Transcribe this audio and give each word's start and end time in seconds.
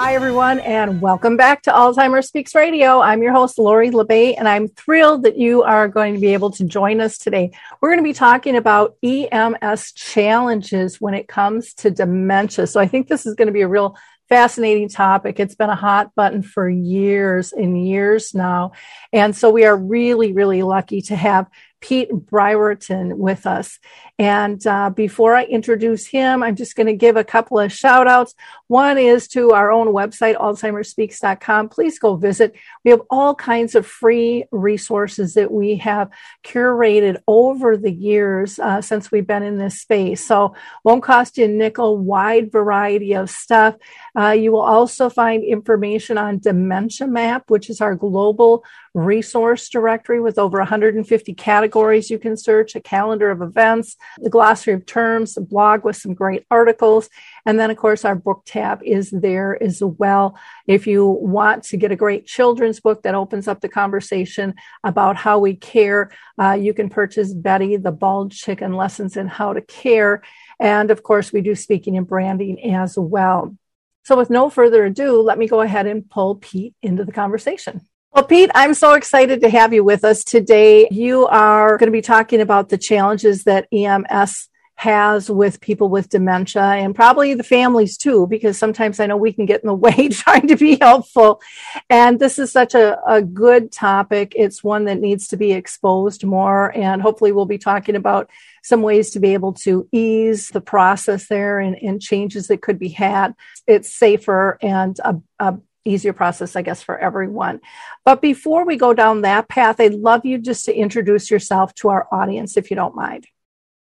hi, 0.00 0.14
everyone, 0.14 0.60
and 0.60 1.00
welcome 1.00 1.36
back 1.36 1.60
to 1.60 1.72
Alzheimer's 1.72 2.28
Speaks 2.28 2.54
Radio. 2.54 3.00
I'm 3.00 3.20
your 3.20 3.32
host, 3.32 3.58
Lori 3.58 3.90
La 3.90 4.04
Bey, 4.04 4.36
and 4.36 4.46
I'm 4.46 4.68
thrilled 4.68 5.24
that 5.24 5.36
you 5.36 5.64
are 5.64 5.88
going 5.88 6.14
to 6.14 6.20
be 6.20 6.34
able 6.34 6.52
to 6.52 6.64
join 6.64 7.00
us 7.00 7.18
today. 7.18 7.50
We're 7.80 7.88
going 7.88 7.98
to 7.98 8.08
be 8.08 8.12
talking 8.12 8.54
about 8.54 8.96
EMS 9.02 9.90
challenges 9.94 11.00
when 11.00 11.14
it 11.14 11.26
comes 11.26 11.74
to 11.74 11.90
dementia. 11.90 12.68
So 12.68 12.78
I 12.78 12.86
think 12.86 13.08
this 13.08 13.26
is 13.26 13.34
going 13.34 13.48
to 13.48 13.52
be 13.52 13.62
a 13.62 13.68
real 13.68 13.96
fascinating 14.28 14.88
topic. 14.88 15.40
It's 15.40 15.56
been 15.56 15.68
a 15.68 15.74
hot 15.74 16.14
button 16.14 16.42
for 16.42 16.68
years 16.68 17.52
and 17.52 17.84
years 17.84 18.34
now. 18.34 18.74
And 19.12 19.34
so 19.34 19.50
we 19.50 19.64
are 19.64 19.76
really, 19.76 20.32
really 20.32 20.62
lucky 20.62 21.02
to 21.02 21.16
have 21.16 21.48
Pete 21.80 22.10
Brierton 22.12 23.16
with 23.16 23.46
us. 23.46 23.80
And 24.20 24.66
uh, 24.66 24.90
before 24.90 25.36
I 25.36 25.44
introduce 25.44 26.04
him, 26.04 26.42
I'm 26.42 26.56
just 26.56 26.74
going 26.74 26.88
to 26.88 26.92
give 26.92 27.16
a 27.16 27.22
couple 27.22 27.60
of 27.60 27.72
shout 27.72 28.08
outs. 28.08 28.34
One 28.66 28.98
is 28.98 29.28
to 29.28 29.52
our 29.52 29.70
own 29.70 29.88
website, 29.88 30.36
alzheimerspeaks.com. 30.36 31.68
Please 31.68 32.00
go 32.00 32.16
visit. 32.16 32.56
We 32.84 32.90
have 32.90 33.02
all 33.10 33.36
kinds 33.36 33.76
of 33.76 33.86
free 33.86 34.44
resources 34.50 35.34
that 35.34 35.52
we 35.52 35.76
have 35.76 36.10
curated 36.44 37.18
over 37.28 37.76
the 37.76 37.92
years 37.92 38.58
uh, 38.58 38.82
since 38.82 39.12
we've 39.12 39.26
been 39.26 39.44
in 39.44 39.56
this 39.56 39.80
space. 39.80 40.26
So 40.26 40.54
won't 40.82 41.04
cost 41.04 41.38
you 41.38 41.44
a 41.44 41.48
nickel, 41.48 41.96
wide 41.96 42.50
variety 42.50 43.14
of 43.14 43.30
stuff. 43.30 43.76
Uh, 44.18 44.30
you 44.30 44.50
will 44.50 44.62
also 44.62 45.08
find 45.08 45.44
information 45.44 46.18
on 46.18 46.40
Dementia 46.40 47.06
Map, 47.06 47.44
which 47.48 47.70
is 47.70 47.80
our 47.80 47.94
global 47.94 48.64
resource 48.94 49.68
directory 49.68 50.20
with 50.20 50.38
over 50.38 50.58
150 50.58 51.34
categories 51.34 52.10
you 52.10 52.18
can 52.18 52.36
search, 52.36 52.74
a 52.74 52.80
calendar 52.80 53.30
of 53.30 53.42
events, 53.42 53.96
the 54.18 54.30
glossary 54.30 54.74
of 54.74 54.86
terms, 54.86 55.36
a 55.36 55.40
blog 55.40 55.84
with 55.84 55.96
some 55.96 56.14
great 56.14 56.44
articles. 56.50 57.08
And 57.46 57.58
then, 57.58 57.70
of 57.70 57.76
course, 57.76 58.04
our 58.04 58.14
book 58.14 58.42
tab 58.46 58.82
is 58.82 59.10
there 59.10 59.60
as 59.62 59.82
well. 59.82 60.38
If 60.66 60.86
you 60.86 61.06
want 61.06 61.64
to 61.64 61.76
get 61.76 61.92
a 61.92 61.96
great 61.96 62.26
children's 62.26 62.80
book 62.80 63.02
that 63.02 63.14
opens 63.14 63.48
up 63.48 63.60
the 63.60 63.68
conversation 63.68 64.54
about 64.84 65.16
how 65.16 65.38
we 65.38 65.54
care, 65.54 66.10
uh, 66.40 66.52
you 66.52 66.74
can 66.74 66.88
purchase 66.88 67.32
Betty, 67.32 67.76
the 67.76 67.92
Bald 67.92 68.32
Chicken 68.32 68.72
Lessons 68.72 69.16
in 69.16 69.28
How 69.28 69.52
to 69.52 69.60
Care. 69.60 70.22
And 70.60 70.90
of 70.90 71.02
course, 71.02 71.32
we 71.32 71.40
do 71.40 71.54
speaking 71.54 71.96
and 71.96 72.06
branding 72.06 72.72
as 72.72 72.98
well. 72.98 73.56
So, 74.04 74.16
with 74.16 74.30
no 74.30 74.48
further 74.48 74.86
ado, 74.86 75.20
let 75.20 75.38
me 75.38 75.46
go 75.46 75.60
ahead 75.60 75.86
and 75.86 76.08
pull 76.08 76.36
Pete 76.36 76.74
into 76.82 77.04
the 77.04 77.12
conversation. 77.12 77.86
Well, 78.12 78.24
Pete, 78.24 78.50
I'm 78.54 78.72
so 78.74 78.94
excited 78.94 79.42
to 79.42 79.50
have 79.50 79.74
you 79.74 79.84
with 79.84 80.02
us 80.02 80.24
today. 80.24 80.88
You 80.90 81.26
are 81.26 81.76
going 81.76 81.88
to 81.88 81.92
be 81.92 82.00
talking 82.00 82.40
about 82.40 82.70
the 82.70 82.78
challenges 82.78 83.44
that 83.44 83.68
EMS 83.70 84.48
has 84.76 85.28
with 85.28 85.60
people 85.60 85.88
with 85.88 86.08
dementia 86.08 86.62
and 86.62 86.94
probably 86.94 87.34
the 87.34 87.42
families 87.42 87.98
too, 87.98 88.28
because 88.28 88.56
sometimes 88.56 88.98
I 88.98 89.06
know 89.06 89.16
we 89.16 89.32
can 89.32 89.44
get 89.44 89.60
in 89.60 89.66
the 89.66 89.74
way 89.86 90.08
trying 90.08 90.46
to 90.46 90.56
be 90.56 90.78
helpful. 90.80 91.42
And 91.90 92.18
this 92.18 92.38
is 92.38 92.50
such 92.50 92.74
a, 92.74 92.98
a 93.06 93.20
good 93.20 93.70
topic. 93.72 94.32
It's 94.36 94.64
one 94.64 94.86
that 94.86 95.00
needs 95.00 95.28
to 95.28 95.36
be 95.36 95.52
exposed 95.52 96.24
more. 96.24 96.74
And 96.76 97.02
hopefully 97.02 97.32
we'll 97.32 97.44
be 97.44 97.58
talking 97.58 97.94
about 97.94 98.30
some 98.62 98.80
ways 98.82 99.10
to 99.10 99.20
be 99.20 99.34
able 99.34 99.52
to 99.54 99.86
ease 99.92 100.48
the 100.48 100.60
process 100.60 101.26
there 101.26 101.58
and, 101.58 101.76
and 101.82 102.00
changes 102.00 102.46
that 102.46 102.62
could 102.62 102.78
be 102.78 102.88
had. 102.88 103.34
It's 103.66 103.92
safer 103.92 104.58
and 104.62 104.98
a, 105.04 105.16
a 105.40 105.58
easier 105.84 106.12
process, 106.12 106.56
I 106.56 106.62
guess, 106.62 106.82
for 106.82 106.98
everyone. 106.98 107.60
But 108.04 108.20
before 108.20 108.64
we 108.64 108.76
go 108.76 108.92
down 108.92 109.22
that 109.22 109.48
path, 109.48 109.80
I'd 109.80 109.94
love 109.94 110.24
you 110.24 110.38
just 110.38 110.64
to 110.66 110.74
introduce 110.74 111.30
yourself 111.30 111.74
to 111.76 111.88
our 111.88 112.06
audience, 112.12 112.56
if 112.56 112.70
you 112.70 112.76
don't 112.76 112.94
mind. 112.94 113.26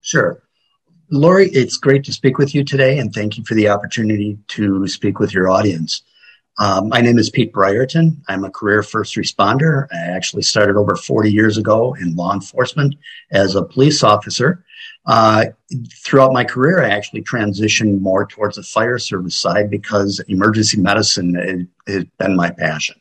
Sure. 0.01 0.43
Lori, 1.11 1.49
it's 1.51 1.77
great 1.77 2.05
to 2.05 2.13
speak 2.13 2.39
with 2.39 2.55
you 2.55 2.65
today, 2.65 2.99
and 2.99 3.13
thank 3.13 3.39
you 3.39 3.45
for 3.45 3.55
the 3.55 3.69
opportunity 3.69 4.39
to 4.49 4.87
speak 4.89 5.19
with 5.19 5.33
your 5.33 5.51
audience. 5.51 6.03
Um, 6.59 6.89
my 6.89 7.01
name 7.01 7.19
is 7.19 7.31
Pete 7.31 7.53
Brierton. 7.53 8.23
I'm 8.29 8.45
a 8.45 8.51
career 8.51 8.83
first 8.83 9.17
responder. 9.17 9.87
I 9.93 10.13
actually 10.13 10.43
started 10.43 10.77
over 10.77 10.95
40 10.95 11.33
years 11.33 11.59
ago 11.59 11.95
in 11.95 12.15
law 12.15 12.33
enforcement 12.33 12.95
as 13.33 13.57
a 13.57 13.65
police 13.65 14.05
officer. 14.05 14.65
Uh, 15.07 15.47
throughout 16.03 16.33
my 16.33 16.45
career, 16.45 16.83
I 16.83 16.89
actually 16.89 17.23
transitioned 17.23 18.01
more 18.01 18.27
towards 18.27 18.57
the 18.57 18.63
fire 18.63 18.99
service 18.99 19.37
side 19.37 19.71
because 19.71 20.21
emergency 20.29 20.81
medicine 20.81 21.69
has 21.87 22.05
been 22.19 22.37
my 22.37 22.51
passion. 22.51 22.97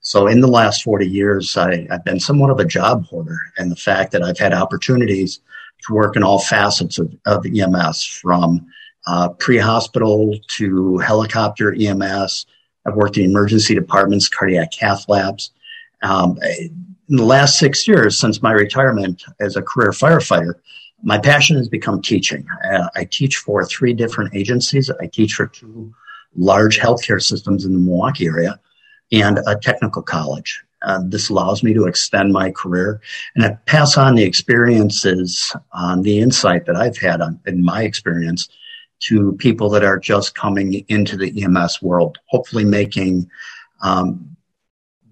So 0.00 0.26
in 0.26 0.40
the 0.40 0.48
last 0.48 0.82
40 0.82 1.06
years, 1.06 1.56
I, 1.56 1.86
have 1.90 2.04
been 2.04 2.18
somewhat 2.18 2.50
of 2.50 2.58
a 2.58 2.64
job 2.64 3.06
hoarder 3.06 3.38
and 3.56 3.70
the 3.70 3.76
fact 3.76 4.12
that 4.12 4.22
I've 4.22 4.38
had 4.38 4.52
opportunities 4.52 5.40
to 5.86 5.94
work 5.94 6.16
in 6.16 6.22
all 6.22 6.40
facets 6.40 6.98
of, 6.98 7.14
of 7.26 7.46
EMS 7.46 8.04
from 8.04 8.66
uh, 9.06 9.28
pre-hospital 9.30 10.38
to 10.56 10.98
helicopter 10.98 11.74
EMS. 11.74 12.46
I've 12.86 12.96
worked 12.96 13.16
in 13.16 13.24
emergency 13.24 13.74
departments, 13.74 14.28
cardiac 14.28 14.72
cath 14.72 15.08
labs. 15.08 15.50
Um, 16.02 16.38
in 16.42 17.16
the 17.16 17.24
last 17.24 17.58
six 17.58 17.86
years 17.86 18.18
since 18.18 18.42
my 18.42 18.52
retirement 18.52 19.22
as 19.38 19.54
a 19.54 19.62
career 19.62 19.90
firefighter, 19.90 20.54
my 21.02 21.18
passion 21.18 21.56
has 21.56 21.68
become 21.68 22.00
teaching. 22.00 22.46
Uh, 22.64 22.88
I 22.94 23.04
teach 23.04 23.36
for 23.36 23.64
three 23.64 23.92
different 23.92 24.34
agencies. 24.34 24.90
I 25.00 25.06
teach 25.06 25.34
for 25.34 25.46
two 25.48 25.92
large 26.36 26.78
healthcare 26.78 27.22
systems 27.22 27.64
in 27.64 27.72
the 27.72 27.78
Milwaukee 27.78 28.26
area 28.26 28.58
and 29.10 29.38
a 29.46 29.56
technical 29.56 30.02
college. 30.02 30.62
Uh, 30.82 31.00
this 31.04 31.28
allows 31.28 31.62
me 31.62 31.72
to 31.74 31.86
extend 31.86 32.32
my 32.32 32.50
career 32.50 33.00
and 33.36 33.44
I 33.44 33.50
pass 33.66 33.96
on 33.96 34.16
the 34.16 34.24
experiences, 34.24 35.54
um, 35.72 36.02
the 36.02 36.18
insight 36.18 36.66
that 36.66 36.76
I've 36.76 36.96
had 36.96 37.20
on, 37.20 37.38
in 37.46 37.64
my 37.64 37.82
experience 37.82 38.48
to 39.00 39.32
people 39.34 39.68
that 39.70 39.84
are 39.84 39.98
just 39.98 40.34
coming 40.34 40.84
into 40.88 41.16
the 41.16 41.42
EMS 41.42 41.82
world, 41.82 42.18
hopefully 42.26 42.64
making 42.64 43.28
um, 43.82 44.36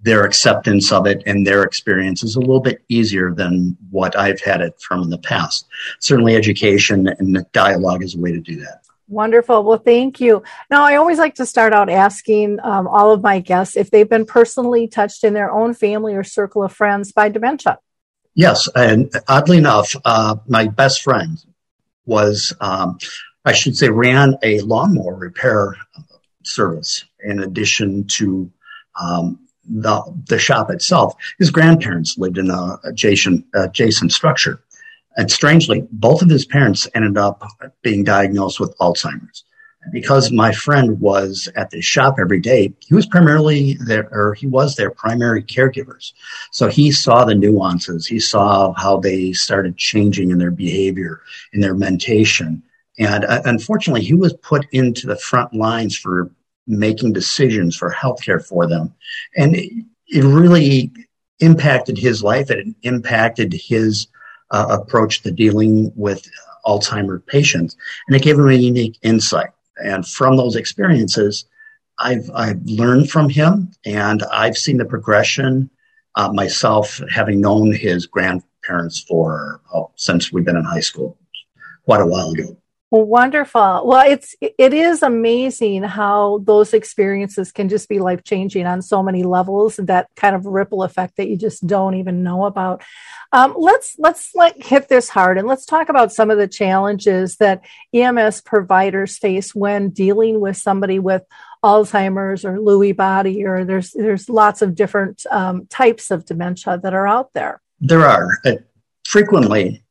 their 0.01 0.23
acceptance 0.23 0.91
of 0.91 1.05
it 1.05 1.21
and 1.25 1.45
their 1.45 1.63
experience 1.63 2.23
is 2.23 2.35
a 2.35 2.39
little 2.39 2.59
bit 2.59 2.83
easier 2.89 3.33
than 3.33 3.77
what 3.89 4.17
I've 4.17 4.41
had 4.41 4.61
it 4.61 4.79
from 4.81 5.03
in 5.03 5.09
the 5.09 5.17
past. 5.17 5.67
Certainly, 5.99 6.35
education 6.35 7.07
and 7.07 7.45
dialogue 7.51 8.03
is 8.03 8.15
a 8.15 8.19
way 8.19 8.31
to 8.31 8.39
do 8.39 8.57
that. 8.61 8.81
Wonderful. 9.07 9.63
Well, 9.63 9.77
thank 9.77 10.21
you. 10.21 10.41
Now, 10.69 10.83
I 10.83 10.95
always 10.95 11.17
like 11.17 11.35
to 11.35 11.45
start 11.45 11.73
out 11.73 11.89
asking 11.89 12.59
um, 12.63 12.87
all 12.87 13.11
of 13.11 13.21
my 13.21 13.39
guests 13.39 13.75
if 13.75 13.91
they've 13.91 14.09
been 14.09 14.25
personally 14.25 14.87
touched 14.87 15.25
in 15.25 15.33
their 15.33 15.51
own 15.51 15.73
family 15.73 16.15
or 16.15 16.23
circle 16.23 16.63
of 16.63 16.71
friends 16.71 17.11
by 17.11 17.27
dementia. 17.27 17.77
Yes, 18.33 18.69
and 18.73 19.11
oddly 19.27 19.57
enough, 19.57 19.93
uh, 20.05 20.37
my 20.47 20.67
best 20.67 21.01
friend 21.01 21.37
was, 22.05 22.53
um, 22.61 22.97
I 23.43 23.51
should 23.51 23.75
say, 23.75 23.89
ran 23.89 24.37
a 24.43 24.61
lawnmower 24.61 25.15
repair 25.15 25.75
service 26.43 27.03
in 27.19 27.39
addition 27.39 28.07
to 28.07 28.49
um, 28.99 29.39
the, 29.71 30.01
the 30.27 30.39
shop 30.39 30.69
itself. 30.69 31.15
His 31.39 31.51
grandparents 31.51 32.17
lived 32.17 32.37
in 32.37 32.49
a 32.49 32.77
adjacent, 32.83 33.45
adjacent 33.53 34.11
structure. 34.11 34.61
And 35.17 35.29
strangely, 35.31 35.87
both 35.91 36.21
of 36.21 36.29
his 36.29 36.45
parents 36.45 36.87
ended 36.95 37.17
up 37.17 37.43
being 37.81 38.03
diagnosed 38.03 38.59
with 38.59 38.77
Alzheimer's. 38.77 39.43
Because 39.91 40.31
my 40.31 40.51
friend 40.51 40.99
was 40.99 41.49
at 41.55 41.71
the 41.71 41.81
shop 41.81 42.17
every 42.19 42.39
day, 42.39 42.71
he 42.79 42.93
was 42.93 43.07
primarily 43.07 43.77
there, 43.83 44.07
or 44.11 44.35
he 44.35 44.45
was 44.45 44.75
their 44.75 44.91
primary 44.91 45.41
caregivers. 45.41 46.13
So 46.51 46.67
he 46.67 46.91
saw 46.91 47.25
the 47.25 47.33
nuances. 47.33 48.05
He 48.05 48.19
saw 48.19 48.73
how 48.73 48.97
they 48.97 49.33
started 49.33 49.77
changing 49.77 50.29
in 50.29 50.37
their 50.37 50.51
behavior, 50.51 51.21
in 51.51 51.61
their 51.61 51.73
mentation. 51.73 52.61
And 52.99 53.25
uh, 53.25 53.41
unfortunately, 53.45 54.03
he 54.03 54.13
was 54.13 54.33
put 54.33 54.67
into 54.71 55.07
the 55.07 55.17
front 55.17 55.51
lines 55.51 55.97
for 55.97 56.29
making 56.67 57.13
decisions 57.13 57.75
for 57.75 57.91
healthcare 57.91 58.45
for 58.45 58.67
them. 58.67 58.93
And 59.35 59.55
it, 59.55 59.71
it 60.07 60.23
really 60.23 60.91
impacted 61.39 61.97
his 61.97 62.23
life. 62.23 62.51
It 62.51 62.67
impacted 62.83 63.53
his 63.53 64.07
uh, 64.51 64.77
approach 64.81 65.21
to 65.23 65.31
dealing 65.31 65.91
with 65.95 66.27
Alzheimer 66.65 67.25
patients, 67.25 67.75
and 68.07 68.15
it 68.15 68.21
gave 68.21 68.37
him 68.37 68.47
a 68.47 68.53
unique 68.53 68.99
insight. 69.01 69.49
And 69.83 70.07
from 70.07 70.37
those 70.37 70.55
experiences, 70.55 71.45
I've 71.97 72.29
I've 72.33 72.63
learned 72.65 73.09
from 73.09 73.29
him, 73.29 73.71
and 73.85 74.23
I've 74.31 74.57
seen 74.57 74.77
the 74.77 74.85
progression 74.85 75.69
uh, 76.15 76.31
myself, 76.31 77.01
having 77.09 77.41
known 77.41 77.71
his 77.71 78.05
grandparents 78.05 78.99
for 78.99 79.61
oh, 79.73 79.91
since 79.95 80.31
we've 80.31 80.45
been 80.45 80.57
in 80.57 80.63
high 80.63 80.81
school, 80.81 81.17
quite 81.85 82.01
a 82.01 82.05
while 82.05 82.31
ago. 82.31 82.57
Wonderful. 82.93 83.83
Well, 83.85 84.05
it's 84.05 84.35
it 84.41 84.73
is 84.73 85.01
amazing 85.01 85.83
how 85.83 86.39
those 86.43 86.73
experiences 86.73 87.53
can 87.53 87.69
just 87.69 87.87
be 87.87 87.99
life 87.99 88.25
changing 88.25 88.67
on 88.67 88.81
so 88.81 89.01
many 89.01 89.23
levels. 89.23 89.77
That 89.77 90.09
kind 90.17 90.35
of 90.35 90.45
ripple 90.45 90.83
effect 90.83 91.15
that 91.15 91.29
you 91.29 91.37
just 91.37 91.65
don't 91.65 91.95
even 91.95 92.21
know 92.21 92.43
about. 92.43 92.83
Um, 93.31 93.55
let's 93.57 93.95
let's 93.97 94.35
like 94.35 94.61
hit 94.61 94.89
this 94.89 95.07
hard 95.07 95.37
and 95.37 95.47
let's 95.47 95.65
talk 95.65 95.87
about 95.87 96.11
some 96.11 96.29
of 96.29 96.37
the 96.37 96.49
challenges 96.49 97.37
that 97.37 97.63
EMS 97.93 98.41
providers 98.41 99.17
face 99.17 99.55
when 99.55 99.91
dealing 99.91 100.41
with 100.41 100.57
somebody 100.57 100.99
with 100.99 101.23
Alzheimer's 101.63 102.43
or 102.43 102.57
Lewy 102.57 102.93
body, 102.93 103.45
or 103.45 103.63
there's 103.63 103.91
there's 103.91 104.27
lots 104.27 104.61
of 104.61 104.75
different 104.75 105.25
um, 105.31 105.65
types 105.67 106.11
of 106.11 106.25
dementia 106.25 106.77
that 106.83 106.93
are 106.93 107.07
out 107.07 107.31
there. 107.33 107.61
There 107.79 108.05
are 108.05 108.27
uh, 108.43 108.55
frequently. 109.05 109.85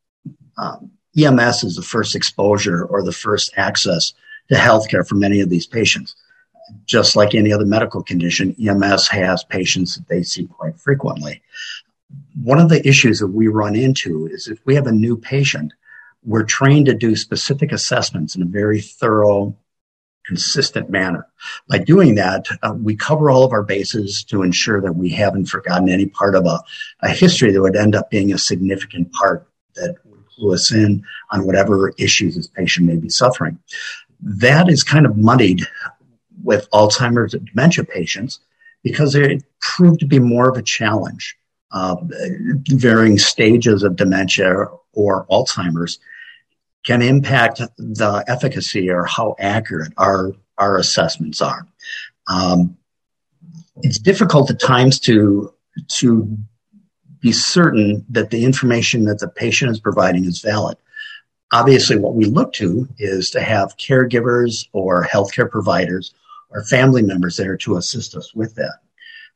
Um, 0.59 0.91
EMS 1.19 1.65
is 1.65 1.77
the 1.77 1.83
first 1.83 2.15
exposure 2.15 2.85
or 2.85 3.03
the 3.03 3.13
first 3.13 3.53
access 3.57 4.13
to 4.49 4.55
healthcare 4.55 5.07
for 5.07 5.17
many 5.17 5.41
of 5.41 5.51
these 5.51 5.67
patients. 5.67 6.15
Just 6.87 7.17
like 7.17 7.35
any 7.35 7.53
other 7.53 7.67
medical 7.67 8.03
condition, 8.03 8.55
EMS 8.65 9.09
has 9.09 9.43
patients 9.45 9.97
that 9.97 10.09
they 10.09 10.23
see 10.23 10.47
quite 10.47 10.79
frequently. 10.79 11.43
One 12.43 12.61
of 12.61 12.69
the 12.69 12.87
issues 12.87 13.19
that 13.19 13.29
we 13.29 13.49
run 13.49 13.75
into 13.75 14.27
is 14.27 14.47
if 14.47 14.61
we 14.65 14.75
have 14.77 14.87
a 14.87 14.93
new 14.93 15.17
patient, 15.17 15.73
we're 16.25 16.45
trained 16.45 16.87
to 16.87 16.95
do 16.95 17.17
specific 17.17 17.73
assessments 17.73 18.37
in 18.37 18.43
a 18.43 18.47
very 18.47 18.81
thorough, 18.81 19.57
consistent 20.27 20.91
manner. 20.91 21.27
By 21.69 21.79
doing 21.79 22.17
that, 22.17 22.47
uh, 22.63 22.75
we 22.77 22.95
cover 22.95 23.31
all 23.31 23.45
of 23.45 23.53
our 23.53 23.63
bases 23.63 24.23
to 24.25 24.43
ensure 24.43 24.81
that 24.81 24.95
we 24.95 25.11
haven't 25.11 25.47
forgotten 25.47 25.89
any 25.89 26.07
part 26.07 26.35
of 26.35 26.47
a, 26.47 26.61
a 27.01 27.09
history 27.09 27.53
that 27.53 27.63
would 27.63 27.77
end 27.77 27.97
up 27.97 28.11
being 28.11 28.33
a 28.33 28.39
significant 28.39 29.13
part 29.13 29.49
that 29.75 29.97
clue 30.41 30.55
us 30.55 30.73
in 30.73 31.05
on 31.31 31.47
whatever 31.47 31.93
issues 31.99 32.37
this 32.37 32.47
patient 32.47 32.87
may 32.87 32.97
be 32.97 33.09
suffering. 33.09 33.59
That 34.21 34.69
is 34.69 34.83
kind 34.83 35.07
of 35.07 35.17
muddied 35.17 35.63
with 36.43 36.69
Alzheimer's 36.71 37.35
and 37.35 37.47
dementia 37.47 37.85
patients 37.85 38.41
because 38.83 39.15
it 39.15 39.45
proved 39.61 40.01
to 40.01 40.07
be 40.07 40.19
more 40.19 40.49
of 40.49 40.57
a 40.57 40.63
challenge. 40.63 41.37
Uh, 41.73 41.95
varying 42.69 43.17
stages 43.17 43.85
of 43.85 43.95
dementia 43.95 44.67
or 44.93 45.27
Alzheimer's 45.27 46.01
can 46.85 47.03
impact 47.03 47.61
the 47.79 48.25
efficacy 48.27 48.91
or 48.91 49.05
how 49.05 49.37
accurate 49.39 49.93
our, 49.97 50.33
our 50.59 50.79
assessments 50.79 51.41
are. 51.41 51.67
Um, 52.29 52.77
it's 53.83 53.99
difficult 53.99 54.51
at 54.51 54.61
times 54.61 54.99
to 55.01 55.53
to 55.89 56.37
be 57.21 57.33
certain 57.33 58.05
that 58.09 58.31
the 58.31 58.45
information 58.45 59.05
that 59.05 59.19
the 59.19 59.29
patient 59.29 59.71
is 59.71 59.81
providing 59.81 60.25
is 60.25 60.41
valid. 60.41 60.77
Obviously, 61.53 61.97
what 61.97 62.15
we 62.15 62.25
look 62.27 62.53
to 62.55 62.89
is 62.99 63.31
to 63.31 63.41
have 63.41 63.77
caregivers 63.77 64.67
or 64.73 65.05
healthcare 65.05 65.51
providers 65.51 66.15
or 66.51 66.65
family 66.65 67.03
members 67.03 67.37
there 67.37 67.57
to 67.57 67.77
assist 67.77 68.15
us 68.15 68.35
with 68.35 68.55
that. 68.55 68.79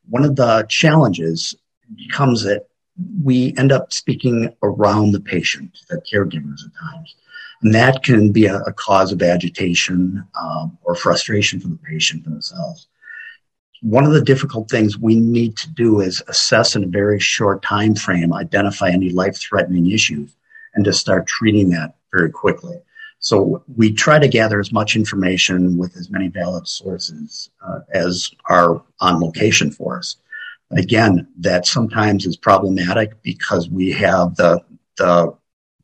One 0.08 0.24
of 0.24 0.36
the 0.36 0.66
challenges 0.68 1.54
becomes 1.96 2.42
that 2.44 2.66
we 3.22 3.54
end 3.58 3.72
up 3.72 3.92
speaking 3.92 4.54
around 4.62 5.12
the 5.12 5.20
patient, 5.20 5.78
the 5.88 6.00
caregivers 6.12 6.64
at 6.64 6.72
times. 6.80 7.16
And 7.62 7.74
that 7.74 8.02
can 8.04 8.30
be 8.30 8.46
a, 8.46 8.58
a 8.60 8.72
cause 8.72 9.10
of 9.10 9.22
agitation 9.22 10.24
um, 10.40 10.78
or 10.82 10.94
frustration 10.94 11.60
for 11.60 11.68
the 11.68 11.78
patient 11.78 12.24
themselves 12.24 12.86
one 13.84 14.06
of 14.06 14.12
the 14.12 14.22
difficult 14.22 14.70
things 14.70 14.98
we 14.98 15.14
need 15.14 15.58
to 15.58 15.68
do 15.68 16.00
is 16.00 16.22
assess 16.26 16.74
in 16.74 16.84
a 16.84 16.88
very 16.88 17.20
short 17.20 17.62
time 17.62 17.94
frame, 17.94 18.32
identify 18.32 18.88
any 18.88 19.10
life 19.10 19.36
threatening 19.36 19.90
issues, 19.90 20.34
and 20.74 20.86
to 20.86 20.92
start 20.92 21.26
treating 21.26 21.68
that 21.68 21.94
very 22.10 22.30
quickly. 22.30 22.80
So 23.18 23.62
we 23.76 23.92
try 23.92 24.18
to 24.18 24.26
gather 24.26 24.58
as 24.58 24.72
much 24.72 24.96
information 24.96 25.76
with 25.76 25.98
as 25.98 26.08
many 26.08 26.28
valid 26.28 26.66
sources 26.66 27.50
uh, 27.62 27.80
as 27.92 28.30
are 28.48 28.82
on 29.00 29.20
location 29.20 29.70
for 29.70 29.98
us. 29.98 30.16
Again, 30.70 31.28
that 31.40 31.66
sometimes 31.66 32.24
is 32.24 32.38
problematic 32.38 33.22
because 33.22 33.68
we 33.68 33.92
have 33.92 34.34
the, 34.36 34.64
the 34.96 35.34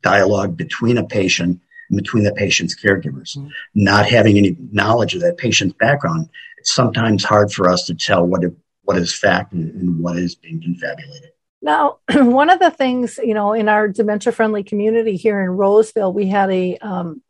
dialogue 0.01 0.57
between 0.57 0.97
a 0.97 1.05
patient 1.05 1.61
and 1.89 1.97
between 1.97 2.23
the 2.23 2.33
patient's 2.33 2.75
caregivers. 2.75 3.37
Mm-hmm. 3.37 3.49
Not 3.75 4.07
having 4.07 4.39
any 4.39 4.57
knowledge 4.71 5.13
of 5.13 5.21
that 5.21 5.37
patient's 5.37 5.75
background 5.75 6.29
it's 6.61 6.71
sometimes 6.71 7.23
hard 7.23 7.51
for 7.51 7.69
us 7.69 7.85
to 7.85 7.95
tell 7.95 8.23
what 8.23 8.43
it, 8.43 8.53
what 8.83 8.97
is 8.97 9.13
fact 9.13 9.51
and, 9.51 9.73
and 9.73 9.99
what 9.99 10.15
is 10.15 10.35
being 10.35 10.61
confabulated. 10.61 11.31
Now, 11.59 11.97
one 12.13 12.51
of 12.51 12.59
the 12.59 12.69
things, 12.69 13.19
you 13.23 13.33
know, 13.33 13.53
in 13.53 13.67
our 13.67 13.87
dementia 13.87 14.31
friendly 14.31 14.63
community 14.63 15.15
here 15.15 15.41
in 15.41 15.49
Roseville, 15.49 16.13
we 16.13 16.27
had 16.27 16.51
a, 16.51 16.77
um, 16.77 17.23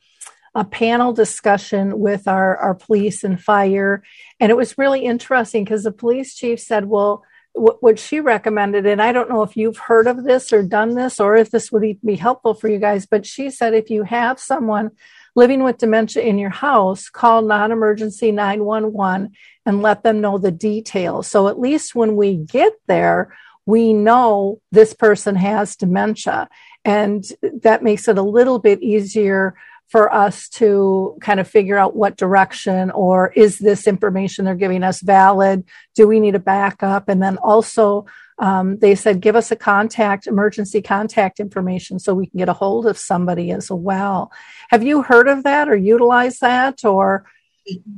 a 0.54 0.66
panel 0.66 1.14
discussion 1.14 1.98
with 1.98 2.28
our, 2.28 2.58
our 2.58 2.76
police 2.76 3.24
and 3.24 3.42
fire. 3.42 4.04
And 4.42 4.50
it 4.50 4.58
was 4.58 4.78
really 4.78 5.06
interesting 5.06 5.64
because 5.64 5.84
the 5.84 5.94
police 5.94 6.36
chief 6.36 6.60
said, 6.60 6.86
well, 6.86 7.24
what 7.54 8.00
she 8.00 8.22
recommended, 8.22 8.86
and 8.86 9.02
I 9.02 9.12
don't 9.12 9.30
know 9.30 9.44
if 9.44 9.58
you've 9.58 9.78
heard 9.78 10.08
of 10.08 10.24
this 10.24 10.54
or 10.54 10.64
done 10.64 10.96
this 10.96 11.20
or 11.20 11.36
if 11.36 11.52
this 11.52 11.72
would 11.72 12.00
be 12.04 12.16
helpful 12.16 12.54
for 12.54 12.70
you 12.70 12.80
guys, 12.80 13.06
but 13.06 13.26
she 13.26 13.50
said 13.50 13.74
if 13.74 13.90
you 13.90 14.04
have 14.04 14.40
someone 14.40 14.92
living 15.36 15.64
with 15.64 15.78
dementia 15.78 16.24
in 16.24 16.38
your 16.38 16.50
house, 16.50 17.10
call 17.10 17.42
non 17.42 17.72
emergency 17.72 18.32
911 18.32 19.32
and 19.66 19.82
let 19.82 20.04
them 20.04 20.22
know 20.22 20.38
the 20.38 20.52
details. 20.52 21.28
So 21.28 21.48
at 21.48 21.60
least 21.60 21.96
when 21.96 22.16
we 22.16 22.36
get 22.36 22.74
there, 22.88 23.36
we 23.66 23.94
know 23.94 24.60
this 24.72 24.94
person 24.94 25.36
has 25.36 25.76
dementia. 25.76 26.50
And 26.84 27.24
that 27.62 27.84
makes 27.84 28.08
it 28.08 28.18
a 28.18 28.24
little 28.24 28.60
bit 28.60 28.82
easier 28.82 29.56
for 29.88 30.12
us 30.14 30.48
to 30.48 31.18
kind 31.20 31.40
of 31.40 31.48
figure 31.48 31.78
out 31.78 31.96
what 31.98 32.16
direction 32.16 32.92
or 32.92 33.34
is 33.36 33.60
this 33.60 33.88
information 33.88 34.46
they're 34.46 34.56
giving 34.56 34.84
us 34.84 35.02
valid? 35.02 35.66
Do 35.96 36.08
we 36.08 36.22
need 36.22 36.34
a 36.34 36.40
backup? 36.40 37.10
And 37.10 37.22
then 37.22 37.38
also 37.38 38.06
um, 38.42 38.80
they 38.80 38.96
said, 38.96 39.22
give 39.22 39.36
us 39.36 39.52
a 39.52 39.56
contact, 39.56 40.26
emergency 40.26 40.82
contact 40.82 41.40
information 41.40 42.00
so 42.00 42.16
we 42.16 42.26
can 42.26 42.40
get 42.40 42.50
a 42.50 42.54
hold 42.54 42.88
of 42.88 42.98
somebody 42.98 43.52
as 43.52 43.70
well. 43.70 44.32
Have 44.72 44.82
you 44.82 45.04
heard 45.04 45.28
of 45.28 45.44
that 45.44 45.70
or 45.70 45.76
utilized 45.76 46.42
that 46.42 46.84
or? 46.84 47.24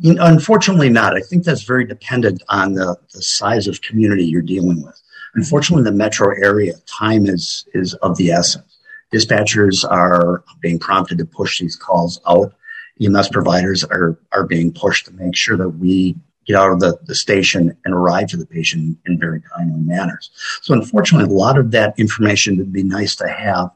Unfortunately, 0.04 0.90
not. 0.90 1.16
I 1.16 1.22
think 1.22 1.46
that's 1.46 1.64
very 1.64 1.86
dependent 1.86 2.44
on 2.50 2.74
the, 2.74 2.98
the 3.14 3.22
size 3.22 3.68
of 3.68 3.82
community 3.82 4.26
you're 4.26 4.42
dealing 4.42 4.84
with. 4.84 5.02
Unfortunately, 5.36 5.80
in 5.80 5.86
the 5.86 5.98
metro 5.98 6.36
area, 6.44 6.74
time 6.88 7.26
is, 7.26 7.66
is 7.74 7.94
of 7.96 8.18
the 8.18 8.32
essence. 8.32 8.78
Dispatchers 9.14 9.90
are 9.90 10.44
being 10.60 10.78
prompted 10.78 11.20
to 11.20 11.26
push 11.26 11.60
these 11.60 11.78
calls 11.78 12.20
out. 12.28 12.54
EMS 13.02 13.30
providers 13.30 13.86
are, 13.86 14.20
are 14.34 14.46
being 14.46 14.74
pushed 14.74 15.06
to 15.06 15.14
make 15.14 15.38
sure 15.38 15.56
that 15.56 15.70
we 15.70 16.18
get 16.46 16.56
out 16.56 16.72
of 16.72 16.80
the, 16.80 16.98
the 17.06 17.16
station 17.16 17.76
and 17.86 17.94
arrive 17.94 18.28
to 18.28 18.38
the 18.38 18.46
patient 18.46 18.98
in 19.06 19.20
very 19.20 19.42
timely 19.56 19.80
manners. 19.80 20.32
So 20.62 20.74
unfortunately, 20.74 21.34
a 21.34 21.38
lot 21.38 21.58
of 21.58 21.72
that 21.72 21.98
information 21.98 22.58
that'd 22.58 22.74
be 22.74 22.84
nice 22.84 23.16
to 23.18 23.28
have 23.28 23.72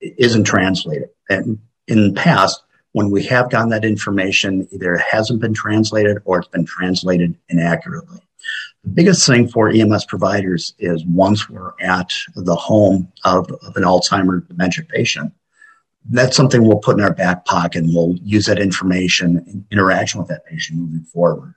isn't 0.00 0.44
translated. 0.44 1.10
And 1.28 1.58
in 1.86 2.08
the 2.08 2.20
past, 2.20 2.62
when 2.92 3.10
we 3.10 3.22
have 3.24 3.50
gotten 3.50 3.68
that 3.70 3.84
information, 3.84 4.66
either 4.70 4.94
it 4.94 5.02
hasn't 5.02 5.40
been 5.40 5.54
translated 5.54 6.18
or 6.24 6.38
it's 6.38 6.48
been 6.48 6.64
translated 6.64 7.36
inaccurately. 7.48 8.20
The 8.84 8.90
biggest 8.90 9.26
thing 9.26 9.48
for 9.48 9.68
EMS 9.68 10.06
providers 10.06 10.74
is 10.78 11.04
once 11.06 11.48
we're 11.48 11.72
at 11.80 12.12
the 12.34 12.54
home 12.54 13.12
of, 13.24 13.50
of 13.62 13.76
an 13.76 13.82
Alzheimer's 13.82 14.46
dementia 14.46 14.84
patient, 14.84 15.32
that's 16.10 16.36
something 16.36 16.62
we'll 16.62 16.78
put 16.78 16.96
in 16.96 17.04
our 17.04 17.12
back 17.12 17.44
pocket 17.44 17.82
and 17.82 17.94
we'll 17.94 18.16
use 18.22 18.46
that 18.46 18.58
information 18.58 19.38
in 19.46 19.66
interaction 19.70 20.20
with 20.20 20.28
that 20.28 20.46
patient 20.46 20.78
moving 20.78 21.02
forward 21.02 21.54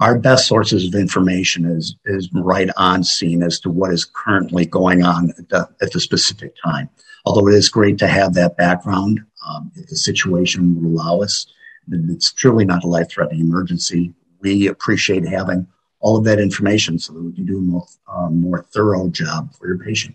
our 0.00 0.18
best 0.18 0.46
sources 0.46 0.86
of 0.86 0.94
information 0.94 1.64
is 1.64 1.96
is 2.04 2.28
right 2.32 2.70
on 2.76 3.04
scene 3.04 3.42
as 3.42 3.60
to 3.60 3.70
what 3.70 3.92
is 3.92 4.04
currently 4.04 4.66
going 4.66 5.02
on 5.02 5.30
at 5.38 5.48
the, 5.48 5.68
at 5.80 5.92
the 5.92 6.00
specific 6.00 6.54
time. 6.64 6.88
Although 7.24 7.48
it 7.48 7.54
is 7.54 7.68
great 7.68 7.98
to 7.98 8.06
have 8.06 8.34
that 8.34 8.56
background, 8.56 9.20
um, 9.46 9.70
if 9.76 9.88
the 9.88 9.96
situation 9.96 10.82
will 10.82 11.00
allow 11.00 11.22
us, 11.22 11.46
it's 11.90 12.32
truly 12.32 12.64
not 12.64 12.84
a 12.84 12.88
life-threatening 12.88 13.40
emergency. 13.40 14.12
We 14.40 14.66
appreciate 14.68 15.26
having 15.26 15.66
all 16.00 16.18
of 16.18 16.24
that 16.24 16.38
information 16.38 16.98
so 16.98 17.14
that 17.14 17.22
we 17.22 17.32
can 17.32 17.46
do 17.46 17.58
a 17.58 17.60
more, 17.62 17.86
um, 18.08 18.40
more 18.40 18.66
thorough 18.74 19.08
job 19.08 19.54
for 19.54 19.66
your 19.66 19.78
patient. 19.78 20.14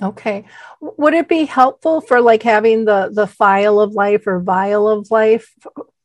Okay. 0.00 0.44
Would 0.80 1.14
it 1.14 1.28
be 1.28 1.44
helpful 1.44 2.00
for 2.00 2.20
like 2.20 2.42
having 2.42 2.84
the 2.84 3.10
the 3.12 3.26
file 3.26 3.80
of 3.80 3.92
life 3.92 4.26
or 4.26 4.40
vial 4.40 4.88
of 4.88 5.10
life 5.10 5.52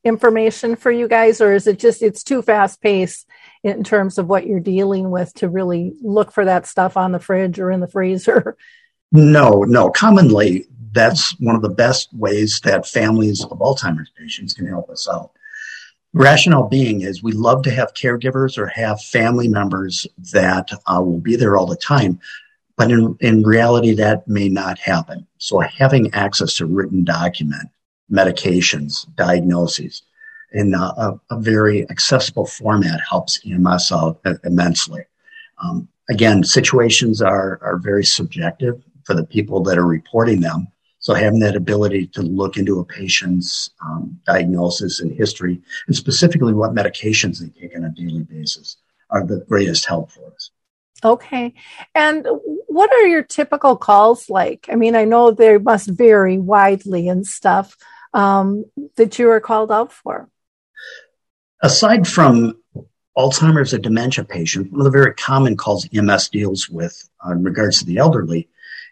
information 0.09 0.75
for 0.75 0.91
you 0.91 1.07
guys 1.07 1.39
or 1.39 1.53
is 1.53 1.67
it 1.67 1.79
just 1.79 2.01
it's 2.01 2.23
too 2.23 2.41
fast 2.41 2.81
paced 2.81 3.25
in 3.63 3.85
terms 3.85 4.17
of 4.17 4.27
what 4.27 4.45
you're 4.45 4.59
dealing 4.59 5.09
with 5.09 5.33
to 5.35 5.47
really 5.47 5.93
look 6.01 6.33
for 6.33 6.43
that 6.43 6.67
stuff 6.67 6.97
on 6.97 7.13
the 7.13 7.19
fridge 7.19 7.59
or 7.59 7.71
in 7.71 7.79
the 7.79 7.87
freezer? 7.87 8.57
No 9.11 9.63
no. 9.63 9.89
Commonly 9.89 10.67
that's 10.91 11.31
one 11.39 11.55
of 11.55 11.63
the 11.63 11.69
best 11.69 12.13
ways 12.13 12.59
that 12.63 12.87
families 12.87 13.43
of 13.43 13.57
alzheimer's 13.57 14.11
patients 14.17 14.53
can 14.53 14.67
help 14.67 14.89
us 14.89 15.07
out. 15.07 15.31
Rationale 16.13 16.67
being 16.67 17.01
is 17.01 17.23
we 17.23 17.31
love 17.31 17.63
to 17.63 17.71
have 17.71 17.93
caregivers 17.93 18.57
or 18.57 18.67
have 18.67 19.01
family 19.01 19.47
members 19.47 20.05
that 20.31 20.69
uh, 20.85 21.01
will 21.01 21.19
be 21.19 21.35
there 21.35 21.57
all 21.57 21.67
the 21.67 21.75
time 21.75 22.19
But 22.79 22.91
in, 22.91 23.17
in 23.19 23.43
reality, 23.43 23.93
that 23.95 24.25
may 24.25 24.47
not 24.47 24.79
happen. 24.79 25.27
So 25.37 25.59
having 25.59 26.13
access 26.13 26.55
to 26.55 26.65
written 26.65 27.03
document, 27.03 27.69
medications, 28.11 29.05
diagnoses 29.15 30.03
in 30.51 30.73
a, 30.73 30.77
a, 30.77 31.19
a 31.31 31.39
very 31.39 31.89
accessible 31.89 32.45
format 32.45 32.99
helps 33.07 33.39
EMS 33.45 33.91
out 33.91 34.19
immensely. 34.43 35.03
Um, 35.63 35.87
again, 36.09 36.43
situations 36.43 37.21
are, 37.21 37.59
are 37.61 37.77
very 37.77 38.03
subjective 38.03 38.81
for 39.05 39.13
the 39.13 39.25
people 39.25 39.61
that 39.63 39.77
are 39.77 39.85
reporting 39.85 40.41
them. 40.41 40.67
So 40.99 41.13
having 41.13 41.39
that 41.39 41.55
ability 41.55 42.07
to 42.07 42.21
look 42.21 42.57
into 42.57 42.79
a 42.79 42.85
patient's 42.85 43.69
um, 43.85 44.19
diagnosis 44.25 44.99
and 44.99 45.15
history, 45.15 45.61
and 45.87 45.95
specifically 45.95 46.53
what 46.53 46.75
medications 46.75 47.39
they 47.39 47.49
take 47.59 47.75
on 47.75 47.85
a 47.85 47.89
daily 47.89 48.23
basis, 48.23 48.77
are 49.09 49.25
the 49.25 49.45
greatest 49.47 49.85
help 49.85 50.11
for 50.11 50.25
us. 50.33 50.51
Okay. 51.03 51.53
And 51.95 52.27
what 52.67 52.91
are 52.91 53.07
your 53.07 53.23
typical 53.23 53.77
calls 53.77 54.29
like? 54.29 54.67
I 54.69 54.75
mean, 54.75 54.95
I 54.95 55.05
know 55.05 55.31
they 55.31 55.57
must 55.57 55.87
vary 55.87 56.37
widely 56.37 57.07
and 57.07 57.25
stuff 57.25 57.77
um, 58.13 58.65
that 58.95 59.19
you 59.19 59.29
are 59.29 59.39
called 59.39 59.71
out 59.71 59.91
for. 59.91 60.29
Aside 61.61 62.07
from 62.07 62.53
Alzheimer's 63.17 63.73
or 63.73 63.79
dementia 63.79 64.23
patient, 64.23 64.71
one 64.71 64.81
of 64.81 64.85
the 64.85 64.97
very 64.97 65.13
common 65.13 65.57
calls 65.57 65.87
EMS 65.93 66.29
deals 66.29 66.69
with 66.69 67.09
uh, 67.25 67.31
in 67.31 67.43
regards 67.43 67.79
to 67.79 67.85
the 67.85 67.97
elderly 67.97 68.47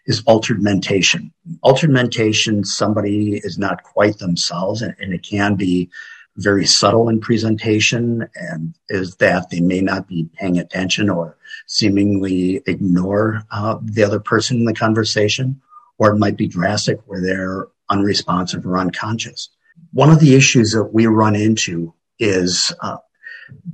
is 0.06 0.22
altered 0.26 0.62
mentation. 0.62 1.32
Altered 1.62 1.90
mentation, 1.90 2.64
somebody 2.64 3.36
is 3.36 3.58
not 3.58 3.82
quite 3.82 4.18
themselves, 4.18 4.82
and, 4.82 4.94
and 4.98 5.12
it 5.12 5.22
can 5.22 5.54
be 5.54 5.90
very 6.36 6.66
subtle 6.66 7.08
in 7.08 7.20
presentation, 7.20 8.28
and 8.34 8.74
is 8.88 9.16
that 9.16 9.50
they 9.50 9.60
may 9.60 9.80
not 9.80 10.06
be 10.06 10.28
paying 10.34 10.58
attention 10.58 11.10
or 11.10 11.36
seemingly 11.66 12.62
ignore 12.66 13.42
uh, 13.50 13.78
the 13.82 14.04
other 14.04 14.20
person 14.20 14.58
in 14.58 14.64
the 14.64 14.74
conversation, 14.74 15.60
or 15.98 16.10
it 16.10 16.18
might 16.18 16.36
be 16.36 16.46
drastic 16.46 17.00
where 17.06 17.20
they're 17.20 17.66
unresponsive 17.90 18.66
or 18.66 18.78
unconscious. 18.78 19.50
One 19.92 20.10
of 20.10 20.20
the 20.20 20.34
issues 20.34 20.72
that 20.72 20.90
we 20.92 21.06
run 21.06 21.34
into 21.34 21.94
is 22.18 22.72
uh, 22.80 22.98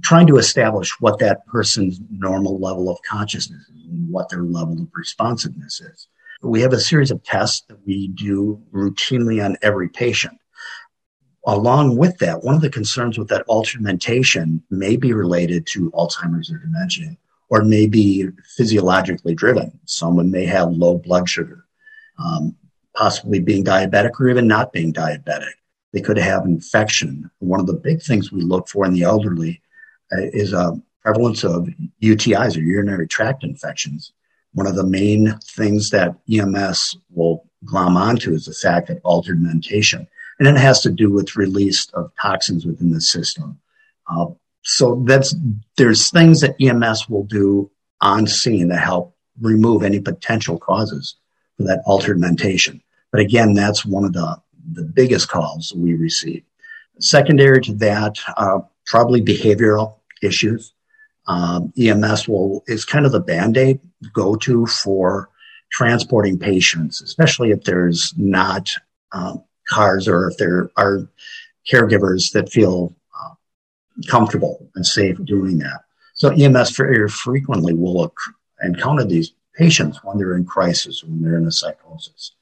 trying 0.03 0.27
to 0.29 0.37
establish 0.37 0.93
what 1.01 1.19
that 1.19 1.47
person's 1.47 2.01
normal 2.11 2.59
level 2.61 2.91
of 2.91 2.99
consciousness 3.09 3.63
is 3.69 3.85
and 3.87 4.11
what 4.11 4.29
their 4.29 4.43
level 4.43 4.81
of 4.81 4.89
responsiveness 4.95 5.81
is. 5.81 6.09
We 6.43 6.61
have 6.61 6.75
a 6.75 6.81
series 6.81 7.11
of 7.11 7.23
tests 7.23 7.63
that 7.69 7.79
we 7.87 8.09
do 8.09 8.63
routinely 8.73 9.43
on 9.43 9.57
every 9.63 9.89
patient. 9.89 10.39
Along 11.47 11.97
with 11.97 12.19
that, 12.19 12.43
one 12.43 12.55
of 12.55 12.61
the 12.61 12.71
concerns 12.71 13.19
with 13.19 13.29
that 13.29 13.45
altered 13.47 13.83
mentation 13.83 14.63
may 14.71 14.97
be 14.97 15.13
related 15.13 15.67
to 15.69 15.91
Alzheimer's 15.93 16.51
or 16.51 16.59
dementia, 16.59 17.17
or 17.51 17.63
may 17.63 17.87
be 17.87 18.29
physiologically 18.57 19.35
driven. 19.35 19.79
Someone 19.85 20.31
may 20.31 20.47
have 20.47 20.71
low 20.71 20.99
blood 20.99 21.29
sugar, 21.29 21.65
um, 22.19 22.57
possibly 22.95 23.41
being 23.41 23.65
diabetic 23.65 24.19
or 24.21 24.29
even 24.29 24.47
not 24.47 24.73
being 24.73 24.93
diabetic. 24.93 25.53
They 25.93 26.01
could 26.01 26.19
have 26.19 26.45
infection. 26.45 27.31
One 27.39 27.61
of 27.61 27.67
the 27.67 27.75
big 27.75 28.03
things 28.03 28.33
we 28.33 28.41
look 28.41 28.69
for 28.69 28.85
in 28.85 28.95
the 28.95 29.03
elderly 29.03 29.63
uh, 30.13 30.23
is 30.33 30.53
a 30.53 30.81
prevalence 31.03 31.45
of 31.45 31.69
UTIs 32.03 32.57
or 32.57 32.61
urinary 32.61 33.07
tract 33.07 33.45
infections. 33.45 34.13
One 34.53 34.67
of 34.67 34.77
the 34.77 34.87
main 34.87 35.39
things 35.45 35.91
that 35.91 36.17
EMS 36.33 36.97
will 37.11 37.45
glom 37.65 37.97
onto 37.97 38.33
is 38.33 38.47
the 38.47 38.53
fact 38.53 38.89
that 38.89 39.01
altered 39.05 39.41
mentation, 39.41 40.07
and 40.39 40.49
it 40.49 40.57
has 40.57 40.81
to 40.83 40.91
do 40.91 41.11
with 41.11 41.37
release 41.37 41.89
of 41.91 42.13
toxins 42.21 42.65
within 42.65 42.91
the 42.91 43.01
system. 43.01 43.59
Uh, 44.09 44.27
so 44.63 45.03
that's 45.07 45.35
there's 45.77 46.11
things 46.11 46.41
that 46.41 46.57
EMS 46.61 47.09
will 47.09 47.25
do 47.25 47.71
on 48.01 48.27
scene 48.27 48.69
to 48.69 48.77
help 48.77 49.15
remove 49.41 49.83
any 49.83 50.01
potential 50.01 50.59
causes 50.59 51.17
for 51.57 51.65
that 51.65 51.83
altered 51.87 52.19
mentation. 52.19 52.83
But 53.13 53.21
again, 53.21 53.55
that's 53.55 53.85
one 53.85 54.05
of 54.05 54.13
the 54.13 54.43
the 54.73 54.83
biggest 54.83 55.29
calls 55.29 55.73
we 55.77 55.95
receive. 55.95 56.43
Secondary 56.99 57.61
to 57.61 57.75
that, 57.75 58.19
uh, 58.37 58.61
probably 58.87 59.21
behavioral 59.21 59.97
issues. 60.23 60.73
Um, 61.27 61.73
EMS 61.79 62.29
will 62.29 62.65
is 62.67 62.85
kind 62.85 63.07
of 63.07 63.13
the 63.13 63.21
band 63.21 63.57
aid 63.57 63.81
go 64.13 64.37
to 64.37 64.67
for 64.67 65.29
transporting 65.73 66.39
patients, 66.39 67.01
especially 67.01 67.51
if 67.51 67.65
there's 67.65 68.13
not 68.17 68.71
um, 69.13 69.43
cars 69.69 70.07
or 70.07 70.29
if 70.29 70.37
there 70.37 70.71
are 70.77 71.09
caregivers 71.71 72.33
that 72.33 72.51
feel 72.51 72.95
uh, 73.19 73.35
comfortable 74.09 74.69
and 74.75 74.87
safe 74.87 75.23
doing 75.25 75.59
that. 75.59 75.81
So 76.15 76.31
EMS 76.31 76.77
very 76.77 77.09
frequently 77.09 77.73
will 77.73 78.13
encounter 78.63 79.05
these 79.05 79.33
patients 79.55 80.01
when 80.03 80.19
they're 80.19 80.37
in 80.37 80.45
crisis, 80.45 81.03
when 81.03 81.23
they're 81.23 81.37
in 81.37 81.47
a 81.47 81.53
psychosis. 81.53 82.33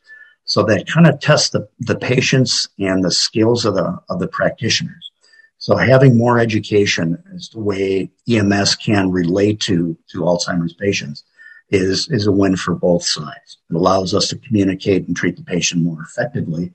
So 0.45 0.62
that 0.64 0.87
kind 0.87 1.07
of 1.07 1.21
tests 1.21 1.50
the, 1.50 1.69
the 1.78 1.95
patients 1.95 2.69
and 2.78 3.04
the 3.04 3.11
skills 3.11 3.64
of 3.64 3.75
the, 3.75 3.99
of 4.09 4.19
the 4.19 4.28
practitioners. 4.28 5.11
So 5.59 5.76
having 5.76 6.19
more 6.19 6.40
education 6.40 7.23
as 7.35 7.49
to 7.50 7.59
the 7.59 7.62
way 7.62 8.11
EMS 8.28 8.75
can 8.76 9.12
relate 9.12 9.61
to, 9.61 9.97
to 10.11 10.23
Alzheimer's 10.23 10.75
patients 10.75 11.23
is, 11.71 12.09
is 12.11 12.26
a 12.26 12.33
win 12.33 12.57
for 12.57 12.75
both 12.75 13.04
sides. 13.04 13.59
It 13.71 13.76
allows 13.76 14.12
us 14.12 14.28
to 14.28 14.38
communicate 14.38 15.07
and 15.07 15.16
treat 15.16 15.37
the 15.37 15.45
patient 15.45 15.83
more 15.83 16.02
effectively. 16.02 16.73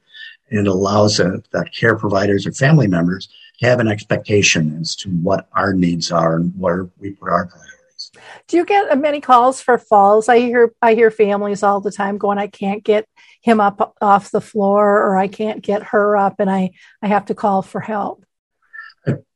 And 0.49 0.65
it 0.65 0.67
allows 0.67 1.19
uh, 1.19 1.39
the 1.51 1.65
care 1.65 1.97
providers 1.97 2.47
or 2.47 2.53
family 2.53 2.87
members 2.87 3.27
to 3.59 3.67
have 3.67 3.81
an 3.81 3.89
expectation 3.89 4.77
as 4.79 4.95
to 4.97 5.09
what 5.09 5.49
our 5.51 5.73
needs 5.73 6.09
are 6.09 6.37
and 6.37 6.53
where 6.57 6.87
we 6.97 7.11
put 7.11 7.29
our 7.29 7.45
priorities. 7.45 7.66
Do 8.47 8.57
you 8.57 8.65
get 8.65 8.97
many 8.99 9.21
calls 9.21 9.61
for 9.61 9.77
falls? 9.77 10.29
I 10.29 10.39
hear 10.39 10.73
I 10.81 10.93
hear 10.93 11.11
families 11.11 11.63
all 11.63 11.81
the 11.81 11.91
time 11.91 12.17
going, 12.17 12.37
I 12.37 12.47
can't 12.47 12.83
get 12.83 13.07
him 13.41 13.59
up 13.59 13.95
off 14.01 14.31
the 14.31 14.41
floor 14.41 15.03
or 15.03 15.17
I 15.17 15.27
can't 15.27 15.61
get 15.61 15.83
her 15.83 16.17
up 16.17 16.39
and 16.39 16.49
I, 16.49 16.71
I 17.01 17.07
have 17.07 17.25
to 17.27 17.35
call 17.35 17.61
for 17.61 17.79
help. 17.79 18.25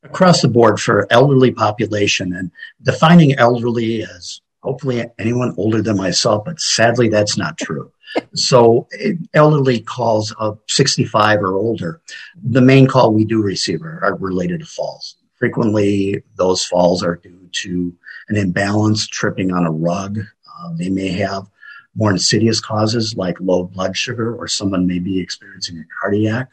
Across 0.04 0.42
the 0.42 0.50
board 0.50 0.80
for 0.80 1.08
elderly 1.10 1.52
population 1.52 2.34
and 2.34 2.52
defining 2.82 3.38
elderly 3.38 4.04
as 4.04 4.42
hopefully 4.64 5.06
anyone 5.18 5.54
older 5.58 5.82
than 5.82 5.98
myself, 5.98 6.44
but 6.46 6.60
sadly 6.60 7.08
that's 7.08 7.38
not 7.38 7.58
true. 7.58 7.92
so 8.36 8.88
elderly 9.34 9.80
calls 9.80 10.34
of 10.40 10.60
65 10.68 11.40
or 11.40 11.56
older, 11.56 12.02
the 12.44 12.62
main 12.62 12.88
call 12.88 13.14
we 13.14 13.26
do 13.26 13.42
receive 13.42 13.82
are, 13.82 14.04
are 14.04 14.16
related 14.16 14.60
to 14.60 14.66
falls. 14.66 15.16
Frequently, 15.36 16.22
those 16.36 16.66
falls 16.66 17.02
are 17.02 17.16
due 17.16 17.50
to 17.52 17.94
an 18.32 18.38
imbalance, 18.38 19.06
tripping 19.08 19.52
on 19.52 19.66
a 19.66 19.72
rug. 19.72 20.20
Uh, 20.20 20.70
they 20.78 20.90
may 20.90 21.10
have 21.10 21.48
more 21.96 22.12
insidious 22.12 22.60
causes 22.60 23.16
like 23.16 23.36
low 23.42 23.64
blood 23.64 23.96
sugar, 23.96 24.36
or 24.36 24.48
someone 24.48 24.88
may 24.88 25.00
be 25.00 25.20
experiencing 25.20 25.78
a 25.78 25.84
cardiac 26.00 26.50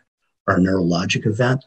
or 0.47 0.57
a 0.57 0.61
neurologic 0.61 1.25
event. 1.25 1.65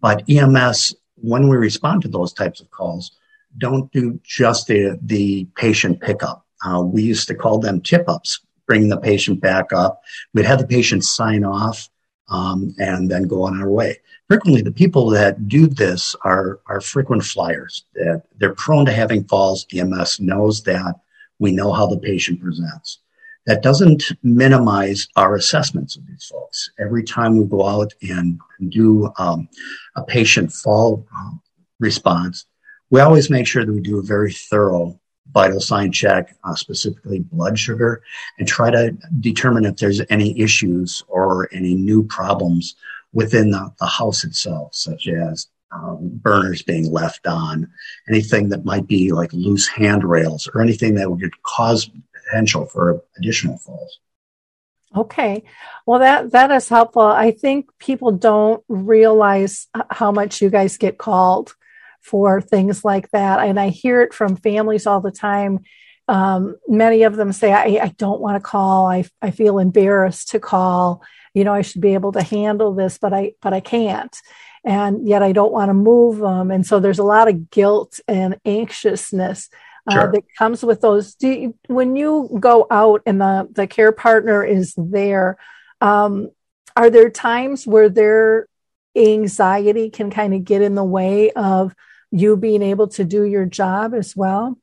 But 0.00 0.28
EMS, 0.28 0.94
when 1.14 1.48
we 1.48 1.56
respond 1.56 2.02
to 2.02 2.08
those 2.08 2.32
types 2.32 2.60
of 2.60 2.70
calls, 2.70 3.12
don't 3.56 3.90
do 3.92 4.20
just 4.24 4.66
the, 4.66 4.98
the 5.00 5.46
patient 5.54 6.00
pickup. 6.00 6.44
Uh, 6.66 6.82
we 6.82 7.02
used 7.02 7.28
to 7.28 7.34
call 7.34 7.58
them 7.58 7.80
tip 7.80 8.08
ups, 8.08 8.40
bringing 8.66 8.88
the 8.88 9.00
patient 9.00 9.40
back 9.40 9.72
up. 9.72 10.02
We'd 10.32 10.46
have 10.46 10.58
the 10.58 10.66
patient 10.66 11.04
sign 11.04 11.44
off 11.44 11.88
um, 12.28 12.74
and 12.78 13.08
then 13.10 13.24
go 13.24 13.42
on 13.42 13.60
our 13.60 13.70
way. 13.70 13.98
Frequently, 14.28 14.62
the 14.62 14.72
people 14.72 15.10
that 15.10 15.48
do 15.48 15.66
this 15.66 16.16
are, 16.24 16.60
are 16.66 16.80
frequent 16.80 17.24
flyers. 17.24 17.84
That 17.94 18.22
they're 18.38 18.54
prone 18.54 18.86
to 18.86 18.92
having 18.92 19.24
falls. 19.24 19.66
EMS 19.72 20.20
knows 20.20 20.62
that. 20.62 20.94
We 21.38 21.52
know 21.52 21.72
how 21.72 21.86
the 21.86 21.98
patient 21.98 22.40
presents. 22.40 23.00
That 23.46 23.62
doesn't 23.62 24.04
minimize 24.22 25.08
our 25.16 25.34
assessments 25.34 25.96
of 25.96 26.06
these 26.06 26.24
folks. 26.24 26.70
Every 26.78 27.04
time 27.04 27.36
we 27.36 27.44
go 27.44 27.66
out 27.66 27.92
and 28.00 28.40
do 28.68 29.12
um, 29.18 29.48
a 29.96 30.02
patient 30.02 30.52
fall 30.52 31.06
um, 31.14 31.42
response, 31.78 32.46
we 32.88 33.00
always 33.00 33.28
make 33.28 33.46
sure 33.46 33.66
that 33.66 33.72
we 33.72 33.80
do 33.80 33.98
a 33.98 34.02
very 34.02 34.32
thorough 34.32 34.98
vital 35.32 35.60
sign 35.60 35.92
check, 35.92 36.34
uh, 36.44 36.54
specifically 36.54 37.18
blood 37.18 37.58
sugar, 37.58 38.02
and 38.38 38.48
try 38.48 38.70
to 38.70 38.96
determine 39.20 39.66
if 39.66 39.76
there's 39.76 40.00
any 40.08 40.38
issues 40.40 41.02
or 41.08 41.48
any 41.52 41.74
new 41.74 42.04
problems 42.04 42.76
within 43.14 43.50
the, 43.50 43.72
the 43.78 43.86
house 43.86 44.24
itself, 44.24 44.74
such 44.74 45.08
as 45.08 45.46
um, 45.72 46.10
burners 46.22 46.62
being 46.62 46.92
left 46.92 47.26
on, 47.26 47.70
anything 48.08 48.50
that 48.50 48.64
might 48.64 48.86
be 48.86 49.12
like 49.12 49.32
loose 49.32 49.66
handrails 49.66 50.48
or 50.54 50.60
anything 50.60 50.94
that 50.96 51.10
would 51.10 51.42
cause 51.42 51.90
potential 52.14 52.66
for 52.66 53.02
additional 53.16 53.58
falls. 53.58 53.98
Okay. 54.96 55.42
Well, 55.86 56.00
that, 56.00 56.30
that 56.32 56.50
is 56.52 56.68
helpful. 56.68 57.02
I 57.02 57.32
think 57.32 57.66
people 57.78 58.12
don't 58.12 58.62
realize 58.68 59.66
how 59.90 60.12
much 60.12 60.40
you 60.40 60.50
guys 60.50 60.76
get 60.76 60.98
called 60.98 61.54
for 62.00 62.40
things 62.40 62.84
like 62.84 63.10
that. 63.10 63.40
And 63.40 63.58
I 63.58 63.70
hear 63.70 64.02
it 64.02 64.14
from 64.14 64.36
families 64.36 64.86
all 64.86 65.00
the 65.00 65.10
time. 65.10 65.60
Um, 66.06 66.56
many 66.68 67.02
of 67.04 67.16
them 67.16 67.32
say, 67.32 67.52
I, 67.52 67.82
I 67.82 67.94
don't 67.96 68.20
want 68.20 68.36
to 68.36 68.46
call. 68.46 68.86
I, 68.86 69.04
I 69.20 69.30
feel 69.30 69.58
embarrassed 69.58 70.30
to 70.30 70.38
call. 70.38 71.02
You 71.34 71.44
know, 71.44 71.52
I 71.52 71.62
should 71.62 71.80
be 71.80 71.94
able 71.94 72.12
to 72.12 72.22
handle 72.22 72.72
this, 72.74 72.98
but 72.98 73.12
I, 73.12 73.32
but 73.42 73.52
I 73.52 73.60
can't. 73.60 74.16
And 74.64 75.06
yet 75.06 75.22
I 75.22 75.32
don't 75.32 75.52
want 75.52 75.68
to 75.68 75.74
move 75.74 76.18
them. 76.18 76.50
And 76.50 76.66
so 76.66 76.80
there's 76.80 77.00
a 77.00 77.04
lot 77.04 77.28
of 77.28 77.50
guilt 77.50 78.00
and 78.08 78.38
anxiousness 78.44 79.50
uh, 79.86 79.92
Sure. 79.92 80.12
that 80.12 80.24
comes 80.38 80.62
with 80.62 80.80
those. 80.80 81.14
Do 81.14 81.28
you, 81.28 81.58
when 81.66 81.96
you 81.96 82.38
go 82.40 82.66
out 82.70 83.02
and 83.04 83.20
the 83.20 83.48
the 83.52 83.66
care 83.66 83.92
partner 83.92 84.42
is 84.42 84.72
there, 84.78 85.36
um, 85.80 86.30
are 86.74 86.88
there 86.88 87.10
times 87.10 87.66
where 87.66 87.90
their 87.90 88.48
anxiety 88.96 89.90
can 89.90 90.10
kind 90.10 90.32
of 90.32 90.44
get 90.44 90.62
in 90.62 90.74
the 90.74 90.84
way 90.84 91.32
of 91.32 91.74
you 92.10 92.36
being 92.36 92.62
able 92.62 92.88
to 92.88 93.04
do 93.04 93.24
your 93.24 93.44
job 93.44 93.92
as 93.92 94.16
well? 94.16 94.56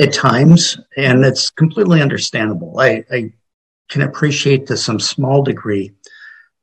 at 0.00 0.12
times, 0.12 0.78
and 0.96 1.24
it's 1.24 1.50
completely 1.50 2.00
understandable. 2.00 2.78
I, 2.78 3.04
I 3.10 3.32
can 3.88 4.02
appreciate 4.02 4.66
to 4.66 4.76
some 4.76 5.00
small 5.00 5.42
degree 5.42 5.92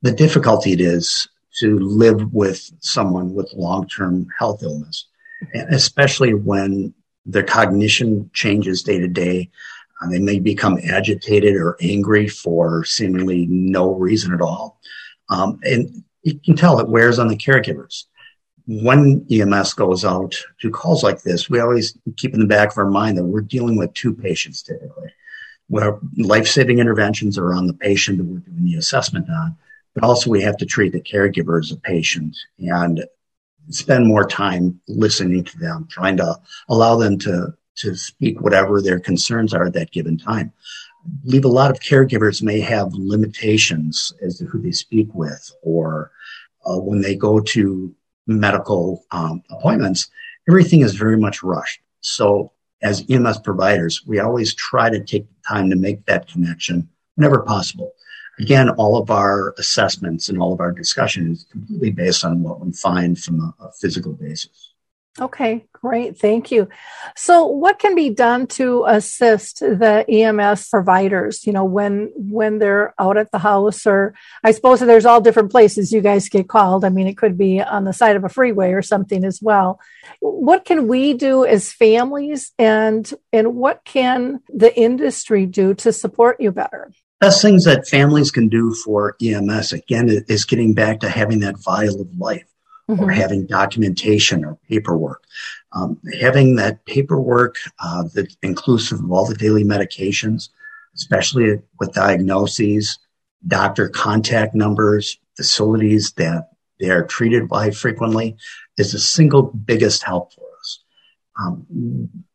the 0.01 0.11
difficulty 0.11 0.73
it 0.73 0.81
is 0.81 1.27
to 1.59 1.79
live 1.79 2.33
with 2.33 2.71
someone 2.79 3.33
with 3.33 3.51
long 3.53 3.87
term 3.87 4.27
health 4.37 4.61
illness, 4.61 5.05
especially 5.69 6.33
when 6.33 6.93
their 7.25 7.43
cognition 7.43 8.29
changes 8.33 8.83
day 8.83 8.99
to 8.99 9.07
day. 9.07 9.49
Uh, 10.01 10.09
they 10.09 10.19
may 10.19 10.39
become 10.39 10.77
agitated 10.83 11.55
or 11.55 11.77
angry 11.81 12.27
for 12.27 12.83
seemingly 12.83 13.47
no 13.47 13.93
reason 13.93 14.33
at 14.33 14.41
all. 14.41 14.79
Um, 15.29 15.59
and 15.63 16.03
you 16.23 16.37
can 16.39 16.55
tell 16.55 16.79
it 16.79 16.89
wears 16.89 17.17
on 17.17 17.29
the 17.29 17.37
caregivers 17.37 18.03
when 18.67 19.25
EMS 19.31 19.73
goes 19.73 20.03
out 20.03 20.35
to 20.61 20.71
calls 20.71 21.03
like 21.03 21.21
this, 21.21 21.49
we 21.49 21.59
always 21.59 21.97
keep 22.17 22.33
in 22.33 22.39
the 22.39 22.47
back 22.47 22.71
of 22.71 22.77
our 22.77 22.89
mind 22.89 23.17
that 23.17 23.25
we're 23.25 23.41
dealing 23.41 23.77
with 23.77 23.93
two 23.93 24.13
patients 24.13 24.63
typically, 24.63 25.13
where 25.67 25.97
life 26.17 26.47
saving 26.47 26.79
interventions 26.79 27.37
are 27.37 27.53
on 27.53 27.67
the 27.67 27.73
patient 27.73 28.17
that 28.17 28.25
we're 28.25 28.39
doing 28.39 28.65
the 28.65 28.75
assessment 28.75 29.27
on, 29.29 29.57
but 29.93 30.03
also 30.03 30.29
we 30.29 30.41
have 30.41 30.57
to 30.57 30.65
treat 30.65 30.93
the 30.93 31.01
caregiver 31.01 31.59
as 31.59 31.71
a 31.71 31.77
patient 31.77 32.35
and 32.59 33.05
spend 33.69 34.05
more 34.05 34.27
time 34.27 34.79
listening 34.87 35.43
to 35.43 35.57
them, 35.57 35.87
trying 35.89 36.17
to 36.17 36.39
allow 36.69 36.95
them 36.95 37.17
to, 37.17 37.53
to 37.75 37.95
speak 37.95 38.41
whatever 38.41 38.81
their 38.81 38.99
concerns 38.99 39.53
are 39.53 39.65
at 39.65 39.73
that 39.73 39.91
given 39.91 40.17
time. 40.17 40.51
I 41.05 41.09
believe 41.23 41.45
a 41.45 41.49
lot 41.49 41.71
of 41.71 41.79
caregivers 41.79 42.43
may 42.43 42.59
have 42.59 42.93
limitations 42.93 44.13
as 44.21 44.37
to 44.37 44.45
who 44.45 44.61
they 44.61 44.71
speak 44.71 45.09
with 45.13 45.51
or 45.61 46.11
uh, 46.65 46.79
when 46.79 47.01
they 47.01 47.15
go 47.15 47.39
to 47.39 47.93
medical 48.27 49.05
um, 49.11 49.43
appointments, 49.51 50.09
everything 50.47 50.81
is 50.81 50.95
very 50.95 51.17
much 51.17 51.43
rushed. 51.43 51.79
So 52.01 52.51
as 52.81 53.03
EMS 53.09 53.39
providers, 53.39 54.05
we 54.05 54.19
always 54.19 54.53
try 54.53 54.89
to 54.89 55.03
take 55.03 55.27
time 55.47 55.69
to 55.69 55.75
make 55.75 56.05
that 56.05 56.27
connection 56.27 56.89
whenever 57.15 57.39
possible. 57.41 57.93
Again, 58.39 58.69
all 58.71 58.97
of 58.97 59.09
our 59.09 59.53
assessments 59.57 60.27
and 60.27 60.39
all 60.39 60.51
of 60.51 60.59
our 60.59 60.71
discussion 60.71 61.31
is 61.31 61.45
completely 61.51 61.91
based 61.91 62.25
on 62.25 62.43
what 62.43 62.59
we 62.59 62.71
find 62.73 63.17
from 63.17 63.39
a, 63.39 63.53
a 63.63 63.71
physical 63.71 64.13
basis. 64.13 64.64
Okay, 65.19 65.63
great. 65.71 66.17
Thank 66.17 66.51
you. 66.51 66.67
So 67.15 67.45
what 67.45 67.79
can 67.79 67.95
be 67.95 68.09
done 68.09 68.47
to 68.47 68.83
assist 68.85 69.61
the 69.61 70.03
EMS 70.09 70.67
providers, 70.67 71.47
you 71.47 71.53
know, 71.53 71.63
when 71.63 72.11
when 72.15 72.59
they're 72.59 72.93
out 72.99 73.15
at 73.15 73.31
the 73.31 73.39
house 73.39 73.87
or 73.87 74.13
I 74.43 74.51
suppose 74.51 74.81
there's 74.81 75.05
all 75.05 75.21
different 75.21 75.51
places 75.51 75.93
you 75.93 76.01
guys 76.01 76.27
get 76.27 76.49
called. 76.49 76.83
I 76.83 76.89
mean, 76.89 77.07
it 77.07 77.17
could 77.17 77.37
be 77.37 77.61
on 77.61 77.85
the 77.85 77.93
side 77.93 78.17
of 78.17 78.25
a 78.25 78.29
freeway 78.29 78.73
or 78.73 78.81
something 78.81 79.23
as 79.23 79.41
well. 79.41 79.79
What 80.19 80.65
can 80.65 80.89
we 80.89 81.13
do 81.13 81.45
as 81.45 81.71
families 81.71 82.51
and 82.59 83.09
and 83.31 83.55
what 83.55 83.85
can 83.85 84.41
the 84.53 84.77
industry 84.77 85.45
do 85.45 85.73
to 85.75 85.93
support 85.93 86.41
you 86.41 86.51
better? 86.51 86.91
Best 87.21 87.41
things 87.41 87.63
that 87.63 87.87
families 87.87 88.31
can 88.31 88.49
do 88.49 88.73
for 88.83 89.15
EMS 89.23 89.71
again 89.71 90.09
is 90.27 90.43
getting 90.43 90.73
back 90.73 90.99
to 90.99 91.09
having 91.09 91.39
that 91.39 91.55
vial 91.63 92.01
of 92.01 92.13
life 92.17 92.43
mm-hmm. 92.89 93.03
or 93.03 93.11
having 93.11 93.45
documentation 93.45 94.45
or 94.45 94.57
paperwork. 94.69 95.23
Um, 95.71 95.99
having 96.19 96.55
that 96.55 96.85
paperwork 96.85 97.57
uh, 97.79 98.05
that's 98.13 98.37
inclusive 98.41 98.99
of 98.99 99.11
all 99.11 99.25
the 99.25 99.35
daily 99.35 99.63
medications, 99.63 100.49
especially 100.95 101.61
with 101.79 101.93
diagnoses, 101.93 102.97
doctor 103.45 103.89
contact 103.89 104.55
numbers, 104.55 105.19
facilities 105.35 106.13
that 106.13 106.49
they 106.79 106.89
are 106.89 107.05
treated 107.05 107.47
by 107.47 107.71
frequently, 107.71 108.37
is 108.77 108.91
the 108.91 108.99
single 108.99 109.43
biggest 109.43 110.03
help 110.03 110.33
for 110.33 110.45
us. 110.59 110.83
Um, 111.39 112.25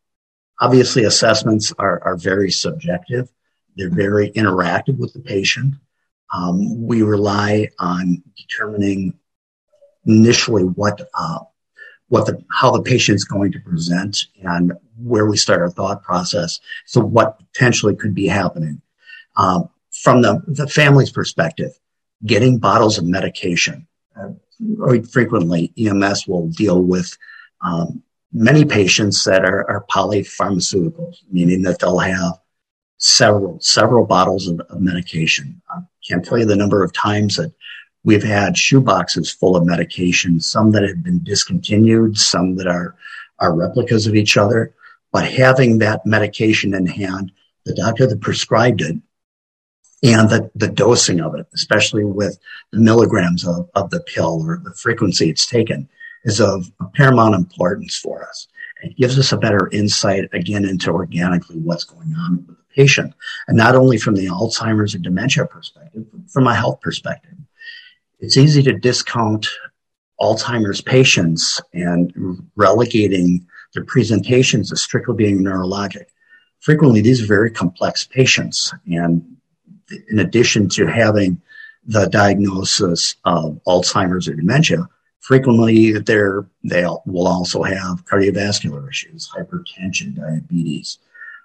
obviously, 0.59 1.03
assessments 1.03 1.73
are, 1.77 2.01
are 2.03 2.17
very 2.17 2.51
subjective. 2.51 3.29
They're 3.75 3.89
very 3.89 4.31
interactive 4.31 4.97
with 4.97 5.13
the 5.13 5.19
patient. 5.19 5.75
Um, 6.33 6.85
we 6.85 7.01
rely 7.01 7.69
on 7.79 8.23
determining 8.37 9.19
initially 10.05 10.63
what 10.63 11.01
uh, 11.13 11.39
what 12.09 12.25
the 12.25 12.43
how 12.51 12.71
the 12.71 12.81
patient's 12.81 13.23
going 13.23 13.51
to 13.53 13.59
present 13.59 14.25
and 14.43 14.73
where 14.97 15.25
we 15.25 15.37
start 15.37 15.61
our 15.61 15.69
thought 15.69 16.03
process. 16.03 16.59
So 16.85 17.01
what 17.01 17.39
potentially 17.39 17.95
could 17.95 18.13
be 18.13 18.27
happening 18.27 18.81
um, 19.35 19.69
from 19.91 20.21
the 20.21 20.41
the 20.47 20.67
family's 20.67 21.11
perspective, 21.11 21.71
getting 22.25 22.59
bottles 22.59 22.97
of 22.97 23.05
medication. 23.05 23.87
Uh, 24.15 24.31
frequently, 25.11 25.73
EMS 25.77 26.27
will 26.27 26.47
deal 26.49 26.81
with 26.81 27.17
um, 27.61 28.03
many 28.33 28.65
patients 28.65 29.23
that 29.23 29.43
are, 29.43 29.69
are 29.69 29.85
polypharmaceuticals, 29.89 31.17
meaning 31.31 31.63
that 31.63 31.79
they'll 31.79 31.97
have 31.97 32.39
several 32.97 33.59
several 33.59 34.05
bottles 34.05 34.47
of, 34.47 34.59
of 34.69 34.79
medication. 34.79 35.61
I 35.69 35.79
can't 36.07 36.23
tell 36.23 36.37
you 36.37 36.45
the 36.45 36.55
number 36.55 36.83
of 36.83 36.93
times 36.93 37.35
that 37.37 37.53
We've 38.03 38.23
had 38.23 38.55
shoeboxes 38.55 39.35
full 39.35 39.55
of 39.55 39.63
medications, 39.63 40.43
some 40.43 40.71
that 40.71 40.83
have 40.83 41.03
been 41.03 41.23
discontinued, 41.23 42.17
some 42.17 42.55
that 42.55 42.67
are, 42.67 42.95
are 43.39 43.53
replicas 43.53 44.07
of 44.07 44.15
each 44.15 44.37
other. 44.37 44.73
But 45.11 45.27
having 45.27 45.79
that 45.79 46.05
medication 46.05 46.73
in 46.73 46.87
hand, 46.87 47.31
the 47.65 47.75
doctor 47.75 48.07
that 48.07 48.21
prescribed 48.21 48.81
it, 48.81 48.95
and 50.03 50.29
the, 50.29 50.49
the 50.55 50.67
dosing 50.67 51.21
of 51.21 51.35
it, 51.35 51.45
especially 51.53 52.03
with 52.03 52.39
the 52.71 52.79
milligrams 52.79 53.45
of, 53.45 53.69
of 53.75 53.91
the 53.91 53.99
pill 53.99 54.41
or 54.43 54.59
the 54.63 54.73
frequency 54.73 55.29
it's 55.29 55.45
taken, 55.45 55.87
is 56.23 56.41
of 56.41 56.71
paramount 56.95 57.35
importance 57.35 57.95
for 57.95 58.27
us. 58.27 58.47
It 58.81 58.97
gives 58.97 59.19
us 59.19 59.31
a 59.31 59.37
better 59.37 59.69
insight 59.71 60.27
again 60.33 60.65
into 60.65 60.89
organically 60.89 61.57
what's 61.57 61.83
going 61.83 62.15
on 62.15 62.37
with 62.47 62.57
the 62.57 62.63
patient. 62.75 63.13
And 63.47 63.57
not 63.57 63.75
only 63.75 63.99
from 63.99 64.15
the 64.15 64.25
Alzheimer's 64.25 64.95
and 64.95 65.03
dementia 65.03 65.45
perspective, 65.45 66.05
but 66.11 66.31
from 66.31 66.47
a 66.47 66.55
health 66.55 66.81
perspective 66.81 67.37
it's 68.21 68.37
easy 68.37 68.63
to 68.63 68.73
discount 68.73 69.47
Alzheimer's 70.19 70.81
patients 70.81 71.59
and 71.73 72.13
relegating 72.55 73.45
their 73.73 73.83
presentations 73.83 74.71
as 74.71 74.81
strictly 74.81 75.15
being 75.15 75.39
neurologic. 75.39 76.05
Frequently, 76.59 77.01
these 77.01 77.23
are 77.23 77.27
very 77.27 77.49
complex 77.49 78.03
patients. 78.03 78.71
And 78.85 79.37
in 80.09 80.19
addition 80.19 80.69
to 80.69 80.85
having 80.85 81.41
the 81.85 82.05
diagnosis 82.05 83.15
of 83.25 83.59
Alzheimer's 83.65 84.27
or 84.27 84.35
dementia, 84.35 84.87
frequently 85.19 85.93
they're, 85.93 86.45
they 86.63 86.83
will 87.07 87.27
also 87.27 87.63
have 87.63 88.05
cardiovascular 88.05 88.87
issues, 88.87 89.31
hypertension, 89.35 90.15
diabetes. 90.15 90.99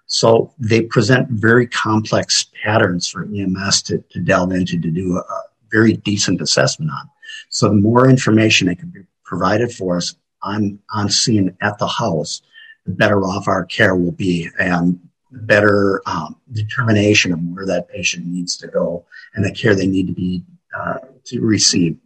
So 0.07 0.53
they 0.59 0.83
present 0.83 1.31
very 1.31 1.67
complex 1.67 2.45
patterns 2.63 3.09
for 3.09 3.25
EMS 3.25 3.83
to, 3.83 4.05
to 4.11 4.21
delve 4.21 4.53
into 4.53 4.79
to 4.81 4.91
do 4.91 5.17
a, 5.17 5.43
very 5.77 5.93
decent 5.93 6.41
assessment 6.41 6.91
on. 6.91 7.11
So 7.51 7.69
the 7.69 7.75
more 7.75 8.09
information 8.09 8.69
that 8.69 8.79
can 8.79 8.89
be 8.89 9.03
provided 9.25 9.71
for 9.73 9.99
us 9.99 10.15
on, 10.43 10.79
on 10.91 11.11
scene 11.11 11.55
at 11.61 11.79
the 11.79 11.87
house, 11.87 12.41
the 12.87 12.93
better 12.93 13.21
off 13.23 13.47
our 13.47 13.65
care 13.67 13.95
will 13.95 14.13
be 14.13 14.49
and 14.59 14.99
better 15.31 16.01
um, 16.07 16.37
determination 16.51 17.33
of 17.33 17.41
where 17.53 17.67
that 17.67 17.89
patient 17.89 18.25
needs 18.27 18.57
to 18.57 18.69
go 18.69 19.05
and 19.35 19.45
the 19.45 19.53
care 19.53 19.75
they 19.75 19.87
need 19.87 20.07
to 20.07 20.15
be 20.15 20.43
uh, 20.79 20.99
to 21.25 21.41
receive 21.41 21.99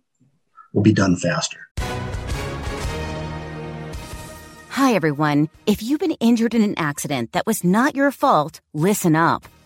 will 0.73 0.83
be 0.83 0.93
done 0.93 1.15
faster. 1.17 1.61
Hi, 4.71 4.95
everyone. 4.95 5.49
If 5.67 5.83
you've 5.83 6.01
been 6.01 6.17
injured 6.19 6.55
in 6.55 6.63
an 6.63 6.75
accident 6.77 7.33
that 7.33 7.47
was 7.47 7.63
not 7.63 7.95
your 7.95 8.11
fault, 8.11 8.61
listen 8.73 9.15
up. 9.15 9.47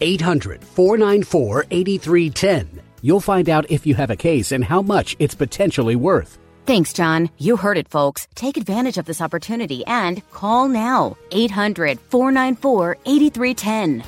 800 0.00 0.62
494 0.64 1.66
8310. 1.70 2.82
You'll 3.00 3.20
find 3.20 3.48
out 3.48 3.70
if 3.70 3.86
you 3.86 3.94
have 3.94 4.10
a 4.10 4.16
case 4.16 4.52
and 4.52 4.64
how 4.64 4.82
much 4.82 5.16
it's 5.18 5.34
potentially 5.34 5.96
worth. 5.96 6.38
Thanks, 6.66 6.92
John. 6.92 7.30
You 7.38 7.56
heard 7.56 7.78
it, 7.78 7.88
folks. 7.88 8.28
Take 8.34 8.56
advantage 8.58 8.98
of 8.98 9.06
this 9.06 9.22
opportunity 9.22 9.86
and 9.86 10.28
call 10.32 10.68
now 10.68 11.16
800 11.30 11.98
494 11.98 12.98
8310. 13.06 14.04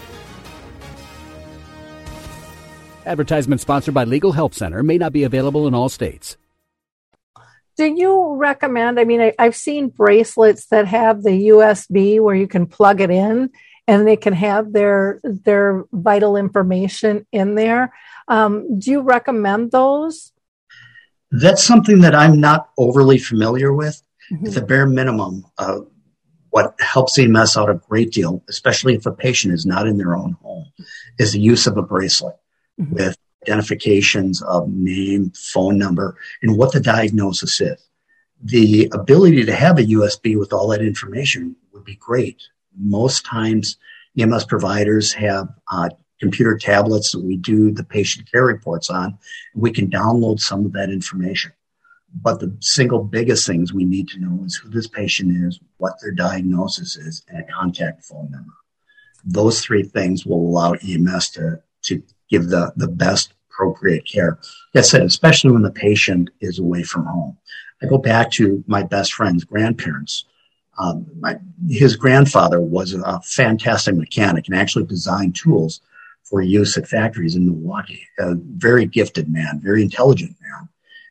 Advertisement 3.07 3.61
sponsored 3.61 3.95
by 3.95 4.05
Legal 4.05 4.33
Help 4.33 4.55
Center 4.55 4.83
may 4.83 4.99
not 4.99 5.13
be 5.13 5.25
available 5.25 5.67
in 5.67 5.75
all 5.75 5.89
states. 5.89 6.37
Do 7.77 7.87
you 7.87 8.37
recommend? 8.37 9.01
I 9.01 9.05
mean, 9.05 9.33
I, 9.39 9.43
have 9.43 9.57
seen 9.57 9.89
bracelets 9.89 10.67
that 10.67 10.87
have 10.87 11.23
the 11.23 11.49
USB 11.49 12.21
where 12.21 12.35
you 12.35 12.47
can 12.47 12.67
plug 12.67 13.01
it 13.01 13.11
in 13.11 13.49
and 13.91 14.07
they 14.07 14.17
can 14.17 14.33
have 14.33 14.73
their 14.73 15.21
their 15.25 15.85
vital 15.93 16.37
information 16.37 17.27
in 17.33 17.57
there. 17.57 17.93
Um, 18.29 18.79
do 18.79 18.93
you 18.93 19.01
recommend 19.01 19.73
those? 19.73 20.33
That's 21.33 21.65
something 21.65 22.01
that 22.03 22.15
I'm 22.15 22.41
not 22.41 22.71
overly 22.79 23.19
familiar 23.19 23.73
with. 23.73 24.01
Mm-hmm. 24.33 24.47
At 24.47 24.55
the 24.55 24.63
bare 24.63 24.87
minimum, 24.87 25.45
uh, 25.59 25.81
what 26.51 26.77
helps 26.79 27.19
EMS 27.19 27.57
out 27.57 27.69
a 27.69 27.75
great 27.75 28.13
deal, 28.13 28.45
especially 28.49 28.95
if 28.95 29.07
a 29.07 29.13
patient 29.13 29.55
is 29.55 29.67
not 29.67 29.89
in 29.89 29.99
their 29.99 30.15
own 30.15 30.33
home, 30.41 30.67
is 31.19 31.33
the 31.33 31.41
use 31.41 31.67
of 31.67 31.77
a 31.77 31.83
bracelet 31.83 32.37
mm-hmm. 32.81 32.95
with 32.95 33.17
identifications 33.43 34.41
of 34.43 34.69
name, 34.69 35.33
phone 35.35 35.79
number, 35.79 36.17
and 36.43 36.57
what 36.57 36.73
the 36.73 36.81
diagnosis 36.81 37.61
is. 37.61 37.89
The 38.41 38.89
ability 38.93 39.45
to 39.47 39.53
have 39.53 39.79
a 39.79 39.83
USB 39.83 40.39
with 40.39 40.53
all 40.53 40.69
that 40.69 40.81
information 40.81 41.57
would 41.73 41.85
be 41.85 41.97
great. 41.97 42.41
Most 42.81 43.25
times, 43.25 43.77
EMS 44.19 44.45
providers 44.47 45.13
have 45.13 45.49
uh, 45.71 45.91
computer 46.21 46.57
tablets 46.57 47.13
that 47.13 47.25
we 47.25 47.37
do 47.37 47.71
the 47.71 47.85
patient 47.85 48.31
care 48.31 48.45
reports 48.45 48.91
on. 48.91 49.19
We 49.55 49.71
can 49.73 49.89
download 49.89 50.41
some 50.41 50.65
of 50.65 50.73
that 50.73 50.91
information. 50.91 51.53
But 52.23 52.41
the 52.41 52.57
single 52.61 53.05
biggest 53.05 53.47
things 53.47 53.73
we 53.73 53.85
need 53.85 54.09
to 54.09 54.19
know 54.19 54.45
is 54.45 54.57
who 54.57 54.69
this 54.69 54.89
patient 54.89 55.45
is, 55.45 55.61
what 55.79 55.95
their 56.03 56.11
diagnosis 56.11 56.97
is, 56.97 57.23
and 57.29 57.39
a 57.39 57.53
contact 57.53 58.05
phone 58.05 58.31
number. 58.31 58.53
Those 59.25 59.61
three 59.61 59.85
things 59.85 60.27
will 60.27 60.41
allow 60.41 60.73
EMS 60.73 61.31
to, 61.31 61.63
to 61.83 62.03
give 62.29 62.49
the, 62.49 62.73
the 62.77 62.89
best 62.89 63.35
appropriate 63.51 64.07
care. 64.07 64.39
That 64.75 64.87
said, 64.87 65.03
especially 65.03 65.53
when 65.53 65.63
the 65.63 65.71
patient 65.71 66.31
is 66.41 66.59
away 66.59 66.83
from 66.83 67.07
home. 67.07 67.37
I 67.83 67.87
go 67.87 67.99
back 67.99 68.31
to 68.33 68.65
my 68.67 68.83
best 68.83 69.13
friend's 69.13 69.45
grandparents. 69.45 70.25
Um, 70.81 71.07
my, 71.21 71.37
his 71.69 71.95
grandfather 71.95 72.59
was 72.61 72.95
a 72.95 73.21
fantastic 73.21 73.95
mechanic 73.95 74.49
and 74.49 74.57
actually 74.57 74.85
designed 74.85 75.37
tools 75.37 75.81
for 76.25 76.41
use 76.41 76.77
at 76.79 76.89
factories 76.89 77.37
in 77.37 77.47
Milwaukee. 77.47 78.07
A 78.19 78.35
very 78.35 78.87
gifted 78.87 79.31
man, 79.31 79.61
very 79.61 79.83
intelligent 79.83 80.37
man. 80.41 80.69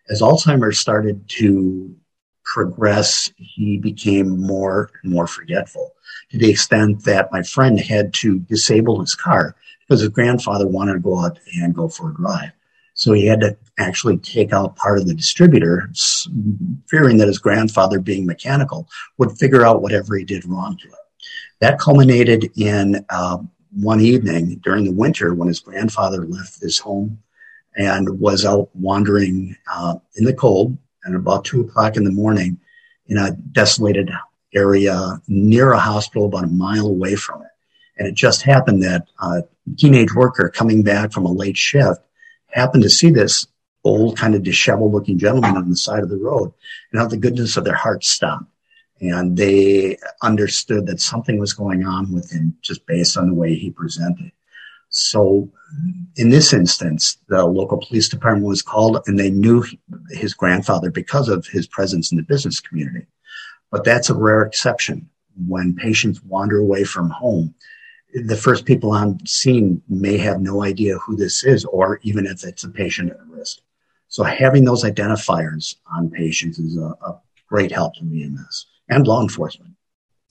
As 0.10 0.22
Alzheimer's 0.22 0.80
started 0.80 1.28
to 1.30 1.96
progress, 2.44 3.32
he 3.38 3.78
became 3.78 4.42
more 4.42 4.90
and 5.04 5.14
more 5.14 5.28
forgetful 5.28 5.94
to 6.32 6.40
the 6.40 6.50
extent 6.50 7.04
that 7.04 7.32
my 7.32 7.44
friend 7.44 7.80
had 7.80 8.14
to 8.16 8.40
disable 8.40 9.00
his 9.02 9.14
car 9.14 9.56
because 9.82 10.02
his 10.02 10.10
grandfather 10.10 10.68
wanted 10.68 10.94
to 10.94 11.00
go 11.00 11.20
out 11.20 11.38
and 11.62 11.76
go 11.76 11.88
for 11.88 12.10
a 12.10 12.14
drive. 12.16 12.52
So 13.00 13.14
he 13.14 13.28
had 13.28 13.40
to 13.40 13.58
actually 13.78 14.18
take 14.18 14.52
out 14.52 14.76
part 14.76 15.00
of 15.00 15.08
the 15.08 15.14
distributor, 15.14 15.90
fearing 16.90 17.16
that 17.18 17.30
his 17.30 17.40
grandfather, 17.40 17.98
being 17.98 18.26
mechanical, 18.26 18.90
would 19.18 19.38
figure 19.38 19.66
out 19.66 19.82
whatever 19.82 20.18
he 20.18 20.26
did 20.26 20.44
wrong 20.44 20.76
to 20.82 20.88
it. 20.90 21.24
That 21.62 21.80
culminated 21.80 22.52
in 22.58 23.06
uh, 23.10 23.38
one 23.72 24.02
evening 24.02 24.60
during 24.66 24.84
the 24.84 24.92
winter 24.92 25.34
when 25.34 25.48
his 25.48 25.62
grandfather 25.62 26.26
left 26.26 26.60
his 26.62 26.78
home 26.78 27.20
and 27.74 28.20
was 28.20 28.44
out 28.44 28.70
wandering 28.76 29.56
uh, 29.74 29.96
in 30.18 30.26
the 30.26 30.34
cold 30.34 30.78
and 31.06 31.16
about 31.16 31.46
two 31.46 31.62
o'clock 31.62 31.96
in 31.96 32.04
the 32.04 32.12
morning 32.12 32.60
in 33.08 33.16
a 33.16 33.32
desolated 33.32 34.12
area 34.54 35.22
near 35.30 35.72
a 35.72 35.80
hospital 35.80 36.26
about 36.26 36.44
a 36.44 36.48
mile 36.48 36.88
away 36.88 37.16
from 37.16 37.44
it. 37.44 37.52
And 37.98 38.10
it 38.10 38.16
just 38.16 38.42
happened 38.42 38.84
that 38.84 39.08
a 39.22 39.44
teenage 39.78 40.14
worker 40.14 40.52
coming 40.54 40.84
back 40.84 41.14
from 41.14 41.26
a 41.26 41.32
late 41.32 41.56
shift 41.56 42.02
happened 42.52 42.84
to 42.84 42.90
see 42.90 43.10
this 43.10 43.48
old 43.84 44.18
kind 44.18 44.36
of 44.36 44.44
disheveled 44.44 44.92
looking 44.92 45.18
gentleman 45.18 45.56
on 45.56 45.70
the 45.70 45.76
side 45.76 46.04
of 46.04 46.10
the 46.10 46.18
road 46.18 46.52
and 46.92 47.02
out 47.02 47.10
the 47.10 47.18
goodness 47.18 47.56
of 47.58 47.64
their 47.64 47.76
hearts 47.76 48.10
stopped 48.10 48.46
and 49.02 49.38
they 49.38 49.98
understood 50.22 50.86
that 50.88 51.00
something 51.00 51.40
was 51.40 51.54
going 51.54 51.86
on 51.86 52.12
with 52.12 52.32
him 52.32 52.58
just 52.62 52.86
based 52.86 53.18
on 53.18 53.28
the 53.28 53.34
way 53.34 53.56
he 53.56 53.72
presented. 53.72 54.32
So 54.90 55.50
in 56.16 56.30
this 56.30 56.52
instance, 56.52 57.18
the 57.28 57.46
local 57.46 57.78
police 57.78 58.10
department 58.10 58.48
was 58.48 58.62
called 58.62 59.00
and 59.06 59.18
they 59.18 59.30
knew 59.30 59.64
his 60.10 60.34
grandfather 60.34 60.92
because 60.92 61.30
of 61.30 61.48
his 61.48 61.68
presence 61.68 62.12
in 62.12 62.18
the 62.18 62.24
business 62.24 62.60
community. 62.60 63.06
But 63.72 63.84
that's 63.84 64.10
a 64.10 64.16
rare 64.16 64.42
exception. 64.42 65.10
When 65.48 65.76
patients 65.76 66.22
wander 66.24 66.58
away 66.58 66.84
from 66.84 67.10
home, 67.10 67.54
the 68.14 68.38
first 68.38 68.66
people 68.66 68.92
on 68.92 69.26
scene 69.26 69.82
may 69.88 70.18
have 70.18 70.42
no 70.42 70.64
idea 70.64 70.98
who 70.98 71.16
this 71.16 71.44
is 71.44 71.66
or 71.66 72.00
even 72.04 72.26
if 72.26 72.44
it's 72.44 72.64
a 72.64 72.70
patient 72.70 73.12
at 73.12 73.18
risk. 73.28 73.60
So 74.08 74.24
having 74.24 74.66
those 74.66 74.84
identifiers 74.84 75.76
on 75.96 76.10
patients 76.10 76.58
is 76.58 76.78
a, 76.78 76.96
a 77.06 77.22
great 77.48 77.72
help 77.72 77.96
to 77.96 78.02
EMS 78.02 78.68
and 78.90 79.06
law 79.06 79.22
enforcement. 79.22 79.76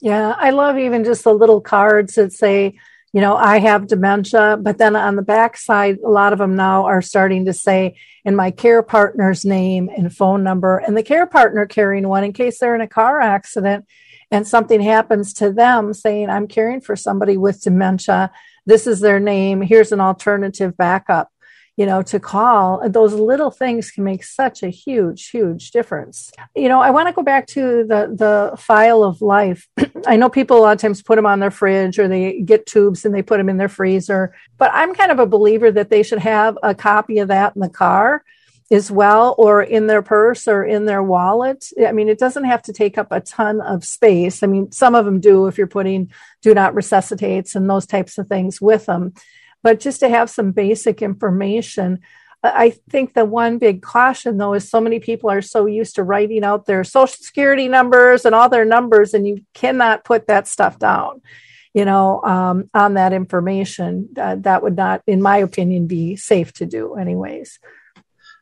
Yeah, 0.01 0.35
I 0.37 0.51
love 0.51 0.77
even 0.77 1.03
just 1.03 1.23
the 1.23 1.33
little 1.33 1.61
cards 1.61 2.15
that 2.15 2.33
say, 2.33 2.77
you 3.11 3.21
know, 3.21 3.35
I 3.35 3.59
have 3.59 3.87
dementia, 3.87 4.57
but 4.61 4.77
then 4.77 4.95
on 4.95 5.15
the 5.15 5.21
back 5.21 5.57
side, 5.57 5.97
a 6.05 6.09
lot 6.09 6.31
of 6.31 6.39
them 6.39 6.55
now 6.55 6.85
are 6.85 7.01
starting 7.01 7.45
to 7.45 7.53
say, 7.53 7.95
in 8.23 8.35
my 8.35 8.51
care 8.51 8.83
partner's 8.83 9.45
name 9.45 9.89
and 9.89 10.15
phone 10.15 10.43
number, 10.43 10.77
and 10.77 10.95
the 10.95 11.03
care 11.03 11.25
partner 11.25 11.65
carrying 11.65 12.07
one 12.07 12.23
in 12.23 12.33
case 12.33 12.59
they're 12.59 12.75
in 12.75 12.81
a 12.81 12.87
car 12.87 13.19
accident 13.19 13.85
and 14.31 14.47
something 14.47 14.81
happens 14.81 15.33
to 15.35 15.51
them, 15.51 15.93
saying, 15.93 16.29
I'm 16.29 16.47
caring 16.47 16.81
for 16.81 16.95
somebody 16.95 17.37
with 17.37 17.61
dementia. 17.61 18.31
This 18.65 18.87
is 18.87 18.99
their 18.99 19.19
name. 19.19 19.61
Here's 19.61 19.91
an 19.91 20.01
alternative 20.01 20.77
backup 20.77 21.31
you 21.79 21.85
know, 21.85 22.01
to 22.01 22.19
call, 22.19 22.89
those 22.89 23.13
little 23.13 23.51
things 23.51 23.89
can 23.89 24.03
make 24.03 24.21
such 24.21 24.63
a 24.63 24.67
huge, 24.67 25.29
huge 25.29 25.71
difference. 25.71 26.29
You 26.53 26.67
know, 26.67 26.81
I 26.81 26.89
want 26.89 27.07
to 27.07 27.13
go 27.13 27.23
back 27.23 27.47
to 27.47 27.85
the 27.85 28.13
the 28.13 28.57
file 28.57 29.01
of 29.01 29.21
life. 29.21 29.65
I 30.05 30.17
know 30.17 30.27
people 30.29 30.57
a 30.57 30.59
lot 30.59 30.71
of 30.73 30.81
times 30.81 31.01
put 31.01 31.15
them 31.15 31.25
on 31.25 31.39
their 31.39 31.51
fridge 31.51 31.97
or 31.97 32.09
they 32.09 32.41
get 32.41 32.65
tubes 32.65 33.05
and 33.05 33.15
they 33.15 33.21
put 33.21 33.37
them 33.37 33.47
in 33.47 33.55
their 33.55 33.69
freezer, 33.69 34.35
but 34.57 34.71
I'm 34.73 34.93
kind 34.93 35.09
of 35.09 35.19
a 35.19 35.25
believer 35.25 35.71
that 35.71 35.89
they 35.89 36.03
should 36.03 36.19
have 36.19 36.57
a 36.61 36.75
copy 36.75 37.19
of 37.19 37.29
that 37.29 37.55
in 37.55 37.61
the 37.61 37.69
car 37.69 38.25
as 38.71 38.91
well 38.91 39.35
or 39.37 39.63
in 39.63 39.87
their 39.87 40.01
purse 40.01 40.47
or 40.47 40.63
in 40.63 40.85
their 40.85 41.01
wallet. 41.01 41.65
I 41.85 41.91
mean, 41.91 42.07
it 42.07 42.19
doesn't 42.19 42.43
have 42.43 42.61
to 42.63 42.73
take 42.73 42.97
up 42.97 43.07
a 43.11 43.19
ton 43.19 43.61
of 43.61 43.83
space. 43.83 44.43
I 44.43 44.47
mean, 44.47 44.71
some 44.71 44.93
of 44.93 45.05
them 45.05 45.19
do 45.19 45.47
if 45.47 45.57
you're 45.57 45.67
putting 45.67 46.11
do 46.41 46.53
not 46.53 46.75
resuscitates 46.75 47.55
and 47.55 47.69
those 47.69 47.87
types 47.87 48.17
of 48.17 48.27
things 48.27 48.61
with 48.61 48.85
them 48.85 49.13
but 49.63 49.79
just 49.79 49.99
to 50.01 50.09
have 50.09 50.29
some 50.29 50.51
basic 50.51 51.01
information. 51.01 51.99
I 52.41 52.69
think 52.89 53.13
the 53.13 53.25
one 53.25 53.57
big 53.57 53.81
caution, 53.81 54.37
though, 54.37 54.53
is 54.53 54.69
so 54.69 54.79
many 54.79 54.99
people 54.99 55.29
are 55.29 55.41
so 55.41 55.65
used 55.65 55.95
to 55.95 56.03
writing 56.03 56.45
out 56.45 56.65
their 56.65 56.85
social 56.85 57.17
security 57.21 57.67
numbers 57.67 58.23
and 58.23 58.33
all 58.33 58.47
their 58.47 58.65
numbers, 58.65 59.13
and 59.13 59.27
you 59.27 59.43
cannot 59.53 60.05
put 60.05 60.27
that 60.27 60.47
stuff 60.47 60.79
down, 60.79 61.21
you 61.73 61.83
know, 61.83 62.23
um, 62.23 62.69
on 62.73 62.93
that 62.93 63.11
information. 63.11 64.09
Uh, 64.17 64.35
that 64.35 64.63
would 64.63 64.77
not, 64.77 65.01
in 65.05 65.21
my 65.21 65.37
opinion, 65.37 65.87
be 65.87 66.15
safe 66.15 66.53
to 66.53 66.65
do, 66.65 66.95
anyways. 66.95 67.59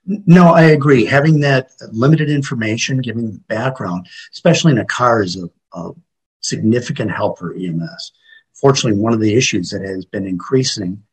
No, 0.07 0.53
I 0.53 0.63
agree. 0.63 1.03
Having 1.03 1.41
that 1.41 1.71
limited 1.91 2.29
information, 2.29 3.01
giving 3.01 3.43
background, 3.49 4.07
especially 4.31 4.71
in 4.71 4.77
a 4.77 4.85
car, 4.85 5.21
is 5.21 5.35
a, 5.35 5.49
a 5.77 5.91
significant 6.39 7.11
help 7.11 7.39
for 7.39 7.53
EMS. 7.53 8.13
Fortunately, 8.53 8.97
one 8.97 9.13
of 9.13 9.19
the 9.19 9.35
issues 9.35 9.69
that 9.69 9.81
has 9.81 10.05
been 10.05 10.25
increasing 10.25 11.03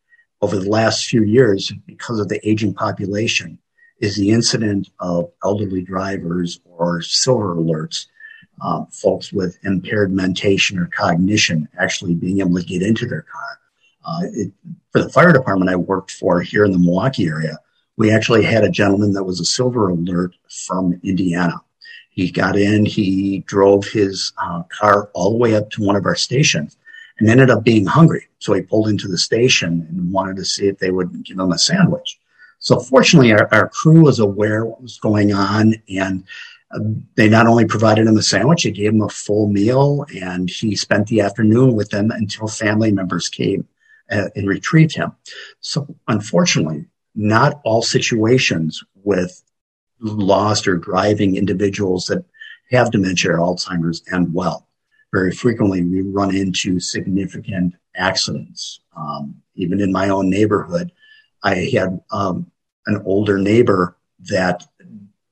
over 0.40 0.57
the 0.57 0.70
last 0.70 1.07
few 1.07 1.24
years 1.24 1.72
because 1.87 2.20
of 2.20 2.28
the 2.28 2.48
aging 2.48 2.72
population 2.72 3.59
is 3.98 4.16
the 4.16 4.30
incident 4.30 4.88
of 5.00 5.33
elderly 5.42 5.83
drivers 5.83 6.61
or 6.64 7.02
silver 7.02 7.57
alerts, 7.57 8.07
uh, 8.61 8.85
folks 8.92 9.33
with 9.33 9.59
impaired 9.64 10.12
mentation 10.12 10.78
or 10.78 10.87
cognition 10.87 11.68
actually 11.80 12.14
being 12.14 12.38
able 12.38 12.54
to 12.54 12.64
get 12.64 12.83
into 12.83 13.07
their 13.07 13.22
car. 13.22 13.59
Uh, 14.04 14.20
it, 14.33 14.52
for 14.92 15.02
the 15.02 15.09
fire 15.09 15.33
department 15.33 15.70
I 15.70 15.76
worked 15.76 16.12
for 16.12 16.42
here 16.42 16.64
in 16.64 16.70
the 16.70 16.78
Milwaukee 16.78 17.26
area, 17.26 17.59
we 17.96 18.11
actually 18.11 18.42
had 18.42 18.64
a 18.64 18.70
gentleman 18.70 19.12
that 19.12 19.24
was 19.24 19.40
a 19.40 19.44
silver 19.44 19.88
alert 19.88 20.35
from 20.48 21.00
Indiana. 21.04 21.61
He 22.11 22.30
got 22.30 22.57
in, 22.57 22.87
he 22.87 23.40
drove 23.46 23.87
his 23.87 24.33
uh, 24.38 24.62
car 24.64 25.11
all 25.14 25.33
the 25.33 25.38
way 25.38 25.57
up 25.57 25.70
to 25.70 25.83
one 25.83 25.96
of 25.96 26.07
our 26.07 26.14
stations 26.14 26.76
and 27.18 27.28
ended 27.28 27.50
up 27.50 27.64
being 27.64 27.87
hungry. 27.87 28.28
So 28.38 28.52
he 28.52 28.62
pulled 28.62 28.88
into 28.88 29.09
the 29.09 29.18
station 29.18 29.87
and 29.88 30.12
wanted 30.12 30.37
to 30.37 30.44
see 30.44 30.68
if 30.68 30.78
they 30.78 30.90
would 30.90 31.24
give 31.24 31.38
him 31.38 31.52
a 31.52 31.59
sandwich. 31.59 32.18
So 32.59 32.78
fortunately, 32.78 33.33
our, 33.33 33.48
our 33.52 33.68
crew 33.68 34.02
was 34.02 34.18
aware 34.18 34.64
what 34.64 34.83
was 34.83 34.98
going 34.98 35.33
on 35.33 35.74
and 35.88 36.24
uh, 36.70 36.80
they 37.14 37.28
not 37.28 37.46
only 37.46 37.66
provided 37.66 38.07
him 38.07 38.16
a 38.16 38.22
sandwich, 38.22 38.64
they 38.64 38.70
gave 38.70 38.92
him 38.92 39.02
a 39.02 39.09
full 39.09 39.48
meal 39.48 40.07
and 40.20 40.48
he 40.48 40.74
spent 40.74 41.07
the 41.07 41.20
afternoon 41.20 41.74
with 41.74 41.90
them 41.90 42.11
until 42.11 42.48
family 42.48 42.90
members 42.90 43.28
came 43.28 43.66
uh, 44.11 44.28
and 44.35 44.48
retrieved 44.48 44.96
him. 44.96 45.12
So 45.61 45.94
unfortunately, 46.09 46.87
not 47.14 47.61
all 47.64 47.83
situations 47.83 48.83
with 49.03 49.42
lost 50.00 50.66
or 50.66 50.77
driving 50.77 51.37
individuals 51.37 52.07
that 52.07 52.24
have 52.70 52.90
dementia 52.90 53.33
or 53.33 53.38
Alzheimer's 53.38 54.03
and 54.09 54.33
well. 54.33 54.66
Very 55.12 55.31
frequently, 55.31 55.83
we 55.83 56.00
run 56.03 56.35
into 56.35 56.81
significant 56.81 57.74
accidents. 57.94 58.81
Um, 58.96 59.37
even 59.55 59.81
in 59.81 59.92
my 59.92 60.09
own 60.09 60.29
neighborhood, 60.29 60.90
I 61.42 61.70
had 61.72 62.00
um, 62.11 62.50
an 62.87 63.00
older 63.05 63.38
neighbor 63.38 63.96
that 64.31 64.66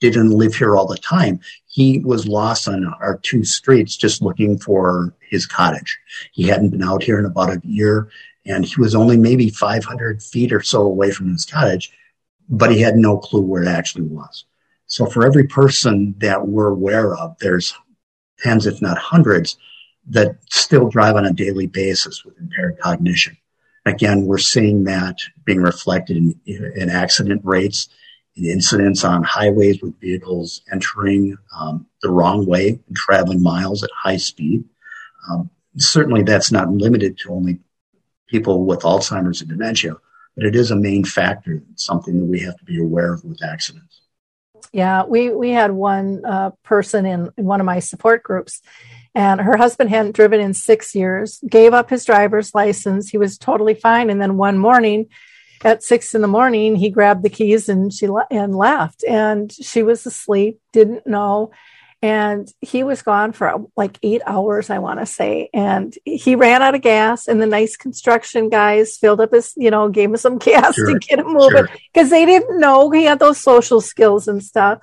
didn't 0.01 0.31
live 0.31 0.55
here 0.55 0.77
all 0.77 0.87
the 0.87 0.99
time. 0.99 1.41
He 1.67 2.01
was 2.01 2.27
lost 2.27 2.69
on 2.69 2.85
our 3.01 3.19
two 3.19 3.45
streets 3.45 3.97
just 3.97 4.21
looking 4.23 4.59
for 4.59 5.15
his 5.31 5.47
cottage. 5.47 5.99
He 6.33 6.45
hadn't 6.45 6.71
been 6.71 6.83
out 6.83 7.03
here 7.03 7.19
in 7.19 7.25
about 7.25 7.51
a 7.51 7.61
year 7.65 8.09
and 8.47 8.65
he 8.65 8.81
was 8.81 8.95
only 8.95 9.17
maybe 9.17 9.51
500 9.51 10.23
feet 10.23 10.53
or 10.53 10.63
so 10.63 10.83
away 10.83 11.11
from 11.11 11.31
his 11.31 11.45
cottage, 11.45 11.93
but 12.49 12.73
he 12.73 12.81
had 12.81 12.97
no 12.97 13.19
clue 13.19 13.43
where 13.43 13.63
it 13.63 13.69
actually 13.69 14.07
was. 14.07 14.45
So 14.87 15.07
for 15.07 15.25
every 15.25 15.47
person 15.47 16.15
that 16.19 16.49
we're 16.49 16.69
aware 16.69 17.15
of, 17.15 17.37
there's 17.39 17.75
tens, 18.41 18.67
if 18.67 18.83
not 18.83 18.99
hundreds, 18.99 19.57
that 20.09 20.37
still 20.51 20.89
drive 20.89 21.17
on 21.17 21.25
a 21.25 21.33
daily 21.33 21.67
basis 21.67 22.25
with 22.25 22.39
impaired 22.39 22.79
cognition. 22.79 23.37
Again, 23.87 24.27
we're 24.27 24.39
seeing 24.39 24.85
that 24.85 25.19
being 25.45 25.63
reflected 25.63 26.17
in, 26.17 26.41
in 26.47 26.91
accident 26.91 27.43
rates 27.45 27.89
in 28.37 28.45
incidents 28.45 29.05
on 29.05 29.23
highways 29.23 29.83
with 29.83 30.01
vehicles 30.01 30.63
entering 30.73 31.37
um, 31.59 31.87
the 32.01 32.11
wrong 32.11 32.47
way 32.47 32.81
and 32.87 32.97
traveling 32.97 33.43
miles 33.43 33.83
at 33.83 33.91
high 33.95 34.17
speed. 34.17 34.65
Um, 35.31 35.51
certainly, 35.77 36.23
that's 36.23 36.51
not 36.51 36.71
limited 36.71 37.19
to 37.19 37.33
only 37.33 37.61
people 38.33 38.65
with 38.65 38.81
Alzheimer's 38.81 39.43
and 39.43 39.51
dementia, 39.51 39.95
but 40.35 40.47
it 40.47 40.57
is 40.57 40.71
a 40.71 40.77
main 40.77 41.05
factor, 41.05 41.63
something 41.77 42.19
that 42.19 42.25
we 42.25 42.41
have 42.41 42.57
to 42.57 42.65
be 42.65 42.81
aware 42.81 43.13
of 43.13 43.23
with 43.23 43.45
accidents. 43.45 44.01
Yeah, 44.73 45.05
we, 45.05 45.29
we 45.29 45.51
had 45.51 45.71
one 45.71 46.25
uh, 46.25 46.51
person 46.63 47.05
in, 47.05 47.31
in 47.37 47.45
one 47.45 47.61
of 47.61 47.67
my 47.67 47.79
support 47.81 48.23
groups, 48.23 48.63
and 49.15 49.39
her 49.41 49.59
husband 49.59 49.91
hadn't 49.91 50.17
driven 50.17 50.41
in 50.41 50.55
six 50.55 50.95
years, 50.95 51.45
gave 51.47 51.75
up 51.75 51.91
his 51.91 52.07
driver's 52.07 52.55
license. 52.55 53.11
He 53.11 53.19
was 53.19 53.37
totally 53.37 53.75
fine. 53.75 54.09
And 54.09 54.21
then 54.21 54.39
one 54.39 54.57
morning, 54.57 55.09
at 55.63 55.83
six 55.83 56.15
in 56.15 56.23
the 56.23 56.29
morning, 56.29 56.77
he 56.77 56.89
grabbed 56.89 57.23
the 57.23 57.29
keys 57.29 57.69
and 57.69 57.93
she 57.93 58.09
and 58.31 58.57
left. 58.57 59.05
And 59.05 59.53
she 59.53 59.83
was 59.83 60.07
asleep, 60.07 60.59
didn't 60.73 61.07
know. 61.07 61.51
And 62.03 62.53
he 62.61 62.83
was 62.83 63.03
gone 63.03 63.31
for 63.31 63.65
like 63.77 63.97
eight 64.03 64.23
hours, 64.27 64.71
I 64.71 64.81
want 64.81 64.99
to 64.99 65.07
say. 65.07 65.49
And 65.55 65.95
he 66.05 66.35
ran 66.35 66.61
out 66.61 66.75
of 66.75 66.83
gas, 66.83 67.29
and 67.29 67.41
the 67.41 67.47
nice 67.47 67.77
construction 67.77 68.49
guys 68.49 68.97
filled 68.97 69.21
up 69.21 69.33
his, 69.33 69.53
you 69.57 69.71
know, 69.71 69.89
gave 69.89 70.11
him 70.11 70.17
some 70.17 70.39
gas 70.39 70.75
sure. 70.75 70.93
to 70.93 70.99
get 70.99 71.21
him 71.21 71.33
moving 71.33 71.67
because 71.93 72.09
sure. 72.09 72.19
they 72.19 72.27
didn't 72.27 72.59
know 72.59 72.91
he 72.91 73.05
had 73.05 73.21
those 73.21 73.39
social 73.39 73.81
skills 73.81 74.27
and 74.27 74.43
stuff. 74.43 74.81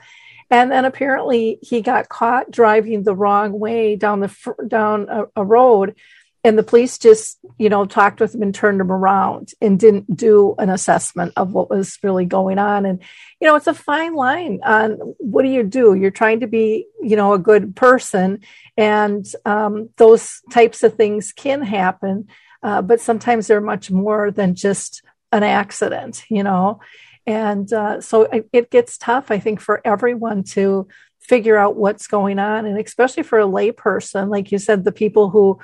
And 0.52 0.72
then 0.72 0.86
apparently 0.86 1.60
he 1.62 1.82
got 1.82 2.10
caught 2.10 2.50
driving 2.50 3.04
the 3.04 3.16
wrong 3.16 3.60
way 3.60 3.96
down 3.96 4.22
the 4.22 4.56
down 4.68 5.08
a, 5.10 5.26
a 5.36 5.46
road 5.46 5.96
and 6.44 6.58
the 6.58 6.64
police 6.64 6.98
just 6.98 7.38
you 7.58 7.70
know 7.70 7.86
talked 7.86 8.20
with 8.20 8.34
him 8.34 8.42
and 8.42 8.56
turned 8.56 8.80
him 8.80 8.92
around 8.92 9.52
and 9.62 9.80
didn't 9.80 10.16
do 10.16 10.56
an 10.58 10.70
assessment 10.70 11.34
of 11.36 11.52
what 11.52 11.70
was 11.70 11.98
really 12.04 12.26
going 12.26 12.58
on. 12.58 12.86
And 12.86 13.02
you 13.40 13.48
know 13.48 13.56
it's 13.56 13.68
a 13.68 13.74
fine 13.74 14.16
line 14.16 14.60
on 14.64 14.92
what 15.18 15.44
do 15.44 15.50
you 15.50 15.64
do? 15.64 15.94
You're 15.94 16.12
trying 16.12 16.42
to 16.42 16.48
be 16.48 16.88
you 17.02 17.16
know 17.16 17.34
a 17.34 17.40
good 17.40 17.76
person. 17.76 18.40
And 18.78 19.26
um, 19.46 19.90
those 19.98 20.42
types 20.52 20.84
of 20.84 20.96
things 20.96 21.34
can 21.34 21.62
happen 21.62 22.28
uh, 22.62 22.82
but 22.82 23.02
sometimes 23.02 23.48
they're 23.48 23.62
much 23.62 23.90
more 23.92 24.32
than 24.32 24.56
just 24.56 25.02
an 25.32 25.44
accident 25.44 26.24
you 26.30 26.44
know? 26.44 26.80
And 27.28 27.72
uh, 27.72 28.02
so 28.02 28.24
it, 28.24 28.50
it 28.54 28.72
gets 28.72 28.98
tough 28.98 29.32
i 29.32 29.40
think 29.40 29.60
for 29.60 29.82
everyone 29.86 30.44
to 30.56 30.88
figure 31.20 31.58
out 31.58 31.76
what's 31.76 32.08
going 32.08 32.40
on. 32.40 32.66
And 32.66 32.80
especially 32.80 33.22
for 33.22 33.40
a 33.40 33.46
layperson 33.46 34.30
like 34.30 34.52
you 34.52 34.58
said 34.58 34.84
the 34.84 34.92
people 34.92 35.30
who 35.30 35.60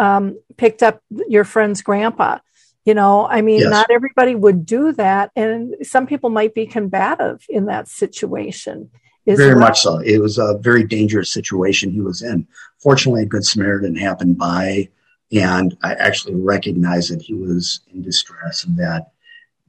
um, 0.00 0.40
picked 0.56 0.82
up 0.82 1.02
your 1.28 1.44
friend's 1.44 1.82
grandpa. 1.82 2.38
You 2.86 2.94
know, 2.94 3.28
I 3.28 3.42
mean, 3.42 3.60
yes. 3.60 3.70
not 3.70 3.90
everybody 3.90 4.34
would 4.34 4.64
do 4.64 4.92
that, 4.92 5.30
and 5.36 5.74
some 5.82 6.06
people 6.06 6.30
might 6.30 6.54
be 6.54 6.66
combative 6.66 7.44
in 7.48 7.66
that 7.66 7.86
situation. 7.86 8.90
very 9.26 9.54
much 9.54 9.80
so. 9.82 9.98
It 9.98 10.18
was 10.18 10.38
a 10.38 10.58
very 10.58 10.82
dangerous 10.82 11.30
situation 11.30 11.90
he 11.90 12.00
was 12.00 12.22
in. 12.22 12.48
Fortunately, 12.78 13.22
a 13.22 13.26
good 13.26 13.44
Samaritan 13.44 13.94
happened 13.94 14.38
by, 14.38 14.88
and 15.30 15.76
I 15.82 15.92
actually 15.92 16.36
recognized 16.36 17.12
that 17.12 17.20
he 17.20 17.34
was 17.34 17.80
in 17.92 18.00
distress 18.00 18.64
and 18.64 18.78
that 18.78 19.12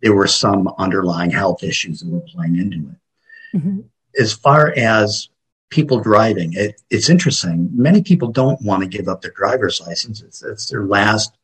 there 0.01 0.15
were 0.15 0.27
some 0.27 0.69
underlying 0.77 1.31
health 1.31 1.63
issues 1.63 1.99
that 1.99 2.09
were 2.09 2.21
playing 2.21 2.55
into 2.55 2.77
it. 2.77 3.57
Mm-hmm. 3.57 3.79
As 4.17 4.31
far 4.31 4.73
as 4.77 5.27
people 5.71 5.99
driving. 5.99 6.53
It, 6.53 6.79
it's 6.91 7.09
interesting. 7.09 7.69
Many 7.73 8.03
people 8.03 8.31
don't 8.31 8.61
want 8.61 8.83
to 8.83 8.89
give 8.89 9.07
up 9.07 9.21
their 9.21 9.31
driver's 9.31 9.81
license. 9.81 10.21
It's, 10.21 10.43
it's 10.43 10.69
their 10.69 10.85
last 10.85 11.35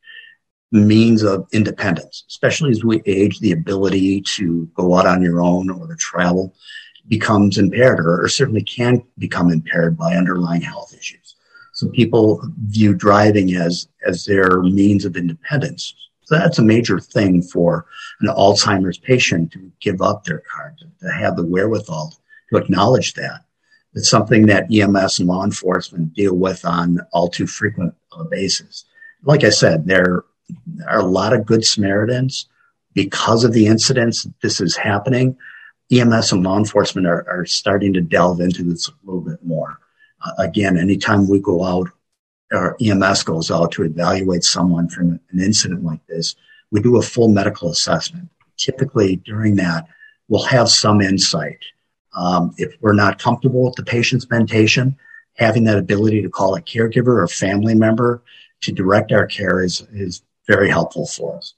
means 0.72 1.24
of 1.24 1.48
independence, 1.54 2.26
especially 2.28 2.72
as 2.72 2.84
we 2.84 3.02
age, 3.06 3.40
the 3.40 3.54
ability 3.54 4.22
to 4.22 4.70
go 4.76 4.96
out 4.96 5.08
on 5.08 5.24
your 5.24 5.42
own 5.42 5.70
or 5.70 5.88
to 5.88 5.96
travel 5.96 6.54
becomes 7.08 7.58
impaired 7.58 8.00
or, 8.02 8.24
or 8.24 8.28
certainly 8.28 8.62
can 8.62 9.02
become 9.18 9.50
impaired 9.50 9.98
by 9.98 10.16
underlying 10.16 10.62
health 10.62 10.94
issues. 10.94 11.36
So 11.74 11.88
people 11.90 12.42
view 12.66 12.94
driving 12.94 13.56
as, 13.56 13.88
as 14.06 14.26
their 14.26 14.62
means 14.62 15.06
of 15.06 15.16
independence. 15.16 15.96
So 16.26 16.38
that's 16.38 16.60
a 16.60 16.64
major 16.64 17.00
thing 17.00 17.42
for 17.42 17.86
an 18.20 18.28
Alzheimer's 18.28 18.98
patient 18.98 19.54
to 19.54 19.72
give 19.80 20.02
up 20.02 20.26
their 20.26 20.44
car, 20.52 20.76
to, 20.80 21.06
to 21.06 21.14
have 21.14 21.38
the 21.38 21.46
wherewithal 21.46 22.14
to 22.50 22.58
acknowledge 22.58 23.14
that. 23.14 23.46
It's 23.98 24.12
something 24.12 24.46
that 24.46 24.72
EMS 24.72 25.18
and 25.18 25.28
law 25.28 25.44
enforcement 25.44 26.14
deal 26.14 26.36
with 26.36 26.64
on 26.64 27.00
all 27.14 27.30
too 27.30 27.48
frequent 27.48 27.96
a 28.12 28.24
basis. 28.26 28.86
Like 29.24 29.44
I 29.44 29.50
said, 29.50 29.88
there 29.88 30.24
are 30.88 31.00
a 31.00 31.06
lot 31.06 31.34
of 31.34 31.48
good 31.48 31.66
Samaritans 31.66 32.48
because 32.94 33.44
of 33.44 33.54
the 33.54 33.66
incidents 33.66 34.28
this 34.44 34.62
is 34.62 34.76
happening. 34.76 35.36
EMS 35.92 36.32
and 36.32 36.44
law 36.44 36.60
enforcement 36.60 37.08
are, 37.08 37.28
are 37.28 37.48
starting 37.48 37.92
to 37.94 38.02
delve 38.02 38.40
into 38.40 38.62
this 38.62 38.88
a 38.88 38.92
little 39.04 39.22
bit 39.22 39.44
more. 39.44 39.80
Uh, 40.24 40.32
again, 40.38 40.78
anytime 40.78 41.28
we 41.28 41.40
go 41.40 41.64
out 41.64 41.90
or 42.52 42.78
EMS 42.80 43.24
goes 43.24 43.50
out 43.50 43.72
to 43.72 43.84
evaluate 43.84 44.44
someone 44.44 44.90
from 44.90 45.20
an 45.32 45.40
incident 45.40 45.84
like 45.84 46.06
this, 46.06 46.36
we 46.70 46.82
do 46.82 46.98
a 46.98 47.02
full 47.02 47.30
medical 47.30 47.72
assessment. 47.72 48.30
Typically 48.58 49.16
during 49.16 49.56
that, 49.56 49.88
we'll 50.28 50.44
have 50.44 50.70
some 50.70 51.02
insight 51.02 51.64
um, 52.16 52.54
if 52.58 52.76
we're 52.82 52.94
not 52.94 53.20
comfortable 53.20 53.64
with 53.66 53.76
the 53.76 53.84
patient's 53.84 54.30
mentation, 54.30 54.98
having 55.34 55.64
that 55.66 55.78
ability 55.78 56.22
to 56.22 56.30
call 56.30 56.56
a 56.56 56.62
caregiver 56.62 57.22
or 57.22 57.28
family 57.28 57.76
member 57.76 58.24
to 58.62 58.72
direct 58.72 59.12
our 59.12 59.28
care 59.28 59.62
is, 59.62 59.86
is 59.92 60.24
very 60.48 60.70
helpful 60.70 61.06
for 61.06 61.38
us. 61.38 61.54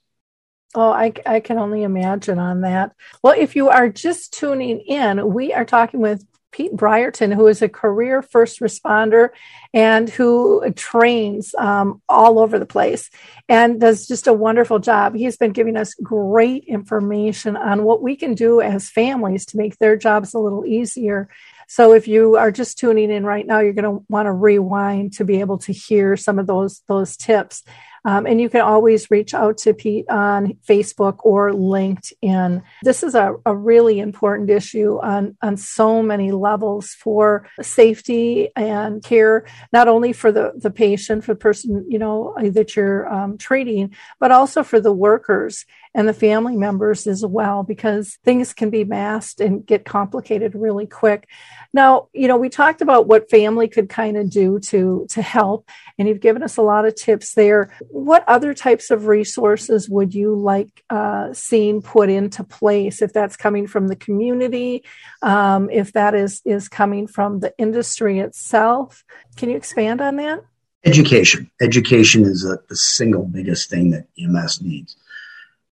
Oh, 0.74 0.92
I, 0.92 1.12
I 1.26 1.40
can 1.40 1.58
only 1.58 1.82
imagine 1.82 2.38
on 2.38 2.60
that. 2.60 2.94
Well, 3.22 3.34
if 3.36 3.56
you 3.56 3.70
are 3.70 3.88
just 3.88 4.32
tuning 4.32 4.80
in, 4.80 5.32
we 5.32 5.52
are 5.52 5.64
talking 5.64 6.00
with 6.00 6.24
Pete 6.52 6.74
Brierton, 6.74 7.34
who 7.34 7.46
is 7.46 7.62
a 7.62 7.68
career 7.68 8.22
first 8.22 8.60
responder 8.60 9.30
and 9.72 10.08
who 10.08 10.70
trains 10.74 11.54
um, 11.56 12.02
all 12.08 12.38
over 12.38 12.58
the 12.58 12.66
place 12.66 13.10
and 13.48 13.80
does 13.80 14.06
just 14.06 14.26
a 14.26 14.32
wonderful 14.32 14.78
job. 14.78 15.14
He's 15.14 15.36
been 15.36 15.52
giving 15.52 15.76
us 15.76 15.94
great 15.94 16.64
information 16.64 17.56
on 17.56 17.84
what 17.84 18.02
we 18.02 18.16
can 18.16 18.34
do 18.34 18.60
as 18.60 18.90
families 18.90 19.46
to 19.46 19.56
make 19.56 19.78
their 19.78 19.96
jobs 19.96 20.34
a 20.34 20.38
little 20.38 20.66
easier. 20.66 21.28
So 21.68 21.92
if 21.92 22.08
you 22.08 22.36
are 22.36 22.50
just 22.50 22.78
tuning 22.78 23.12
in 23.12 23.24
right 23.24 23.46
now, 23.46 23.60
you're 23.60 23.72
going 23.72 23.98
to 23.98 24.04
want 24.08 24.26
to 24.26 24.32
rewind 24.32 25.12
to 25.14 25.24
be 25.24 25.38
able 25.38 25.58
to 25.58 25.72
hear 25.72 26.16
some 26.16 26.40
of 26.40 26.48
those 26.48 26.82
those 26.88 27.16
tips. 27.16 27.62
Um, 28.04 28.26
and 28.26 28.40
you 28.40 28.48
can 28.48 28.60
always 28.60 29.10
reach 29.10 29.34
out 29.34 29.58
to 29.58 29.74
Pete 29.74 30.08
on 30.08 30.54
Facebook 30.68 31.18
or 31.24 31.52
LinkedIn. 31.52 32.62
This 32.82 33.02
is 33.02 33.14
a, 33.14 33.34
a 33.44 33.54
really 33.54 34.00
important 34.00 34.50
issue 34.50 34.98
on, 35.02 35.36
on 35.42 35.56
so 35.56 36.02
many 36.02 36.32
levels 36.32 36.90
for 36.90 37.48
safety 37.60 38.48
and 38.56 39.02
care, 39.02 39.46
not 39.72 39.88
only 39.88 40.12
for 40.12 40.32
the, 40.32 40.52
the 40.56 40.70
patient, 40.70 41.24
for 41.24 41.34
the 41.34 41.40
person, 41.40 41.84
you 41.88 41.98
know, 41.98 42.34
that 42.40 42.76
you're 42.76 43.12
um, 43.12 43.38
treating, 43.38 43.94
but 44.18 44.30
also 44.30 44.62
for 44.62 44.80
the 44.80 44.92
workers 44.92 45.66
and 45.94 46.06
the 46.06 46.12
family 46.14 46.56
members 46.56 47.06
as 47.06 47.24
well, 47.24 47.62
because 47.62 48.18
things 48.24 48.52
can 48.52 48.70
be 48.70 48.84
masked 48.84 49.40
and 49.40 49.66
get 49.66 49.84
complicated 49.84 50.54
really 50.54 50.86
quick. 50.86 51.28
Now, 51.72 52.08
you 52.12 52.28
know, 52.28 52.36
we 52.36 52.48
talked 52.48 52.80
about 52.80 53.06
what 53.06 53.30
family 53.30 53.68
could 53.68 53.88
kind 53.88 54.16
of 54.16 54.30
do 54.30 54.58
to 54.60 55.06
to 55.10 55.22
help, 55.22 55.68
and 55.98 56.08
you've 56.08 56.20
given 56.20 56.42
us 56.42 56.56
a 56.56 56.62
lot 56.62 56.86
of 56.86 56.94
tips 56.94 57.34
there. 57.34 57.72
What 57.88 58.24
other 58.28 58.54
types 58.54 58.90
of 58.90 59.06
resources 59.06 59.88
would 59.88 60.14
you 60.14 60.34
like 60.34 60.84
uh, 60.90 61.32
seen 61.32 61.82
put 61.82 62.08
into 62.08 62.44
place? 62.44 63.02
If 63.02 63.12
that's 63.12 63.36
coming 63.36 63.66
from 63.66 63.88
the 63.88 63.96
community, 63.96 64.84
um, 65.22 65.70
if 65.70 65.92
that 65.92 66.14
is 66.14 66.40
is 66.44 66.68
coming 66.68 67.06
from 67.06 67.40
the 67.40 67.52
industry 67.58 68.20
itself, 68.20 69.04
can 69.36 69.50
you 69.50 69.56
expand 69.56 70.00
on 70.00 70.16
that? 70.16 70.44
Education. 70.84 71.50
Education 71.60 72.24
is 72.24 72.44
a, 72.44 72.58
the 72.68 72.76
single 72.76 73.24
biggest 73.24 73.68
thing 73.68 73.90
that 73.90 74.06
EMS 74.18 74.62
needs. 74.62 74.96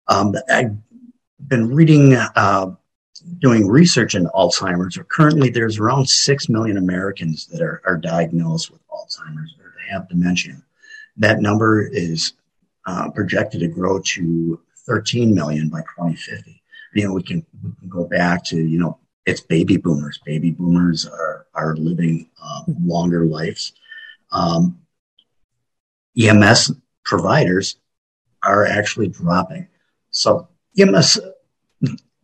Um, 0.08 0.34
I've 0.50 0.76
been 1.38 1.74
reading 1.74 2.14
uh, 2.14 2.74
doing 3.38 3.68
research 3.68 4.14
in 4.14 4.26
Alzheimer's, 4.26 4.98
currently 5.08 5.50
there's 5.50 5.78
around 5.78 6.08
6 6.08 6.48
million 6.48 6.76
Americans 6.76 7.46
that 7.48 7.60
are, 7.60 7.82
are 7.84 7.96
diagnosed 7.96 8.70
with 8.70 8.80
Alzheimer's 8.88 9.54
or 9.60 9.74
have 9.90 10.08
dementia. 10.08 10.62
That 11.16 11.40
number 11.40 11.86
is 11.86 12.32
uh, 12.86 13.10
projected 13.10 13.60
to 13.60 13.68
grow 13.68 14.00
to 14.00 14.60
13 14.86 15.34
million 15.34 15.68
by 15.68 15.80
2050. 15.80 16.62
You 16.94 17.04
know, 17.04 17.12
we 17.12 17.22
can, 17.22 17.44
we 17.62 17.72
can 17.78 17.88
go 17.88 18.04
back 18.04 18.44
to, 18.44 18.56
you 18.56 18.78
know, 18.78 18.98
it's 19.26 19.40
baby 19.42 19.76
boomers. 19.76 20.18
Baby 20.24 20.50
boomers 20.52 21.06
are, 21.06 21.46
are 21.54 21.76
living 21.76 22.30
uh, 22.42 22.62
longer 22.82 23.26
lives. 23.26 23.72
Um, 24.32 24.78
EMS 26.18 26.72
providers 27.04 27.76
are 28.42 28.64
actually 28.64 29.08
dropping. 29.08 29.68
So 30.10 30.48
EMS 30.78 31.20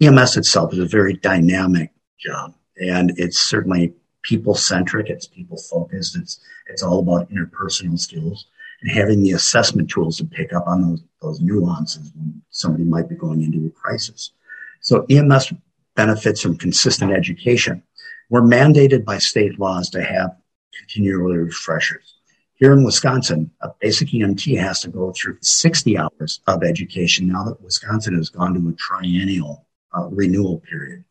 EMS 0.01 0.37
itself 0.37 0.73
is 0.73 0.79
a 0.81 0.87
very 0.87 1.15
dynamic 1.15 1.93
job, 2.19 2.55
and 2.81 3.13
it's 3.17 3.39
certainly 3.39 3.95
people 4.23 4.55
centric. 4.55 5.09
It's 5.09 5.27
people 5.27 5.57
focused. 5.57 6.17
It's 6.17 6.41
it's 6.67 6.83
all 6.83 7.01
about 7.01 7.31
interpersonal 7.31 7.99
skills 7.99 8.47
and 8.81 8.91
having 8.91 9.23
the 9.23 9.33
assessment 9.33 9.91
tools 9.91 10.17
to 10.19 10.25
pick 10.25 10.53
up 10.53 10.67
on 10.67 10.83
those 10.83 11.03
those 11.23 11.41
nuances 11.41 12.11
when 12.15 12.43
somebody 12.51 12.85
might 12.85 13.09
be 13.09 13.15
going 13.15 13.43
into 13.43 13.67
a 13.67 13.71
crisis. 13.71 14.33
So 14.81 15.07
EMS 15.09 15.53
benefits 15.95 16.43
from 16.43 16.59
consistent 16.59 17.13
education. 17.13 17.83
We're 18.31 18.43
mandated 18.43 19.05
by 19.05 19.19
state 19.19 19.59
laws 19.59 19.89
to 19.91 20.03
have 20.03 20.37
continually 20.79 21.39
refreshers. 21.39 22.15
Here 22.57 22.73
in 22.73 22.85
Wisconsin, 22.85 23.51
a 23.61 23.71
basic 23.81 24.09
EMT 24.09 24.59
has 24.61 24.81
to 24.83 24.89
go 24.89 25.13
through 25.13 25.39
60 25.41 25.99
hours 25.99 26.41
of 26.47 26.63
education 26.63 27.27
now 27.27 27.45
that 27.45 27.61
Wisconsin 27.61 28.15
has 28.15 28.29
gone 28.29 28.55
to 28.55 28.69
a 28.69 28.73
triennial 28.75 29.67
uh, 29.97 30.07
renewal 30.07 30.61
period. 30.61 31.05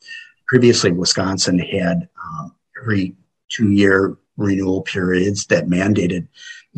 Previously, 0.48 0.92
Wisconsin 0.92 1.60
had 1.60 2.08
um, 2.24 2.56
every 2.82 3.16
two 3.50 3.72
year 3.72 4.18
renewal 4.38 4.82
periods 4.82 5.46
that 5.48 5.68
mandated 5.68 6.28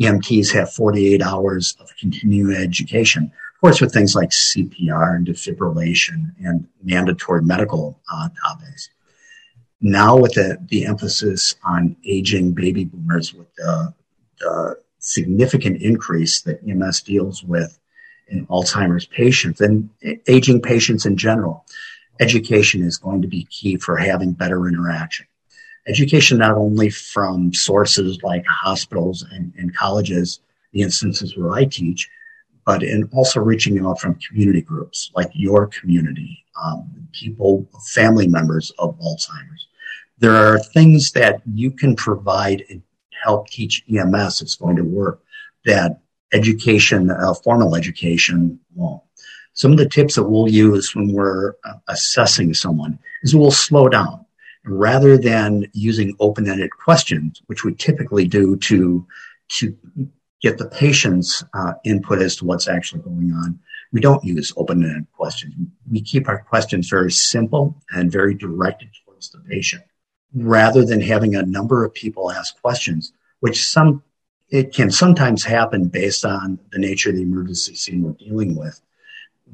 EMTs 0.00 0.52
have 0.52 0.72
48 0.72 1.22
hours 1.22 1.76
of 1.80 1.88
continuing 1.98 2.56
education. 2.56 3.24
Of 3.24 3.60
course, 3.60 3.80
with 3.80 3.92
things 3.92 4.14
like 4.14 4.30
CPR 4.30 5.16
and 5.16 5.26
defibrillation 5.26 6.32
and 6.44 6.66
mandatory 6.82 7.42
medical 7.42 8.00
uh, 8.12 8.28
topics. 8.44 8.90
Now, 9.80 10.16
with 10.16 10.34
the, 10.34 10.58
the 10.68 10.86
emphasis 10.86 11.54
on 11.62 11.96
aging 12.04 12.52
baby 12.52 12.84
boomers, 12.84 13.32
with 13.32 13.54
the, 13.54 13.94
the 14.38 14.78
significant 14.98 15.80
increase 15.82 16.42
that 16.42 16.60
EMS 16.68 17.02
deals 17.02 17.42
with 17.44 17.78
in 18.28 18.46
Alzheimer's 18.46 19.06
patients 19.06 19.60
and 19.60 19.88
aging 20.26 20.60
patients 20.60 21.06
in 21.06 21.16
general, 21.16 21.64
education 22.20 22.82
is 22.82 22.96
going 22.96 23.22
to 23.22 23.28
be 23.28 23.44
key 23.44 23.76
for 23.76 23.96
having 23.96 24.32
better 24.32 24.68
interaction. 24.68 25.26
Education 25.86 26.38
not 26.38 26.56
only 26.56 26.90
from 26.90 27.54
sources 27.54 28.18
like 28.22 28.44
hospitals 28.46 29.24
and, 29.30 29.52
and 29.56 29.74
colleges, 29.76 30.40
the 30.72 30.82
instances 30.82 31.36
where 31.36 31.52
I 31.52 31.64
teach, 31.64 32.10
but 32.64 32.82
in 32.82 33.08
also 33.12 33.40
reaching 33.40 33.78
out 33.86 34.00
from 34.00 34.16
community 34.16 34.60
groups 34.60 35.12
like 35.14 35.30
your 35.32 35.68
community, 35.68 36.44
um, 36.60 36.90
people, 37.12 37.68
family 37.94 38.26
members 38.26 38.72
of 38.80 38.98
Alzheimer's. 38.98 39.68
There 40.18 40.34
are 40.34 40.58
things 40.58 41.12
that 41.12 41.42
you 41.54 41.70
can 41.70 41.94
provide 41.94 42.64
help 43.26 43.48
teach 43.48 43.84
EMS 43.92 44.38
that's 44.38 44.54
going 44.54 44.76
to 44.76 44.84
work 44.84 45.20
that 45.64 46.00
education, 46.32 47.10
uh, 47.10 47.34
formal 47.34 47.74
education 47.74 48.60
won't. 48.74 49.02
Some 49.52 49.72
of 49.72 49.78
the 49.78 49.88
tips 49.88 50.14
that 50.14 50.28
we'll 50.28 50.48
use 50.48 50.94
when 50.94 51.12
we're 51.12 51.54
uh, 51.64 51.74
assessing 51.88 52.54
someone 52.54 52.98
is 53.22 53.34
we'll 53.34 53.50
slow 53.50 53.88
down 53.88 54.24
rather 54.64 55.16
than 55.16 55.66
using 55.72 56.16
open-ended 56.20 56.70
questions, 56.72 57.42
which 57.46 57.64
we 57.64 57.74
typically 57.74 58.26
do 58.26 58.56
to 58.56 59.06
to 59.48 59.76
get 60.42 60.58
the 60.58 60.68
patient's 60.68 61.42
uh, 61.54 61.72
input 61.84 62.20
as 62.20 62.36
to 62.36 62.44
what's 62.44 62.68
actually 62.68 63.00
going 63.00 63.32
on. 63.32 63.58
We 63.92 64.00
don't 64.00 64.24
use 64.24 64.52
open-ended 64.56 65.06
questions. 65.12 65.54
We 65.90 66.02
keep 66.02 66.28
our 66.28 66.42
questions 66.42 66.88
very 66.88 67.12
simple 67.12 67.80
and 67.90 68.12
very 68.12 68.34
directed 68.34 68.90
towards 69.04 69.30
the 69.30 69.38
patient, 69.38 69.84
rather 70.34 70.84
than 70.84 71.00
having 71.00 71.34
a 71.34 71.42
number 71.42 71.84
of 71.84 71.94
people 71.94 72.30
ask 72.30 72.60
questions, 72.60 73.12
which 73.40 73.66
some 73.66 74.02
it 74.50 74.72
can 74.72 74.90
sometimes 74.90 75.42
happen 75.42 75.88
based 75.88 76.24
on 76.24 76.58
the 76.70 76.78
nature 76.78 77.10
of 77.10 77.16
the 77.16 77.22
emergency 77.22 77.74
scene 77.74 78.02
we're 78.02 78.12
dealing 78.12 78.54
with 78.54 78.80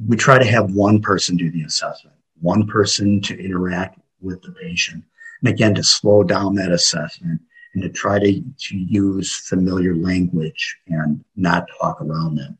we 0.07 0.17
try 0.17 0.39
to 0.39 0.45
have 0.45 0.73
one 0.73 1.01
person 1.01 1.37
do 1.37 1.51
the 1.51 1.63
assessment, 1.63 2.17
one 2.41 2.67
person 2.67 3.21
to 3.23 3.39
interact 3.39 3.99
with 4.21 4.43
the 4.43 4.53
patient. 4.53 5.05
And 5.41 5.49
again, 5.49 5.75
to 5.75 5.83
slow 5.83 6.23
down 6.23 6.55
that 6.57 6.73
assessment 6.73 7.41
and 7.75 7.83
to 7.83 7.89
try 7.89 8.19
to, 8.19 8.43
to 8.43 8.77
use 8.77 9.35
familiar 9.35 9.95
language 9.95 10.79
and 10.89 11.25
not 11.37 11.69
talk 11.81 12.01
around 12.01 12.37
them. 12.37 12.57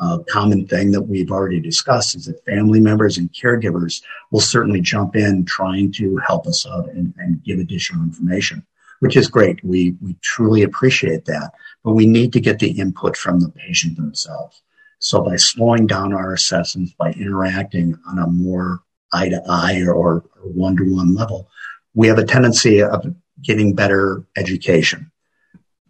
A 0.00 0.18
common 0.28 0.66
thing 0.66 0.92
that 0.92 1.02
we've 1.02 1.30
already 1.30 1.60
discussed 1.60 2.14
is 2.14 2.26
that 2.26 2.44
family 2.44 2.80
members 2.80 3.18
and 3.18 3.32
caregivers 3.32 4.02
will 4.30 4.40
certainly 4.40 4.80
jump 4.80 5.16
in 5.16 5.44
trying 5.44 5.92
to 5.92 6.16
help 6.18 6.46
us 6.46 6.66
out 6.66 6.88
and, 6.90 7.12
and 7.18 7.42
give 7.42 7.58
additional 7.58 8.02
information, 8.02 8.64
which 9.00 9.16
is 9.16 9.28
great. 9.28 9.62
We, 9.64 9.96
we 10.00 10.14
truly 10.22 10.62
appreciate 10.62 11.24
that, 11.24 11.52
but 11.82 11.94
we 11.94 12.06
need 12.06 12.32
to 12.34 12.40
get 12.40 12.60
the 12.60 12.70
input 12.70 13.16
from 13.16 13.40
the 13.40 13.48
patient 13.48 13.96
themselves. 13.96 14.62
So 15.00 15.20
by 15.22 15.36
slowing 15.36 15.86
down 15.86 16.12
our 16.12 16.32
assessments, 16.32 16.92
by 16.92 17.12
interacting 17.12 17.98
on 18.08 18.18
a 18.18 18.26
more 18.26 18.80
eye 19.12 19.28
to 19.28 19.42
eye 19.48 19.84
or 19.86 20.24
one 20.42 20.76
to 20.76 20.94
one 20.94 21.14
level, 21.14 21.48
we 21.94 22.06
have 22.08 22.18
a 22.18 22.24
tendency 22.24 22.82
of 22.82 23.04
getting 23.42 23.74
better 23.74 24.24
education. 24.36 25.10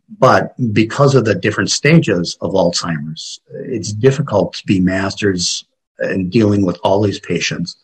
But 0.09 0.55
because 0.73 1.15
of 1.15 1.25
the 1.25 1.35
different 1.35 1.71
stages 1.71 2.39
of 2.41 2.53
Alzheimer's, 2.53 3.41
it's 3.51 3.93
difficult 3.93 4.55
to 4.55 4.67
be 4.67 4.81
masters 4.81 5.65
in 6.01 6.31
dealing 6.31 6.65
with 6.65 6.79
all 6.83 7.03
these 7.03 7.21
patients, 7.21 7.77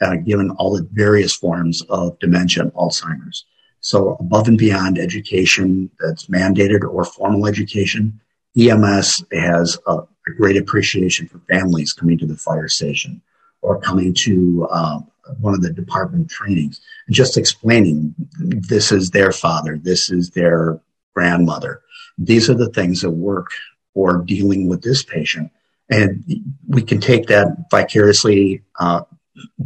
uh, 0.00 0.16
given 0.16 0.50
all 0.50 0.76
the 0.76 0.86
various 0.92 1.34
forms 1.34 1.82
of 1.88 2.18
dementia 2.18 2.64
and 2.64 2.72
Alzheimer's. 2.74 3.46
So 3.80 4.16
above 4.20 4.48
and 4.48 4.58
beyond 4.58 4.98
education 4.98 5.90
that's 5.98 6.26
mandated 6.26 6.84
or 6.84 7.04
formal 7.04 7.46
education, 7.46 8.20
EMS 8.56 9.24
has 9.32 9.78
a, 9.86 9.92
a 9.98 10.30
great 10.36 10.56
appreciation 10.56 11.26
for 11.26 11.40
families 11.50 11.92
coming 11.92 12.18
to 12.18 12.26
the 12.26 12.36
fire 12.36 12.68
station 12.68 13.22
or 13.62 13.80
coming 13.80 14.12
to 14.14 14.68
um, 14.70 15.06
one 15.40 15.54
of 15.54 15.62
the 15.62 15.72
department 15.72 16.28
trainings 16.30 16.80
and 17.06 17.16
just 17.16 17.36
explaining 17.36 18.14
this 18.38 18.92
is 18.92 19.10
their 19.10 19.32
father, 19.32 19.78
this 19.78 20.10
is 20.10 20.30
their 20.30 20.80
grandmother. 21.14 21.82
These 22.18 22.48
are 22.50 22.54
the 22.54 22.70
things 22.70 23.00
that 23.00 23.10
work 23.10 23.50
for 23.94 24.18
dealing 24.18 24.68
with 24.68 24.82
this 24.82 25.02
patient. 25.02 25.50
And 25.90 26.24
we 26.68 26.82
can 26.82 27.00
take 27.00 27.26
that 27.26 27.66
vicariously, 27.70 28.62
uh, 28.78 29.02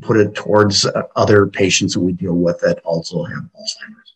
put 0.00 0.16
it 0.16 0.34
towards 0.34 0.86
other 1.14 1.46
patients 1.46 1.94
that 1.94 2.00
we 2.00 2.12
deal 2.12 2.34
with 2.34 2.60
that 2.60 2.80
also 2.84 3.24
have 3.24 3.44
Alzheimer's. 3.54 4.06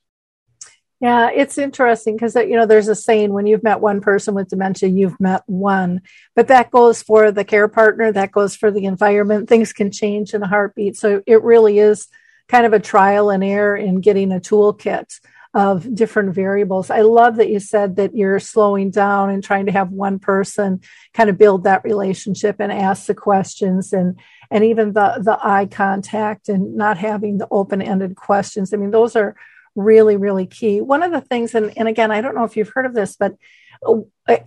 Yeah, 1.00 1.30
it's 1.34 1.56
interesting 1.56 2.14
because 2.14 2.34
you 2.34 2.56
know 2.56 2.66
there's 2.66 2.88
a 2.88 2.94
saying 2.94 3.32
when 3.32 3.46
you've 3.46 3.62
met 3.62 3.80
one 3.80 4.02
person 4.02 4.34
with 4.34 4.48
dementia, 4.48 4.90
you've 4.90 5.18
met 5.18 5.42
one. 5.46 6.02
But 6.36 6.48
that 6.48 6.70
goes 6.70 7.02
for 7.02 7.32
the 7.32 7.44
care 7.44 7.68
partner, 7.68 8.12
that 8.12 8.32
goes 8.32 8.54
for 8.54 8.70
the 8.70 8.84
environment. 8.84 9.48
Things 9.48 9.72
can 9.72 9.90
change 9.90 10.34
in 10.34 10.42
a 10.42 10.46
heartbeat. 10.46 10.96
So 10.96 11.22
it 11.26 11.42
really 11.42 11.78
is 11.78 12.06
kind 12.48 12.66
of 12.66 12.74
a 12.74 12.80
trial 12.80 13.30
and 13.30 13.42
error 13.42 13.76
in 13.76 14.02
getting 14.02 14.30
a 14.30 14.40
toolkit 14.40 15.20
of 15.52 15.94
different 15.94 16.34
variables. 16.34 16.90
I 16.90 17.00
love 17.00 17.36
that 17.36 17.50
you 17.50 17.58
said 17.58 17.96
that 17.96 18.14
you're 18.14 18.38
slowing 18.38 18.90
down 18.90 19.30
and 19.30 19.42
trying 19.42 19.66
to 19.66 19.72
have 19.72 19.90
one 19.90 20.18
person 20.18 20.80
kind 21.12 21.28
of 21.28 21.38
build 21.38 21.64
that 21.64 21.84
relationship 21.84 22.56
and 22.60 22.70
ask 22.70 23.06
the 23.06 23.14
questions 23.14 23.92
and 23.92 24.18
and 24.50 24.64
even 24.64 24.92
the 24.92 25.20
the 25.20 25.38
eye 25.42 25.66
contact 25.66 26.48
and 26.48 26.76
not 26.76 26.98
having 26.98 27.38
the 27.38 27.48
open-ended 27.50 28.16
questions. 28.16 28.72
I 28.72 28.76
mean, 28.76 28.90
those 28.90 29.16
are 29.16 29.34
really, 29.74 30.16
really 30.16 30.46
key. 30.46 30.80
One 30.80 31.02
of 31.02 31.12
the 31.12 31.20
things, 31.20 31.54
and, 31.54 31.72
and 31.76 31.88
again, 31.88 32.10
I 32.10 32.20
don't 32.20 32.34
know 32.34 32.44
if 32.44 32.56
you've 32.56 32.72
heard 32.74 32.86
of 32.86 32.94
this, 32.94 33.16
but 33.16 33.36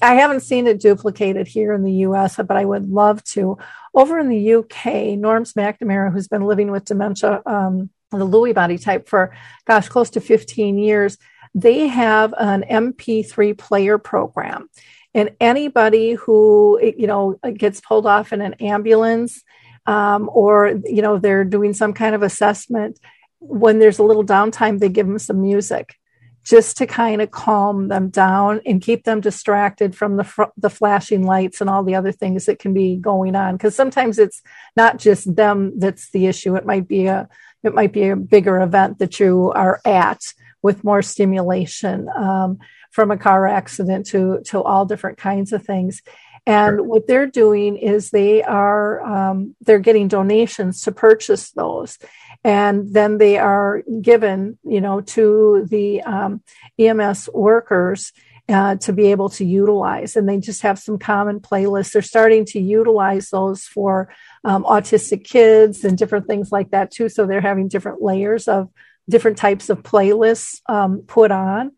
I 0.02 0.16
haven't 0.16 0.42
seen 0.42 0.68
it 0.68 0.80
duplicated 0.80 1.48
here 1.48 1.74
in 1.74 1.84
the 1.84 1.92
US, 2.08 2.38
but 2.38 2.52
I 2.52 2.66
would 2.66 2.88
love 2.90 3.24
to. 3.26 3.58
Over 3.94 4.20
in 4.20 4.30
the 4.30 4.54
UK, 4.56 5.18
Norrms 5.18 5.54
McNamara, 5.54 6.12
who's 6.12 6.28
been 6.28 6.46
living 6.46 6.72
with 6.72 6.86
dementia, 6.86 7.42
um, 7.46 7.90
the 8.20 8.28
Lewy 8.28 8.54
body 8.54 8.78
type 8.78 9.08
for, 9.08 9.36
gosh, 9.66 9.90
close 9.90 10.10
to 10.12 10.22
15 10.22 10.78
years, 10.78 11.18
they 11.56 11.88
have 11.88 12.34
an 12.38 12.64
MP3 12.70 13.58
player 13.58 13.98
program. 13.98 14.70
And 15.14 15.36
anybody 15.40 16.14
who, 16.14 16.80
you 16.82 17.06
know, 17.06 17.40
gets 17.56 17.80
pulled 17.82 18.08
off 18.08 18.34
in 18.34 18.42
an 18.42 18.56
ambulance 18.56 19.44
um, 19.86 20.30
or, 20.34 20.80
you 20.86 21.02
know, 21.02 21.20
they're 21.20 21.44
doing 21.44 21.74
some 21.74 21.94
kind 21.94 22.16
of 22.16 22.24
assessment, 22.24 23.00
when 23.40 23.80
there's 23.80 24.00
a 24.00 24.04
little 24.04 24.24
downtime, 24.24 24.80
they 24.80 24.90
give 24.90 25.06
them 25.06 25.20
some 25.20 25.42
music 25.42 25.96
just 26.44 26.78
to 26.78 26.86
kind 26.86 27.22
of 27.22 27.32
calm 27.32 27.88
them 27.88 28.10
down 28.10 28.62
and 28.66 28.82
keep 28.82 29.04
them 29.04 29.22
distracted 29.22 29.96
from 29.96 30.18
the 30.18 30.24
fr- 30.24 30.44
the 30.58 30.70
flashing 30.70 31.26
lights 31.26 31.62
and 31.62 31.70
all 31.70 31.84
the 31.84 31.96
other 31.96 32.12
things 32.12 32.46
that 32.46 32.60
can 32.60 32.74
be 32.74 32.98
going 32.98 33.36
on 33.36 33.56
because 33.56 33.76
sometimes 33.76 34.20
it's 34.20 34.42
not 34.76 35.00
just 35.00 35.36
them 35.36 35.80
that's 35.80 36.12
the 36.12 36.28
issue 36.28 36.56
it 36.56 36.66
might 36.66 36.88
be 36.88 37.06
a 37.06 37.30
it 37.64 37.74
might 37.74 37.94
be 37.94 38.10
a 38.10 38.16
bigger 38.16 38.62
event 38.62 39.00
that 39.00 39.20
you 39.20 39.52
are 39.56 39.82
at 39.86 40.22
with 40.62 40.84
more 40.84 41.02
stimulation 41.02 42.10
um, 42.16 42.60
from 42.92 43.12
a 43.12 43.18
car 43.18 43.48
accident 43.48 44.06
to 44.08 44.42
to 44.46 44.62
all 44.62 44.86
different 44.86 45.18
kinds 45.18 45.52
of 45.54 45.66
things. 45.66 46.02
And 46.46 46.78
sure. 46.78 46.84
what 46.84 47.08
they're 47.08 47.28
doing 47.28 47.78
is 47.78 48.10
they 48.10 48.44
are 48.44 49.02
um, 49.02 49.56
they're 49.62 49.80
getting 49.80 50.08
donations 50.08 50.82
to 50.82 50.92
purchase 50.92 51.52
those, 51.52 51.98
and 52.44 52.94
then 52.94 53.18
they 53.18 53.38
are 53.38 53.84
given, 54.02 54.58
you 54.64 54.82
know, 54.82 55.02
to 55.02 55.66
the 55.70 56.02
um, 56.02 56.42
EMS 56.78 57.30
workers 57.34 58.12
uh, 58.50 58.76
to 58.76 58.92
be 58.92 59.08
able 59.08 59.30
to 59.30 59.46
utilize. 59.46 60.16
And 60.16 60.28
they 60.28 60.38
just 60.38 60.64
have 60.64 60.80
some 60.80 61.00
common 61.00 61.40
playlists. 61.40 61.94
They're 61.94 62.02
starting 62.02 62.46
to 62.48 62.60
utilize 62.60 63.30
those 63.30 63.64
for 63.64 64.14
um, 64.44 64.64
autistic 64.64 65.24
kids 65.24 65.84
and 65.84 65.98
different 65.98 66.28
things 66.28 66.52
like 66.52 66.72
that 66.72 66.92
too. 66.92 67.10
So 67.10 67.26
they're 67.26 67.42
having 67.42 67.68
different 67.68 68.02
layers 68.02 68.48
of 68.48 68.70
different 69.10 69.38
types 69.38 69.70
of 69.70 69.84
playlists 69.84 70.62
um, 70.68 71.04
put 71.08 71.32
on. 71.32 71.72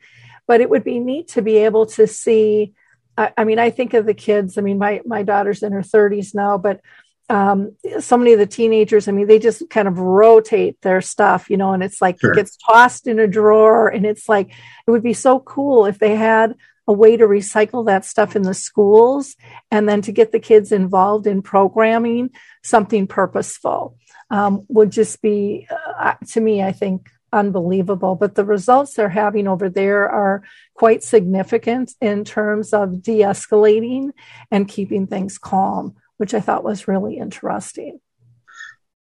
But 0.47 0.61
it 0.61 0.69
would 0.69 0.83
be 0.83 0.99
neat 0.99 1.29
to 1.29 1.41
be 1.41 1.57
able 1.57 1.87
to 1.87 2.05
see. 2.07 2.73
I, 3.17 3.31
I 3.37 3.43
mean, 3.45 3.59
I 3.59 3.71
think 3.71 3.93
of 3.93 4.05
the 4.05 4.13
kids. 4.13 4.57
I 4.57 4.61
mean, 4.61 4.77
my 4.77 5.01
my 5.05 5.23
daughter's 5.23 5.63
in 5.63 5.71
her 5.71 5.81
30s 5.81 6.35
now, 6.35 6.57
but 6.57 6.81
um, 7.29 7.75
so 7.99 8.17
many 8.17 8.33
of 8.33 8.39
the 8.39 8.45
teenagers, 8.45 9.07
I 9.07 9.11
mean, 9.11 9.27
they 9.27 9.39
just 9.39 9.69
kind 9.69 9.87
of 9.87 9.97
rotate 9.97 10.79
their 10.81 11.01
stuff, 11.01 11.49
you 11.49 11.57
know, 11.57 11.73
and 11.73 11.81
it's 11.81 12.01
like 12.01 12.19
sure. 12.19 12.31
it 12.31 12.35
gets 12.35 12.57
tossed 12.57 13.07
in 13.07 13.19
a 13.19 13.27
drawer. 13.27 13.87
And 13.87 14.05
it's 14.05 14.29
like, 14.29 14.51
it 14.51 14.91
would 14.91 15.01
be 15.01 15.13
so 15.13 15.39
cool 15.39 15.85
if 15.85 15.97
they 15.97 16.15
had 16.15 16.55
a 16.87 16.93
way 16.93 17.17
to 17.17 17.25
recycle 17.25 17.85
that 17.85 18.05
stuff 18.05 18.35
in 18.35 18.43
the 18.43 18.53
schools 18.53 19.35
and 19.71 19.87
then 19.89 20.01
to 20.03 20.11
get 20.11 20.31
the 20.31 20.39
kids 20.39 20.71
involved 20.71 21.27
in 21.27 21.41
programming 21.41 22.29
something 22.63 23.07
purposeful 23.07 23.97
um, 24.29 24.65
would 24.67 24.91
just 24.91 25.21
be, 25.21 25.67
uh, 25.99 26.13
to 26.27 26.41
me, 26.41 26.63
I 26.63 26.71
think, 26.71 27.09
unbelievable. 27.33 28.15
But 28.15 28.35
the 28.35 28.45
results 28.45 28.93
they're 28.93 29.09
having 29.09 29.47
over 29.47 29.69
there 29.69 30.09
are 30.09 30.43
quite 30.73 31.03
significant 31.03 31.93
in 32.01 32.23
terms 32.23 32.73
of 32.73 33.01
de 33.01 33.19
escalating 33.19 34.11
and 34.51 34.67
keeping 34.67 35.07
things 35.07 35.37
calm 35.37 35.95
which 36.17 36.33
I 36.33 36.39
thought 36.39 36.63
was 36.63 36.87
really 36.87 37.17
interesting. 37.17 37.99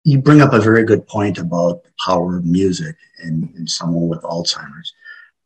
You 0.05 0.21
bring 0.21 0.41
up 0.41 0.53
a 0.53 0.61
very 0.61 0.85
good 0.85 1.07
point 1.07 1.39
about 1.39 1.85
the 1.85 1.91
power 2.05 2.37
of 2.37 2.45
music 2.45 2.97
in, 3.23 3.53
in 3.57 3.67
someone 3.67 4.09
with 4.09 4.23
Alzheimer's. 4.23 4.93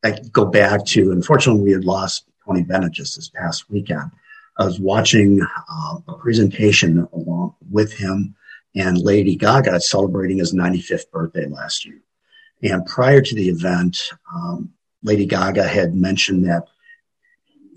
I 0.05 0.19
go 0.33 0.45
back 0.45 0.85
to, 0.87 1.13
unfortunately, 1.13 1.63
we 1.63 1.73
had 1.73 1.85
lost 1.85 2.28
Tony 2.49 2.63
Bennett 2.63 2.93
just 2.93 3.17
this 3.17 3.29
past 3.29 3.71
weekend. 3.71 4.11
I 4.57 4.65
was 4.65 4.81
watching 4.81 5.41
uh, 5.43 5.99
a 6.09 6.15
presentation 6.15 7.07
along 7.13 7.55
with 7.71 7.93
him 7.93 8.35
and 8.75 8.99
Lady 8.99 9.37
Gaga 9.37 9.81
celebrating 9.81 10.39
his 10.39 10.55
95th 10.55 11.11
birthday 11.11 11.47
last 11.47 11.85
year. 11.85 12.01
And 12.63 12.85
prior 12.87 13.21
to 13.21 13.35
the 13.35 13.49
event, 13.49 14.11
um, 14.35 14.71
Lady 15.03 15.27
Gaga 15.27 15.67
had 15.67 15.95
mentioned 15.95 16.47
that 16.47 16.65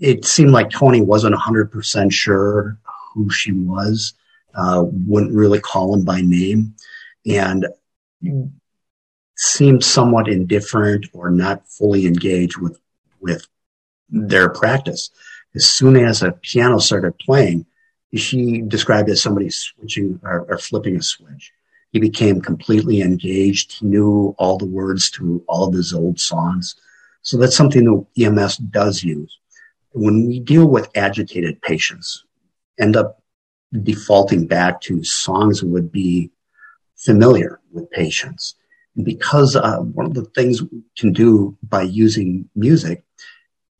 it 0.00 0.24
seemed 0.24 0.50
like 0.50 0.70
Tony 0.70 1.00
wasn't 1.00 1.36
100% 1.36 2.12
sure 2.12 2.78
who 3.14 3.30
she 3.30 3.52
was, 3.52 4.14
uh, 4.54 4.82
wouldn't 4.84 5.34
really 5.34 5.60
call 5.60 5.94
him 5.94 6.04
by 6.04 6.20
name, 6.20 6.74
and 7.24 7.66
seemed 9.36 9.84
somewhat 9.84 10.28
indifferent 10.28 11.06
or 11.12 11.30
not 11.30 11.68
fully 11.68 12.06
engaged 12.06 12.58
with 12.58 12.78
with 13.20 13.46
their 14.12 14.50
practice. 14.50 15.10
As 15.54 15.68
soon 15.68 15.96
as 15.96 16.22
a 16.22 16.32
piano 16.32 16.78
started 16.78 17.18
playing, 17.18 17.66
she 18.14 18.60
described 18.60 19.08
as 19.08 19.22
somebody 19.22 19.50
switching 19.50 20.20
or, 20.22 20.42
or 20.48 20.58
flipping 20.58 20.96
a 20.96 21.02
switch. 21.02 21.52
He 21.92 21.98
became 21.98 22.40
completely 22.40 23.00
engaged. 23.00 23.80
He 23.80 23.86
knew 23.86 24.34
all 24.38 24.58
the 24.58 24.66
words 24.66 25.10
to 25.12 25.42
all 25.48 25.68
of 25.68 25.74
his 25.74 25.92
old 25.92 26.20
songs. 26.20 26.74
So 27.22 27.36
that's 27.36 27.56
something 27.56 27.84
that 27.84 28.22
EMS 28.22 28.58
does 28.58 29.02
use. 29.02 29.38
When 29.92 30.26
we 30.26 30.40
deal 30.40 30.66
with 30.66 30.90
agitated 30.94 31.60
patients, 31.62 32.24
end 32.78 32.96
up 32.96 33.22
defaulting 33.82 34.46
back 34.46 34.80
to 34.82 35.04
songs 35.04 35.60
that 35.60 35.68
would 35.68 35.92
be 35.92 36.30
familiar 36.96 37.60
with 37.72 37.90
patients. 37.90 38.54
Because 39.02 39.56
uh, 39.56 39.78
one 39.78 40.06
of 40.06 40.14
the 40.14 40.24
things 40.24 40.62
we 40.62 40.82
can 40.98 41.12
do 41.12 41.56
by 41.62 41.82
using 41.82 42.48
music 42.54 43.04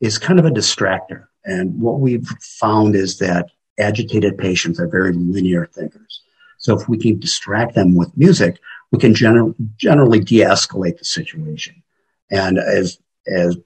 is 0.03 0.18
kind 0.18 0.38
of 0.38 0.44
a 0.44 0.50
distractor. 0.50 1.28
And 1.44 1.80
what 1.80 2.00
we've 2.00 2.28
found 2.61 2.94
is 2.94 3.18
that 3.18 3.48
agitated 3.78 4.36
patients 4.36 4.78
are 4.78 4.86
very 4.86 5.14
linear 5.14 5.64
thinkers. 5.64 6.20
So 6.59 6.78
if 6.78 6.86
we 6.86 6.98
can 6.98 7.18
distract 7.18 7.74
them 7.74 7.94
with 7.94 8.14
music, 8.16 8.61
we 8.90 8.98
can 8.98 9.14
gener- 9.14 9.55
generally 9.78 10.20
de-escalate 10.20 10.98
the 10.98 11.05
situation. 11.07 11.82
And 12.30 12.59
as, 12.59 12.98
as 13.26 13.57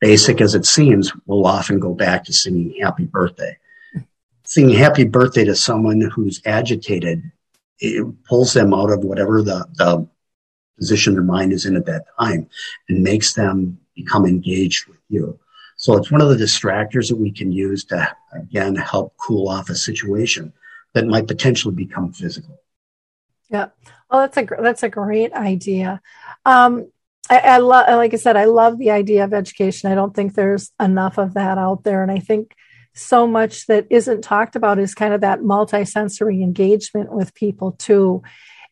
basic 0.00 0.40
as 0.40 0.54
it 0.54 0.64
seems, 0.64 1.12
we'll 1.26 1.46
often 1.46 1.80
go 1.80 1.92
back 1.92 2.24
to 2.26 2.32
singing 2.32 2.76
happy 2.80 3.04
birthday 3.04 3.58
singing 4.48 4.74
happy 4.74 5.04
birthday 5.04 5.44
to 5.44 5.54
someone 5.54 6.00
who's 6.00 6.40
agitated, 6.46 7.22
it 7.80 8.24
pulls 8.24 8.54
them 8.54 8.72
out 8.72 8.90
of 8.90 9.04
whatever 9.04 9.42
the, 9.42 9.66
the 9.74 10.08
position 10.78 11.12
their 11.12 11.22
mind 11.22 11.52
is 11.52 11.66
in 11.66 11.76
at 11.76 11.84
that 11.84 12.06
time 12.18 12.48
and 12.88 13.02
makes 13.02 13.34
them 13.34 13.78
become 14.02 14.24
engaged 14.26 14.86
with 14.88 15.02
you. 15.08 15.38
So 15.76 15.96
it's 15.96 16.10
one 16.10 16.22
of 16.24 16.30
the 16.30 16.44
distractors 16.44 17.08
that 17.08 17.16
we 17.24 17.30
can 17.30 17.50
use 17.52 17.84
to, 17.86 17.98
again, 18.32 18.74
help 18.74 19.14
cool 19.16 19.48
off 19.48 19.70
a 19.70 19.74
situation 19.74 20.52
that 20.94 21.06
might 21.06 21.28
potentially 21.28 21.74
become 21.74 22.12
physical. 22.12 22.58
Yeah. 23.48 23.68
Well, 24.10 24.20
that's 24.22 24.36
a, 24.36 24.46
that's 24.60 24.82
a 24.82 24.88
great 24.88 25.32
idea. 25.32 26.00
Um, 26.44 26.90
I, 27.30 27.38
I 27.38 27.58
love, 27.58 27.86
like 27.88 28.14
I 28.14 28.16
said, 28.16 28.36
I 28.36 28.46
love 28.46 28.78
the 28.78 28.90
idea 28.90 29.24
of 29.24 29.32
education. 29.32 29.92
I 29.92 29.94
don't 29.94 30.14
think 30.14 30.34
there's 30.34 30.72
enough 30.80 31.18
of 31.18 31.34
that 31.34 31.58
out 31.58 31.84
there. 31.84 32.02
And 32.02 32.10
I 32.10 32.18
think 32.18 32.54
so 32.94 33.26
much 33.26 33.66
that 33.66 33.86
isn't 33.90 34.22
talked 34.22 34.56
about 34.56 34.78
is 34.78 34.94
kind 34.94 35.14
of 35.14 35.20
that 35.20 35.40
multisensory 35.40 36.42
engagement 36.42 37.12
with 37.12 37.34
people 37.34 37.72
too 37.72 38.22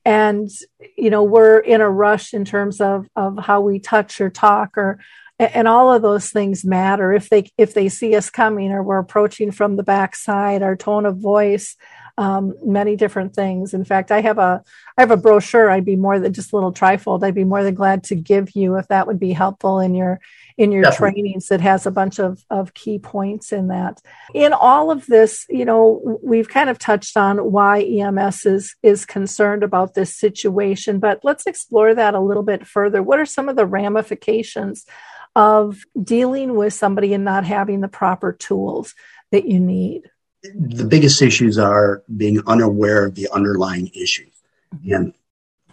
and 0.06 0.48
you 0.96 1.10
know 1.10 1.24
we're 1.24 1.58
in 1.58 1.80
a 1.80 1.90
rush 1.90 2.32
in 2.32 2.44
terms 2.44 2.80
of 2.80 3.08
of 3.16 3.36
how 3.38 3.60
we 3.60 3.80
touch 3.80 4.20
or 4.20 4.30
talk 4.30 4.78
or 4.78 5.00
and 5.38 5.68
all 5.68 5.92
of 5.92 6.00
those 6.00 6.30
things 6.30 6.64
matter. 6.64 7.12
If 7.12 7.28
they 7.28 7.50
if 7.58 7.74
they 7.74 7.88
see 7.88 8.14
us 8.14 8.30
coming 8.30 8.70
or 8.70 8.82
we're 8.82 8.98
approaching 8.98 9.50
from 9.50 9.76
the 9.76 9.82
backside 9.82 10.62
our 10.62 10.76
tone 10.76 11.04
of 11.04 11.18
voice 11.18 11.76
um, 12.18 12.54
many 12.64 12.96
different 12.96 13.34
things 13.34 13.74
in 13.74 13.84
fact 13.84 14.10
i 14.10 14.20
have 14.20 14.38
a 14.38 14.62
i 14.96 15.02
have 15.02 15.10
a 15.10 15.16
brochure 15.16 15.70
i'd 15.70 15.84
be 15.84 15.96
more 15.96 16.18
than 16.18 16.32
just 16.32 16.52
a 16.52 16.56
little 16.56 16.72
trifold 16.72 17.22
i'd 17.22 17.34
be 17.34 17.44
more 17.44 17.62
than 17.62 17.74
glad 17.74 18.02
to 18.04 18.14
give 18.14 18.56
you 18.56 18.76
if 18.76 18.88
that 18.88 19.06
would 19.06 19.20
be 19.20 19.32
helpful 19.32 19.80
in 19.80 19.94
your 19.94 20.20
in 20.58 20.72
your 20.72 20.82
Definitely. 20.82 21.22
trainings 21.22 21.48
that 21.48 21.60
has 21.60 21.86
a 21.86 21.90
bunch 21.90 22.18
of, 22.18 22.42
of 22.48 22.72
key 22.72 22.98
points 22.98 23.52
in 23.52 23.68
that. 23.68 24.00
In 24.34 24.52
all 24.52 24.90
of 24.90 25.06
this, 25.06 25.44
you 25.50 25.64
know, 25.64 26.18
we've 26.22 26.48
kind 26.48 26.70
of 26.70 26.78
touched 26.78 27.16
on 27.16 27.38
why 27.52 27.82
EMS 27.82 28.46
is, 28.46 28.74
is 28.82 29.04
concerned 29.04 29.62
about 29.62 29.94
this 29.94 30.16
situation, 30.16 30.98
but 30.98 31.20
let's 31.22 31.46
explore 31.46 31.94
that 31.94 32.14
a 32.14 32.20
little 32.20 32.42
bit 32.42 32.66
further. 32.66 33.02
What 33.02 33.20
are 33.20 33.26
some 33.26 33.48
of 33.48 33.56
the 33.56 33.66
ramifications 33.66 34.86
of 35.34 35.82
dealing 36.02 36.54
with 36.54 36.72
somebody 36.72 37.12
and 37.12 37.24
not 37.24 37.44
having 37.44 37.82
the 37.82 37.88
proper 37.88 38.32
tools 38.32 38.94
that 39.32 39.46
you 39.46 39.60
need? 39.60 40.10
The 40.54 40.84
biggest 40.84 41.22
issues 41.22 41.58
are 41.58 42.02
being 42.16 42.42
unaware 42.46 43.06
of 43.06 43.14
the 43.14 43.28
underlying 43.32 43.88
issues 43.88 44.32
mm-hmm. 44.74 44.92
and 44.92 45.14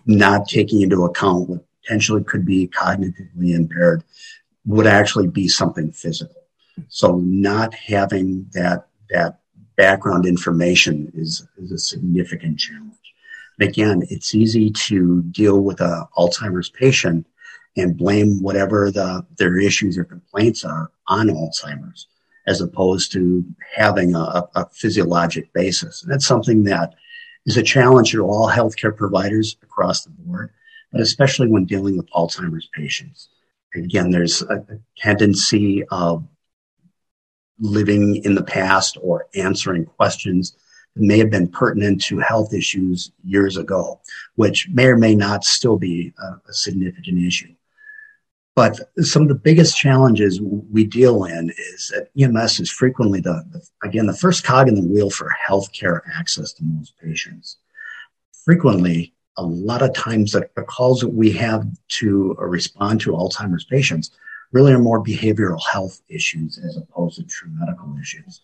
not 0.05 0.47
taking 0.47 0.81
into 0.81 1.05
account 1.05 1.49
what 1.49 1.65
potentially 1.81 2.23
could 2.23 2.45
be 2.45 2.67
cognitively 2.67 3.53
impaired 3.53 4.03
would 4.65 4.87
actually 4.87 5.27
be 5.27 5.47
something 5.47 5.91
physical. 5.91 6.35
Mm-hmm. 6.79 6.83
So 6.89 7.17
not 7.17 7.73
having 7.73 8.47
that 8.53 8.87
that 9.09 9.39
background 9.75 10.25
information 10.25 11.11
is, 11.15 11.45
is 11.57 11.71
a 11.71 11.77
significant 11.77 12.59
challenge. 12.59 12.93
And 13.59 13.69
again, 13.69 14.03
it's 14.09 14.35
easy 14.35 14.71
to 14.71 15.21
deal 15.23 15.61
with 15.61 15.81
a 15.81 16.07
Alzheimer's 16.17 16.69
patient 16.69 17.27
and 17.75 17.97
blame 17.97 18.41
whatever 18.41 18.91
the 18.91 19.25
their 19.37 19.57
issues 19.59 19.97
or 19.97 20.03
complaints 20.03 20.63
are 20.63 20.91
on 21.07 21.27
Alzheimer's, 21.27 22.07
as 22.45 22.61
opposed 22.61 23.11
to 23.13 23.45
having 23.75 24.15
a, 24.15 24.43
a 24.55 24.69
physiologic 24.71 25.53
basis. 25.53 26.03
And 26.03 26.11
that's 26.11 26.25
something 26.25 26.63
that 26.63 26.93
is 27.45 27.57
a 27.57 27.63
challenge 27.63 28.11
to 28.11 28.25
all 28.25 28.49
healthcare 28.49 28.95
providers 28.95 29.57
across 29.63 30.03
the 30.03 30.11
board, 30.11 30.51
but 30.91 31.01
especially 31.01 31.47
when 31.47 31.65
dealing 31.65 31.97
with 31.97 32.09
Alzheimer's 32.11 32.69
patients 32.73 33.29
again, 33.75 34.11
there's 34.11 34.41
a 34.41 34.65
tendency 34.97 35.83
of 35.89 36.25
living 37.59 38.21
in 38.23 38.35
the 38.35 38.43
past 38.43 38.97
or 39.01 39.27
answering 39.35 39.85
questions 39.85 40.55
that 40.95 41.03
may 41.03 41.17
have 41.17 41.29
been 41.29 41.47
pertinent 41.47 42.01
to 42.03 42.19
health 42.19 42.53
issues 42.53 43.11
years 43.23 43.57
ago, 43.57 44.01
which 44.35 44.67
may 44.69 44.87
or 44.87 44.97
may 44.97 45.15
not 45.15 45.43
still 45.43 45.77
be 45.77 46.13
a, 46.19 46.49
a 46.49 46.53
significant 46.53 47.19
issue. 47.19 47.53
But 48.55 48.79
some 49.01 49.23
of 49.23 49.29
the 49.29 49.35
biggest 49.35 49.75
challenges 49.75 50.39
we 50.41 50.85
deal 50.85 51.23
in 51.23 51.51
is 51.57 51.91
that 51.93 52.09
EMS 52.19 52.59
is 52.59 52.69
frequently 52.69 53.19
the, 53.19 53.43
the, 53.51 53.87
again, 53.87 54.05
the 54.05 54.13
first 54.13 54.43
cog 54.43 54.67
in 54.67 54.75
the 54.75 54.87
wheel 54.87 55.09
for 55.09 55.35
healthcare 55.47 56.01
access 56.15 56.53
to 56.53 56.63
most 56.63 56.93
patients. 56.99 57.57
Frequently, 58.45 59.13
a 59.37 59.43
lot 59.43 59.81
of 59.81 59.93
times 59.93 60.33
the, 60.33 60.47
the 60.55 60.61
calls 60.61 60.99
that 60.99 61.09
we 61.09 61.31
have 61.31 61.65
to 61.87 62.35
uh, 62.39 62.45
respond 62.45 63.01
to 63.01 63.13
Alzheimer's 63.13 63.65
patients 63.65 64.11
really 64.51 64.71
are 64.71 64.79
more 64.79 65.03
behavioral 65.03 65.59
health 65.71 66.01
issues 66.07 66.59
as 66.59 66.77
opposed 66.77 67.17
to 67.17 67.23
true 67.23 67.49
medical 67.53 67.97
issues. 67.99 68.41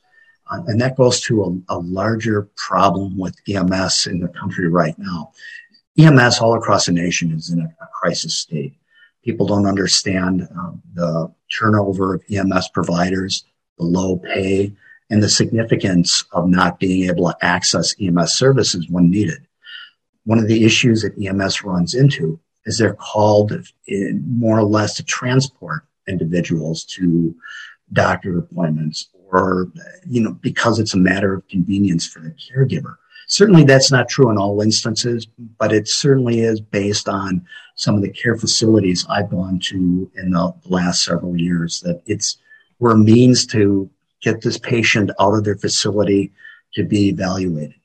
Uh, 0.49 0.63
and 0.65 0.81
that 0.81 0.97
goes 0.97 1.21
to 1.21 1.43
a, 1.69 1.75
a, 1.75 1.77
larger 1.77 2.49
problem 2.55 3.15
with 3.15 3.35
EMS 3.47 4.07
in 4.07 4.19
the 4.19 4.27
country 4.29 4.67
right 4.67 4.97
now. 4.97 5.31
EMS 5.99 6.39
all 6.39 6.55
across 6.55 6.87
the 6.87 6.91
nation 6.91 7.31
is 7.31 7.51
in 7.51 7.59
a, 7.59 7.65
a 7.65 7.87
crisis 7.93 8.35
state. 8.35 8.73
People 9.23 9.47
don't 9.47 9.65
understand 9.65 10.47
um, 10.57 10.81
the 10.93 11.31
turnover 11.57 12.15
of 12.15 12.23
EMS 12.31 12.69
providers, 12.69 13.43
the 13.77 13.83
low 13.83 14.17
pay, 14.17 14.73
and 15.09 15.23
the 15.23 15.29
significance 15.29 16.23
of 16.31 16.47
not 16.47 16.79
being 16.79 17.09
able 17.09 17.27
to 17.27 17.37
access 17.41 17.95
EMS 17.99 18.33
services 18.33 18.87
when 18.89 19.09
needed. 19.09 19.45
One 20.25 20.39
of 20.39 20.47
the 20.47 20.63
issues 20.63 21.01
that 21.01 21.17
EMS 21.21 21.63
runs 21.63 21.93
into 21.93 22.39
is 22.65 22.77
they're 22.77 22.93
called 22.93 23.53
in 23.87 24.23
more 24.27 24.59
or 24.59 24.63
less 24.63 24.95
to 24.95 25.03
transport 25.03 25.83
individuals 26.07 26.83
to 26.83 27.35
doctor 27.91 28.37
appointments 28.37 29.09
or, 29.31 29.71
you 30.07 30.21
know, 30.21 30.33
because 30.33 30.79
it's 30.79 30.93
a 30.93 30.97
matter 30.97 31.33
of 31.33 31.47
convenience 31.47 32.05
for 32.05 32.19
the 32.19 32.31
caregiver. 32.31 32.97
Certainly 33.29 33.65
that's 33.65 33.91
not 33.91 34.09
true 34.09 34.31
in 34.31 34.39
all 34.39 34.59
instances, 34.59 35.27
but 35.59 35.71
it 35.71 35.87
certainly 35.87 36.39
is 36.39 36.59
based 36.59 37.07
on 37.07 37.45
some 37.75 37.95
of 37.95 38.01
the 38.01 38.09
care 38.09 38.35
facilities 38.35 39.05
I've 39.07 39.29
gone 39.29 39.59
to 39.65 40.11
in 40.15 40.31
the 40.31 40.51
last 40.65 41.03
several 41.03 41.37
years 41.37 41.79
that 41.81 42.01
it's, 42.07 42.37
we're 42.79 42.95
a 42.95 42.97
means 42.97 43.45
to 43.47 43.87
get 44.19 44.41
this 44.41 44.57
patient 44.57 45.11
out 45.19 45.35
of 45.35 45.43
their 45.43 45.55
facility 45.55 46.31
to 46.73 46.83
be 46.83 47.09
evaluated. 47.09 47.75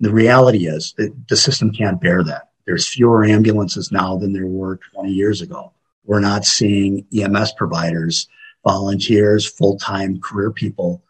The 0.00 0.12
reality 0.12 0.66
is 0.66 0.94
that 0.96 1.14
the 1.28 1.36
system 1.36 1.72
can't 1.72 2.00
bear 2.00 2.24
that. 2.24 2.48
There's 2.64 2.88
fewer 2.88 3.22
ambulances 3.22 3.92
now 3.92 4.16
than 4.16 4.32
there 4.32 4.46
were 4.46 4.80
20 4.94 5.12
years 5.12 5.42
ago. 5.42 5.74
We're 6.06 6.20
not 6.20 6.46
seeing 6.46 7.06
EMS 7.14 7.52
providers, 7.52 8.28
volunteers, 8.64 9.46
full-time 9.46 10.20
career 10.22 10.50
people 10.50 11.02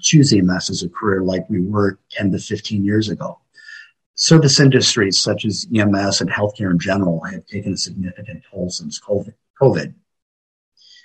choose 0.00 0.32
EMS 0.32 0.70
as 0.70 0.82
a 0.82 0.88
career 0.88 1.22
like 1.22 1.48
we 1.48 1.60
were 1.60 1.98
10 2.12 2.32
to 2.32 2.38
15 2.38 2.84
years 2.84 3.08
ago. 3.08 3.40
Service 4.14 4.58
industries 4.58 5.20
such 5.20 5.44
as 5.44 5.66
EMS 5.74 6.20
and 6.20 6.30
healthcare 6.30 6.70
in 6.70 6.78
general 6.78 7.20
have 7.20 7.46
taken 7.46 7.74
a 7.74 7.76
significant 7.76 8.42
toll 8.50 8.68
since 8.68 9.00
COVID. 9.00 9.94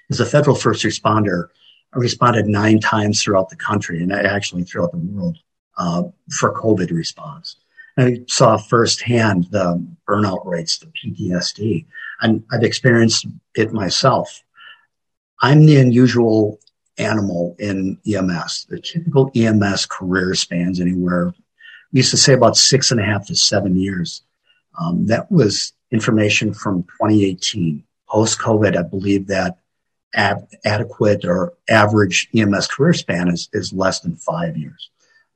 As 0.10 0.20
a 0.20 0.26
federal 0.26 0.56
first 0.56 0.84
responder, 0.84 1.50
I 1.94 2.00
responded 2.00 2.48
nine 2.48 2.80
times 2.80 3.22
throughout 3.22 3.50
the 3.50 3.56
country 3.56 4.02
and 4.02 4.12
actually 4.12 4.64
throughout 4.64 4.92
the 4.92 4.98
world 4.98 5.38
uh, 5.78 6.04
for 6.32 6.54
COVID 6.54 6.92
response. 6.92 7.58
And 7.98 8.08
I 8.08 8.20
saw 8.28 8.58
firsthand 8.58 9.48
the 9.52 9.86
burnout 10.08 10.46
rates, 10.46 10.80
the 10.80 10.88
PTSD, 10.88 11.86
and 12.22 12.44
I've 12.52 12.64
experienced 12.64 13.28
it 13.56 13.72
myself. 13.72 14.44
I'm 15.42 15.66
the 15.66 15.78
unusual 15.78 16.60
animal 16.98 17.56
in 17.60 17.98
EMS. 18.06 18.68
The 18.70 18.80
typical 18.80 19.32
EMS 19.36 19.86
career 19.88 20.36
spans 20.36 20.80
anywhere, 20.80 21.34
we 21.92 22.00
used 22.00 22.12
to 22.12 22.18
say 22.18 22.34
about 22.34 22.58
six 22.58 22.92
and 22.92 23.00
a 23.00 23.04
half 23.04 23.28
to 23.28 23.36
seven 23.36 23.76
years. 23.76 24.24
Um, 24.80 25.06
that 25.08 25.32
was 25.32 25.74
information 25.92 26.54
from 26.54 26.84
2018. 26.84 27.84
Post 28.10 28.40
COVID, 28.40 28.78
I 28.78 28.82
believe 28.82 29.28
that 29.28 29.58
adequate 30.16 31.26
or 31.26 31.54
average 31.70 32.30
EMS 32.36 32.68
career 32.68 32.94
span 32.94 33.30
is, 33.30 33.50
is 33.54 33.74
less 33.74 34.00
than 34.02 34.16
five 34.16 34.58
years. 34.58 34.90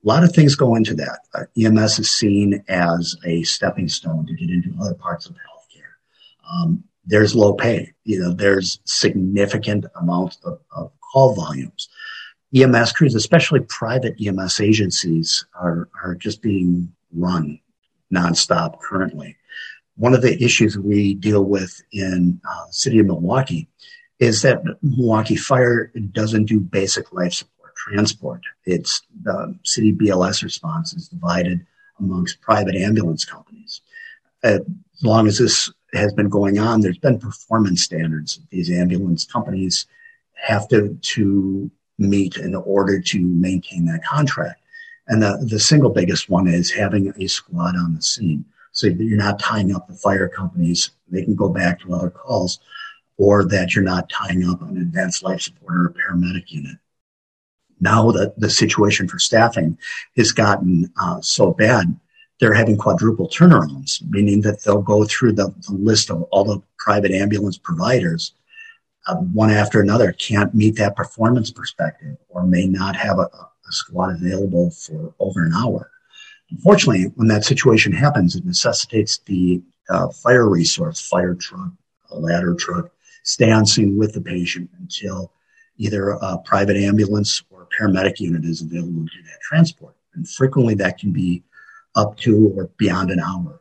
A 0.04 0.08
lot 0.08 0.22
of 0.22 0.32
things 0.32 0.54
go 0.54 0.76
into 0.76 0.94
that. 0.94 1.20
Uh, 1.34 1.44
EMS 1.60 1.98
is 1.98 2.10
seen 2.10 2.62
as 2.68 3.16
a 3.24 3.42
stepping 3.42 3.88
stone 3.88 4.26
to 4.26 4.34
get 4.34 4.50
into 4.50 4.74
other 4.80 4.94
parts 4.94 5.26
of 5.26 5.34
healthcare. 5.34 6.52
Um, 6.52 6.84
there's 7.04 7.34
low 7.34 7.54
pay. 7.54 7.94
You 8.04 8.20
know, 8.20 8.32
there's 8.32 8.80
significant 8.84 9.86
amounts 10.00 10.38
of, 10.44 10.60
of 10.70 10.92
call 11.12 11.34
volumes. 11.34 11.88
EMS 12.54 12.92
crews, 12.92 13.14
especially 13.14 13.60
private 13.60 14.14
EMS 14.24 14.60
agencies, 14.60 15.44
are, 15.54 15.88
are 16.02 16.14
just 16.14 16.40
being 16.40 16.92
run 17.14 17.60
nonstop 18.12 18.80
currently. 18.80 19.36
One 19.96 20.14
of 20.14 20.22
the 20.22 20.42
issues 20.42 20.78
we 20.78 21.14
deal 21.14 21.44
with 21.44 21.82
in 21.92 22.40
uh, 22.48 22.64
city 22.70 23.00
of 23.00 23.06
Milwaukee 23.06 23.68
is 24.18 24.42
that 24.42 24.62
Milwaukee 24.82 25.36
Fire 25.36 25.92
doesn't 26.12 26.46
do 26.46 26.60
basic 26.60 27.12
life 27.12 27.34
support 27.34 27.74
transport. 27.76 28.42
It's 28.64 29.02
the 29.22 29.56
city 29.64 29.92
BLS 29.92 30.42
response 30.42 30.92
is 30.92 31.08
divided 31.08 31.66
amongst 31.98 32.40
private 32.40 32.76
ambulance 32.76 33.24
companies. 33.24 33.80
As 34.42 34.60
long 35.02 35.26
as 35.26 35.38
this 35.38 35.70
has 35.94 36.12
been 36.12 36.28
going 36.28 36.58
on, 36.58 36.80
there's 36.80 36.98
been 36.98 37.18
performance 37.18 37.82
standards 37.82 38.36
of 38.36 38.44
these 38.50 38.70
ambulance 38.70 39.24
companies 39.24 39.86
have 40.40 40.68
to, 40.68 40.98
to 41.00 41.70
meet 41.98 42.36
in 42.36 42.54
order 42.54 43.00
to 43.00 43.20
maintain 43.20 43.86
that 43.86 44.04
contract. 44.04 44.60
And 45.08 45.22
the, 45.22 45.38
the 45.42 45.58
single 45.58 45.90
biggest 45.90 46.28
one 46.28 46.46
is 46.46 46.70
having 46.70 47.12
a 47.16 47.26
squad 47.26 47.76
on 47.76 47.94
the 47.94 48.02
scene. 48.02 48.44
So 48.72 48.86
you're 48.86 49.16
not 49.16 49.40
tying 49.40 49.74
up 49.74 49.88
the 49.88 49.94
fire 49.94 50.28
companies. 50.28 50.90
They 51.08 51.24
can 51.24 51.34
go 51.34 51.48
back 51.48 51.80
to 51.80 51.94
other 51.94 52.10
calls 52.10 52.60
or 53.16 53.44
that 53.46 53.74
you're 53.74 53.84
not 53.84 54.08
tying 54.08 54.48
up 54.48 54.62
an 54.62 54.76
advanced 54.76 55.22
life 55.22 55.40
support 55.40 55.74
or 55.74 55.86
a 55.86 55.92
paramedic 55.92 56.52
unit. 56.52 56.76
Now 57.80 58.10
that 58.12 58.38
the 58.38 58.50
situation 58.50 59.08
for 59.08 59.18
staffing 59.18 59.78
has 60.16 60.32
gotten 60.32 60.92
uh, 61.00 61.20
so 61.20 61.52
bad, 61.52 61.98
they're 62.38 62.54
having 62.54 62.76
quadruple 62.76 63.28
turnarounds, 63.28 64.02
meaning 64.08 64.42
that 64.42 64.62
they'll 64.62 64.82
go 64.82 65.04
through 65.04 65.32
the, 65.32 65.52
the 65.66 65.74
list 65.74 66.10
of 66.10 66.22
all 66.24 66.44
the 66.44 66.62
private 66.78 67.10
ambulance 67.10 67.58
providers, 67.58 68.32
one 69.16 69.50
after 69.50 69.80
another, 69.80 70.12
can't 70.12 70.54
meet 70.54 70.76
that 70.76 70.96
performance 70.96 71.50
perspective 71.50 72.16
or 72.28 72.44
may 72.44 72.66
not 72.66 72.96
have 72.96 73.18
a, 73.18 73.22
a 73.22 73.72
squad 73.72 74.14
available 74.14 74.70
for 74.70 75.14
over 75.18 75.44
an 75.44 75.52
hour. 75.54 75.90
Unfortunately, 76.50 77.04
when 77.16 77.28
that 77.28 77.44
situation 77.44 77.92
happens, 77.92 78.34
it 78.34 78.44
necessitates 78.44 79.18
the 79.26 79.62
uh, 79.90 80.08
fire 80.08 80.48
resource, 80.48 81.00
fire 81.00 81.34
truck, 81.34 81.70
ladder 82.10 82.54
truck, 82.54 82.90
stay 83.22 83.50
on 83.50 83.66
scene 83.66 83.98
with 83.98 84.14
the 84.14 84.20
patient 84.20 84.70
until 84.78 85.32
either 85.76 86.10
a 86.10 86.38
private 86.38 86.76
ambulance 86.76 87.42
or 87.50 87.62
a 87.62 87.82
paramedic 87.82 88.18
unit 88.20 88.44
is 88.44 88.62
available 88.62 89.06
to 89.06 89.16
do 89.16 89.22
that 89.22 89.40
transport. 89.42 89.94
And 90.14 90.28
frequently 90.28 90.74
that 90.76 90.98
can 90.98 91.12
be 91.12 91.42
up 91.94 92.16
to 92.18 92.52
or 92.56 92.70
beyond 92.78 93.10
an 93.10 93.20
hour. 93.20 93.60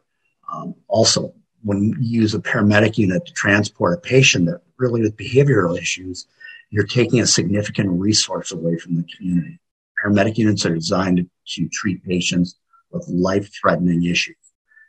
Um, 0.52 0.76
also, 0.88 1.34
when 1.68 1.84
you 2.00 2.22
use 2.22 2.34
a 2.34 2.40
paramedic 2.40 2.98
unit 2.98 3.26
to 3.26 3.34
transport 3.34 3.98
a 3.98 4.02
patient 4.02 4.46
that 4.46 4.62
really 4.78 5.02
with 5.02 5.18
behavioral 5.18 5.78
issues, 5.78 6.26
you're 6.70 6.86
taking 6.86 7.20
a 7.20 7.28
significant 7.28 7.90
resource 7.90 8.52
away 8.52 8.78
from 8.78 8.96
the 8.96 9.06
community. 9.16 9.60
Paramedic 10.02 10.38
units 10.38 10.66
are 10.66 10.76
designed 10.76 11.18
to, 11.18 11.70
treat 11.70 12.04
patients 12.04 12.56
with 12.92 13.06
life-threatening 13.08 14.04
issues. 14.04 14.36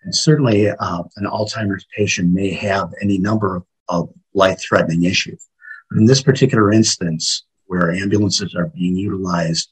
And 0.04 0.14
certainly, 0.14 0.68
uh, 0.68 1.02
an 1.16 1.26
Alzheimer's 1.26 1.86
patient 1.96 2.32
may 2.32 2.50
have 2.50 2.92
any 3.02 3.18
number 3.18 3.56
of, 3.56 3.64
of 3.88 4.10
life-threatening 4.34 5.04
issues. 5.04 5.48
But 5.90 5.98
in 5.98 6.06
this 6.06 6.22
particular 6.22 6.72
instance, 6.72 7.44
where 7.66 7.92
ambulances 7.92 8.54
are 8.54 8.66
being 8.66 8.96
utilized 8.96 9.70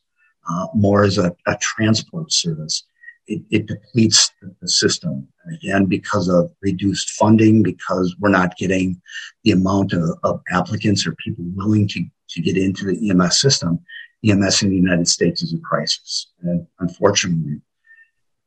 uh, 0.48 0.66
more 0.74 1.04
as 1.04 1.18
a, 1.18 1.34
a 1.46 1.56
transport 1.60 2.32
service, 2.32 2.84
it, 3.26 3.42
it 3.50 3.66
depletes 3.66 4.30
the 4.60 4.68
system. 4.68 5.26
And 5.44 5.56
again, 5.56 5.86
because 5.86 6.28
of 6.28 6.52
reduced 6.60 7.10
funding, 7.10 7.62
because 7.62 8.14
we're 8.18 8.28
not 8.30 8.56
getting 8.56 9.00
the 9.44 9.52
amount 9.52 9.92
of, 9.92 10.18
of 10.22 10.40
applicants 10.50 11.06
or 11.06 11.14
people 11.16 11.44
willing 11.54 11.88
to, 11.88 12.04
to 12.30 12.40
get 12.40 12.56
into 12.56 12.84
the 12.86 13.10
EMS 13.10 13.40
system, 13.40 13.80
EMS 14.24 14.62
in 14.62 14.70
the 14.70 14.76
United 14.76 15.08
States 15.08 15.42
is 15.42 15.52
a 15.52 15.58
crisis. 15.58 16.28
And 16.42 16.66
unfortunately, 16.80 17.60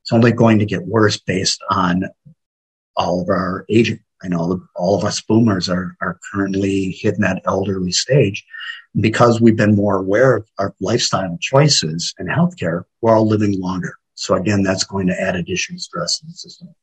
it's 0.02 0.14
only 0.14 0.32
going 0.32 0.60
to 0.60 0.66
get 0.66 0.88
worse 0.88 1.18
based 1.18 1.62
on 1.70 2.04
all 2.96 3.22
of 3.22 3.30
our 3.30 3.66
aging. 3.70 4.00
I 4.22 4.28
know 4.28 4.62
all 4.76 4.98
of 4.98 5.06
us 5.06 5.22
boomers 5.22 5.70
are, 5.70 5.96
are 6.02 6.20
currently 6.34 6.92
hitting 6.92 7.22
that 7.22 7.42
elderly 7.46 7.92
stage. 7.92 8.46
Because 9.00 9.40
we've 9.40 9.56
been 9.56 9.76
more 9.76 9.98
aware 9.98 10.38
of 10.38 10.50
our 10.58 10.74
lifestyle 10.82 11.38
choices 11.40 12.14
and 12.18 12.28
healthcare, 12.28 12.84
we're 13.02 13.16
all 13.16 13.28
living 13.28 13.60
longer. 13.62 13.99
So 14.20 14.36
again, 14.36 14.64
that's 14.64 14.84
going 14.84 15.08
to 15.08 15.20
add 15.20 15.38
additional 15.38 15.80
stress 15.80 16.22
in 16.22 16.28
the 16.28 16.36
system. 16.36 16.76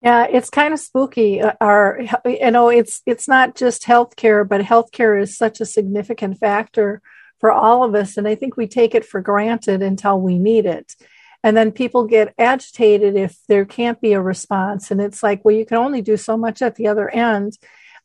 Yeah, 0.00 0.26
it's 0.28 0.48
kind 0.48 0.72
of 0.72 0.80
spooky. 0.80 1.42
Uh, 1.42 1.52
our, 1.60 2.00
you 2.24 2.50
know, 2.50 2.70
it's 2.70 3.02
it's 3.04 3.28
not 3.28 3.54
just 3.54 3.82
healthcare, 3.82 4.48
but 4.48 4.62
healthcare 4.62 5.20
is 5.20 5.36
such 5.36 5.60
a 5.60 5.66
significant 5.66 6.38
factor 6.38 7.02
for 7.38 7.52
all 7.52 7.84
of 7.84 7.94
us, 7.94 8.16
and 8.16 8.26
I 8.26 8.34
think 8.34 8.56
we 8.56 8.66
take 8.66 8.94
it 8.94 9.04
for 9.04 9.20
granted 9.20 9.82
until 9.82 10.18
we 10.18 10.38
need 10.38 10.64
it, 10.64 10.96
and 11.44 11.54
then 11.54 11.70
people 11.70 12.06
get 12.06 12.34
agitated 12.38 13.14
if 13.14 13.36
there 13.46 13.66
can't 13.66 14.00
be 14.00 14.14
a 14.14 14.22
response, 14.22 14.90
and 14.90 15.02
it's 15.02 15.22
like, 15.22 15.44
well, 15.44 15.54
you 15.54 15.66
can 15.66 15.76
only 15.76 16.00
do 16.00 16.16
so 16.16 16.38
much 16.38 16.62
at 16.62 16.76
the 16.76 16.88
other 16.88 17.10
end, 17.10 17.58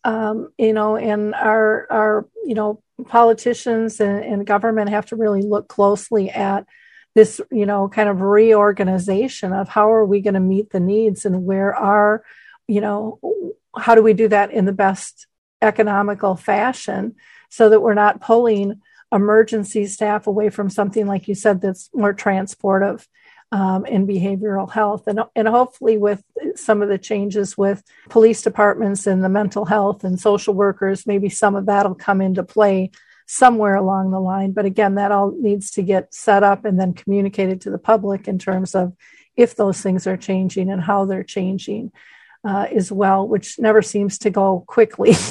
um, 0.03 0.49
you 0.57 0.73
know, 0.73 0.97
and 0.97 1.34
our 1.34 1.88
our 1.89 2.28
you 2.45 2.55
know 2.55 2.84
politicians 3.07 4.01
and, 4.01 4.23
and 4.23 4.45
government 4.45 4.89
have 4.89 5.05
to 5.05 5.15
really 5.15 5.41
look 5.41 5.69
closely 5.69 6.30
at 6.30 6.65
this, 7.18 7.41
you 7.49 7.65
know, 7.65 7.89
kind 7.89 8.09
of 8.09 8.22
reorganization 8.22 9.51
of 9.51 9.68
how 9.68 9.91
are 9.91 10.05
we 10.05 10.22
going 10.22 10.36
to 10.36 10.39
meet 10.39 10.70
the 10.70 10.80
needs 10.80 11.26
and 11.26 11.45
where 11.45 11.74
are, 11.74 12.24
you 12.68 12.80
know, 12.80 13.20
how 13.76 13.95
do 13.95 14.03
we 14.03 14.13
do 14.13 14.28
that 14.28 14.51
in 14.51 14.65
the 14.65 14.72
best 14.72 15.26
economical 15.59 16.36
fashion 16.36 17.15
so 17.49 17.70
that 17.70 17.82
we're 17.82 17.95
not 17.95 18.22
pulling 18.22 18.82
emergency 19.11 19.88
staff 19.88 20.28
away 20.28 20.51
from 20.51 20.70
something 20.70 21.07
like 21.07 21.28
you 21.28 21.34
said 21.34 21.59
that's 21.59 21.89
more 21.91 22.13
transportive 22.13 23.07
um, 23.51 23.84
in 23.88 24.05
behavioral 24.05 24.72
health? 24.72 25.07
And, 25.07 25.22
and 25.36 25.47
hopefully 25.47 25.97
with 25.97 26.22
some 26.53 26.84
of 26.84 26.89
the 26.89 26.99
changes 26.99 27.57
with 27.57 27.82
police 28.09 28.43
departments 28.43 29.07
and 29.07 29.24
the 29.24 29.30
mental 29.30 29.65
health 29.65 30.03
and 30.03 30.20
social 30.20 30.53
workers 30.53 31.07
maybe 31.07 31.30
some 31.30 31.55
of 31.55 31.65
that'll 31.65 31.95
come 31.95 32.22
into 32.22 32.43
play 32.43 32.91
somewhere 33.28 33.75
along 33.75 34.09
the 34.09 34.19
line 34.19 34.51
but 34.51 34.65
again 34.65 34.95
that 34.95 35.11
all 35.11 35.32
needs 35.38 35.71
to 35.71 35.84
get 35.84 36.13
set 36.13 36.43
up 36.43 36.65
and 36.65 36.80
then 36.80 36.93
communicated 36.93 37.61
to 37.61 37.69
the 37.69 37.78
public 37.78 38.28
in 38.28 38.39
terms 38.39 38.73
of 38.73 38.93
if 39.36 39.55
those 39.55 39.80
things 39.82 40.07
are 40.07 40.17
changing 40.17 40.71
and 40.71 40.82
how 40.82 41.05
they're 41.05 41.23
changing 41.23 41.91
uh, 42.47 42.65
as 42.73 42.91
well, 42.91 43.28
which 43.28 43.59
never 43.59 43.82
seems 43.82 44.17
to 44.19 44.30
go 44.30 44.63
quickly. 44.67 45.11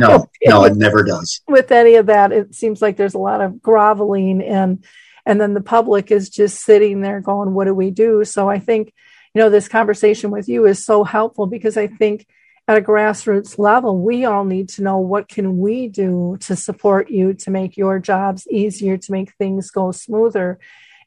no, 0.00 0.24
opinion. 0.24 0.28
no, 0.46 0.64
it 0.64 0.76
never 0.76 1.04
does. 1.04 1.40
With 1.46 1.70
any 1.70 1.94
of 1.94 2.06
that, 2.06 2.32
it 2.32 2.54
seems 2.54 2.82
like 2.82 2.96
there's 2.96 3.14
a 3.14 3.18
lot 3.18 3.40
of 3.40 3.62
groveling 3.62 4.42
and 4.42 4.84
and 5.24 5.40
then 5.40 5.54
the 5.54 5.60
public 5.60 6.12
is 6.12 6.30
just 6.30 6.62
sitting 6.62 7.00
there 7.00 7.20
going, 7.20 7.52
"What 7.52 7.64
do 7.64 7.74
we 7.74 7.90
do?" 7.90 8.24
So 8.24 8.48
I 8.48 8.60
think 8.60 8.92
you 9.34 9.42
know 9.42 9.50
this 9.50 9.68
conversation 9.68 10.30
with 10.30 10.48
you 10.48 10.66
is 10.66 10.84
so 10.84 11.02
helpful 11.02 11.46
because 11.46 11.76
I 11.76 11.88
think 11.88 12.26
at 12.68 12.78
a 12.78 12.82
grassroots 12.82 13.58
level, 13.58 13.98
we 13.98 14.24
all 14.24 14.44
need 14.44 14.68
to 14.70 14.82
know 14.82 14.98
what 14.98 15.28
can 15.28 15.58
we 15.58 15.88
do 15.88 16.36
to 16.40 16.56
support 16.56 17.10
you 17.10 17.32
to 17.34 17.50
make 17.50 17.76
your 17.76 17.98
jobs 17.98 18.46
easier, 18.48 18.96
to 18.96 19.12
make 19.12 19.32
things 19.34 19.70
go 19.70 19.92
smoother, 19.92 20.58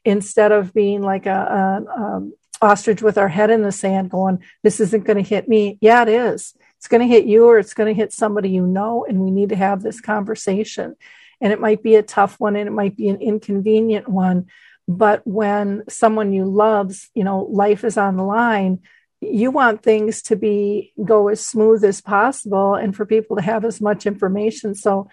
instead 0.04 0.52
of 0.52 0.72
being 0.72 1.02
like 1.02 1.26
a, 1.26 1.30
a, 1.30 2.00
a 2.00 2.30
ostrich 2.62 3.02
with 3.02 3.18
our 3.18 3.28
head 3.28 3.50
in 3.50 3.62
the 3.62 3.72
sand 3.72 4.10
going, 4.10 4.42
this 4.62 4.80
isn't 4.80 5.04
going 5.04 5.22
to 5.22 5.28
hit 5.28 5.48
me. 5.48 5.78
Yeah, 5.80 6.02
it 6.02 6.08
is. 6.08 6.54
It's 6.78 6.88
going 6.88 7.00
to 7.00 7.14
hit 7.14 7.26
you 7.26 7.46
or 7.46 7.58
it's 7.58 7.74
going 7.74 7.94
to 7.94 7.98
hit 7.98 8.12
somebody 8.12 8.50
you 8.50 8.66
know. 8.66 9.04
And 9.06 9.20
we 9.20 9.30
need 9.30 9.50
to 9.50 9.56
have 9.56 9.82
this 9.82 10.00
conversation. 10.00 10.96
And 11.40 11.52
it 11.52 11.60
might 11.60 11.82
be 11.82 11.96
a 11.96 12.02
tough 12.02 12.38
one 12.38 12.56
and 12.56 12.68
it 12.68 12.72
might 12.72 12.96
be 12.96 13.08
an 13.08 13.20
inconvenient 13.20 14.08
one. 14.08 14.46
But 14.88 15.26
when 15.26 15.84
someone 15.88 16.32
you 16.32 16.44
loves, 16.44 17.10
you 17.14 17.24
know, 17.24 17.40
life 17.40 17.84
is 17.84 17.96
on 17.96 18.16
the 18.16 18.24
line, 18.24 18.80
you 19.20 19.50
want 19.50 19.82
things 19.82 20.22
to 20.22 20.36
be 20.36 20.92
go 21.04 21.28
as 21.28 21.44
smooth 21.44 21.84
as 21.84 22.00
possible 22.00 22.74
and 22.74 22.96
for 22.96 23.04
people 23.04 23.36
to 23.36 23.42
have 23.42 23.64
as 23.64 23.80
much 23.80 24.06
information. 24.06 24.74
So 24.74 25.08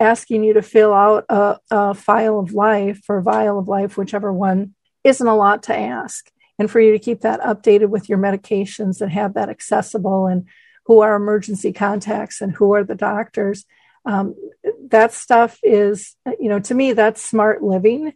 asking 0.00 0.42
you 0.42 0.54
to 0.54 0.62
fill 0.62 0.92
out 0.92 1.24
a, 1.28 1.58
a 1.70 1.94
file 1.94 2.38
of 2.40 2.52
life 2.52 3.02
or 3.08 3.20
vial 3.20 3.58
of 3.58 3.68
life, 3.68 3.96
whichever 3.96 4.32
one, 4.32 4.74
isn't 5.04 5.26
a 5.26 5.36
lot 5.36 5.64
to 5.64 5.76
ask 5.76 6.30
and 6.58 6.70
for 6.70 6.80
you 6.80 6.92
to 6.92 6.98
keep 6.98 7.20
that 7.20 7.40
updated 7.40 7.88
with 7.88 8.08
your 8.08 8.18
medications 8.18 9.00
and 9.00 9.10
have 9.10 9.34
that 9.34 9.48
accessible 9.48 10.26
and 10.26 10.46
who 10.86 11.00
are 11.00 11.14
emergency 11.14 11.72
contacts 11.72 12.40
and 12.40 12.52
who 12.52 12.72
are 12.72 12.84
the 12.84 12.94
doctors 12.94 13.64
um, 14.04 14.34
that 14.88 15.12
stuff 15.12 15.58
is 15.62 16.16
you 16.40 16.48
know 16.48 16.58
to 16.58 16.74
me 16.74 16.92
that's 16.92 17.22
smart 17.22 17.62
living 17.62 18.12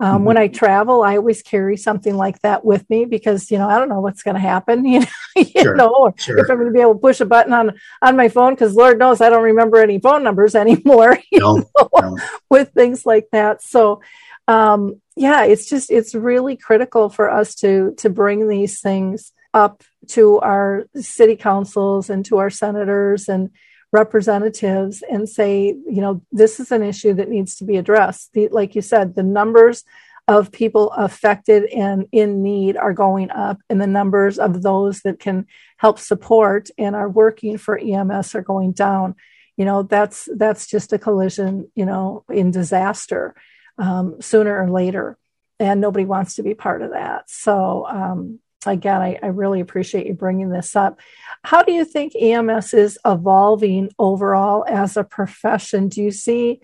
um, 0.00 0.16
mm-hmm. 0.16 0.24
when 0.24 0.36
i 0.36 0.48
travel 0.48 1.02
i 1.02 1.16
always 1.16 1.42
carry 1.42 1.76
something 1.76 2.16
like 2.16 2.40
that 2.40 2.64
with 2.64 2.88
me 2.90 3.04
because 3.04 3.50
you 3.50 3.58
know 3.58 3.68
i 3.68 3.78
don't 3.78 3.88
know 3.88 4.00
what's 4.00 4.22
going 4.22 4.34
to 4.34 4.40
happen 4.40 4.84
you 4.84 5.00
know, 5.00 5.06
you 5.36 5.62
sure, 5.62 5.76
know 5.76 6.14
sure. 6.16 6.38
if 6.38 6.50
i'm 6.50 6.56
going 6.56 6.68
to 6.68 6.72
be 6.72 6.80
able 6.80 6.94
to 6.94 7.00
push 7.00 7.20
a 7.20 7.26
button 7.26 7.52
on 7.52 7.72
on 8.02 8.16
my 8.16 8.28
phone 8.28 8.54
because 8.54 8.74
lord 8.74 8.98
knows 8.98 9.20
i 9.20 9.28
don't 9.28 9.42
remember 9.44 9.78
any 9.78 9.98
phone 9.98 10.22
numbers 10.22 10.54
anymore 10.54 11.18
no, 11.32 11.64
no. 12.00 12.18
with 12.50 12.70
things 12.72 13.04
like 13.06 13.28
that 13.32 13.62
so 13.62 14.00
um, 14.48 15.00
yeah, 15.16 15.44
it's 15.44 15.68
just 15.68 15.90
it's 15.90 16.14
really 16.14 16.56
critical 16.56 17.08
for 17.08 17.30
us 17.30 17.54
to 17.56 17.94
to 17.98 18.10
bring 18.10 18.48
these 18.48 18.80
things 18.80 19.32
up 19.54 19.82
to 20.08 20.38
our 20.40 20.86
city 20.96 21.36
councils 21.36 22.10
and 22.10 22.24
to 22.26 22.38
our 22.38 22.50
senators 22.50 23.28
and 23.28 23.50
representatives 23.92 25.02
and 25.10 25.28
say, 25.28 25.66
you 25.66 26.00
know, 26.00 26.22
this 26.32 26.60
is 26.60 26.72
an 26.72 26.82
issue 26.82 27.14
that 27.14 27.28
needs 27.28 27.56
to 27.56 27.64
be 27.64 27.76
addressed. 27.76 28.32
The, 28.32 28.48
like 28.48 28.74
you 28.74 28.82
said, 28.82 29.14
the 29.14 29.22
numbers 29.22 29.84
of 30.28 30.50
people 30.50 30.90
affected 30.92 31.64
and 31.66 32.06
in 32.10 32.42
need 32.42 32.76
are 32.76 32.92
going 32.92 33.30
up, 33.30 33.58
and 33.70 33.80
the 33.80 33.86
numbers 33.86 34.38
of 34.38 34.62
those 34.62 35.00
that 35.02 35.20
can 35.20 35.46
help 35.76 35.98
support 35.98 36.68
and 36.76 36.96
are 36.96 37.08
working 37.08 37.58
for 37.58 37.78
EMS 37.78 38.34
are 38.34 38.42
going 38.42 38.72
down. 38.72 39.14
You 39.56 39.64
know, 39.64 39.82
that's 39.84 40.28
that's 40.36 40.66
just 40.66 40.92
a 40.92 40.98
collision, 40.98 41.70
you 41.74 41.86
know, 41.86 42.24
in 42.28 42.50
disaster 42.50 43.34
um, 43.78 44.20
sooner 44.20 44.62
or 44.62 44.70
later. 44.70 45.16
And 45.58 45.80
nobody 45.80 46.04
wants 46.04 46.34
to 46.34 46.42
be 46.42 46.54
part 46.54 46.82
of 46.82 46.90
that. 46.90 47.30
So, 47.30 47.86
um, 47.88 48.40
again, 48.66 49.00
I, 49.00 49.18
I, 49.22 49.26
really 49.28 49.60
appreciate 49.60 50.06
you 50.06 50.14
bringing 50.14 50.50
this 50.50 50.76
up. 50.76 51.00
How 51.42 51.62
do 51.62 51.72
you 51.72 51.84
think 51.84 52.14
EMS 52.14 52.74
is 52.74 52.98
evolving 53.04 53.90
overall 53.98 54.64
as 54.68 54.96
a 54.96 55.04
profession? 55.04 55.88
Do 55.88 56.02
you 56.02 56.10
see 56.10 56.60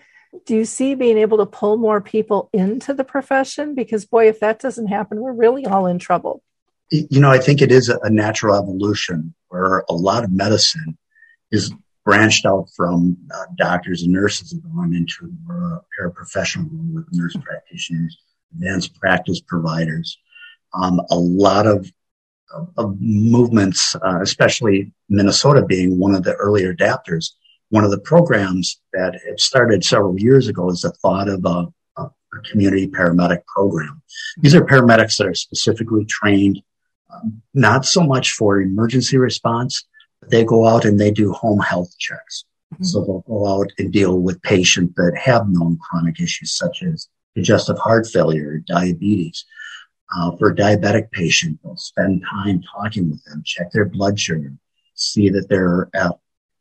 do 0.46 0.56
you 0.56 0.64
see 0.64 0.94
being 0.94 1.18
able 1.18 1.38
to 1.38 1.46
pull 1.46 1.76
more 1.76 2.00
people 2.00 2.48
into 2.52 2.94
the 2.94 3.04
profession? 3.04 3.74
Because 3.74 4.06
boy, 4.06 4.28
if 4.28 4.40
that 4.40 4.60
doesn't 4.60 4.86
happen, 4.86 5.20
we're 5.20 5.32
really 5.32 5.66
all 5.66 5.86
in 5.86 5.98
trouble. 5.98 6.42
You 6.90 7.20
know, 7.20 7.30
I 7.30 7.38
think 7.38 7.62
it 7.62 7.72
is 7.72 7.88
a 7.88 8.10
natural 8.10 8.56
evolution 8.56 9.34
where 9.48 9.84
a 9.88 9.94
lot 9.94 10.24
of 10.24 10.32
medicine 10.32 10.96
is 11.50 11.72
branched 12.04 12.44
out 12.46 12.68
from 12.76 13.16
uh, 13.32 13.44
doctors 13.56 14.02
and 14.02 14.12
nurses 14.12 14.52
have 14.52 14.62
gone 14.74 14.94
into 14.94 15.32
uh, 15.50 15.78
paraprofessional 15.98 16.68
with 16.92 17.06
nurse 17.12 17.36
practitioners, 17.42 18.16
advanced 18.54 18.98
practice 18.98 19.40
providers. 19.40 20.18
Um, 20.74 21.00
a 21.10 21.16
lot 21.16 21.66
of, 21.66 21.90
of, 22.76 22.96
movements, 23.00 23.94
uh, 23.96 24.20
especially 24.22 24.92
Minnesota 25.08 25.64
being 25.64 25.98
one 25.98 26.14
of 26.14 26.22
the 26.22 26.34
earlier 26.34 26.74
adapters. 26.74 27.32
One 27.70 27.84
of 27.84 27.90
the 27.90 27.98
programs 27.98 28.80
that 28.92 29.14
it 29.26 29.40
started 29.40 29.84
several 29.84 30.18
years 30.18 30.48
ago 30.48 30.70
is 30.70 30.82
the 30.82 30.90
thought 30.90 31.28
of 31.28 31.44
a, 31.44 31.66
a, 31.96 32.02
a 32.04 32.40
community 32.50 32.86
paramedic 32.86 33.46
program. 33.46 34.02
These 34.38 34.54
are 34.54 34.64
paramedics 34.64 35.16
that 35.18 35.26
are 35.26 35.34
specifically 35.34 36.04
trained, 36.04 36.62
um, 37.12 37.42
not 37.54 37.86
so 37.86 38.02
much 38.02 38.32
for 38.32 38.60
emergency 38.60 39.16
response, 39.16 39.86
but 40.20 40.30
they 40.30 40.44
go 40.44 40.66
out 40.66 40.84
and 40.84 41.00
they 41.00 41.10
do 41.10 41.32
home 41.32 41.60
health 41.60 41.96
checks. 41.98 42.44
Mm-hmm. 42.74 42.84
So 42.84 43.04
they'll 43.04 43.24
go 43.26 43.46
out 43.46 43.70
and 43.78 43.92
deal 43.92 44.18
with 44.18 44.42
patients 44.42 44.94
that 44.96 45.16
have 45.22 45.48
known 45.48 45.78
chronic 45.78 46.20
issues 46.20 46.52
such 46.52 46.82
as 46.82 47.08
congestive 47.34 47.78
heart 47.78 48.06
failure, 48.06 48.58
diabetes. 48.66 49.44
Uh, 50.16 50.36
for 50.36 50.50
a 50.50 50.54
diabetic 50.54 51.10
patient, 51.10 51.58
they'll 51.62 51.76
spend 51.76 52.22
time 52.30 52.62
talking 52.74 53.10
with 53.10 53.22
them, 53.24 53.42
check 53.44 53.70
their 53.70 53.86
blood 53.86 54.18
sugar, 54.18 54.52
see 54.94 55.28
that 55.30 55.48
they're 55.48 55.88
uh, 55.94 56.12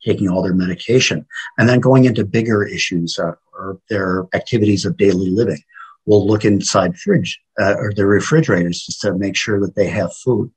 taking 0.04 0.30
all 0.30 0.41
their 0.41 0.54
medication, 0.54 1.26
and 1.58 1.68
then 1.68 1.80
going 1.80 2.06
into 2.06 2.26
bigger 2.26 2.64
issues 2.64 3.20
uh, 3.20 3.34
or 3.54 3.80
their 3.89 4.26
activities 4.34 4.86
of 4.86 4.97
daily 4.97 5.30
living. 5.30 5.62
We'll 6.06 6.26
look 6.26 6.45
inside 6.45 6.97
fridge 6.97 7.39
uh, 7.60 7.76
or 7.78 7.93
the 7.93 8.06
refrigerators 8.06 8.84
just 8.86 9.02
to 9.02 9.14
make 9.14 9.36
sure 9.36 9.60
that 9.60 9.76
they 9.76 9.88
have 9.88 10.16
food 10.16 10.52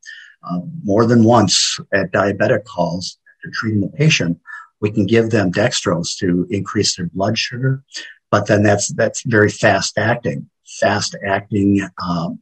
uh, 0.48 0.60
more 0.82 1.06
than 1.06 1.24
once 1.24 1.78
at 1.92 2.12
diabetic 2.12 2.64
calls 2.64 3.18
after 3.38 3.50
treating 3.52 3.80
the 3.80 3.88
patient, 3.88 4.38
we 4.80 4.90
can 4.90 5.06
give 5.06 5.30
them 5.30 5.52
dextrose 5.52 6.16
to 6.18 6.46
increase 6.50 6.96
their 6.96 7.06
blood 7.06 7.38
sugar. 7.38 7.82
But 8.30 8.46
then 8.46 8.62
that's, 8.62 8.88
that's 8.88 9.22
very 9.24 9.50
fast 9.50 9.96
acting. 9.96 10.50
Fast 10.80 11.16
acting, 11.26 11.88
um, 12.02 12.40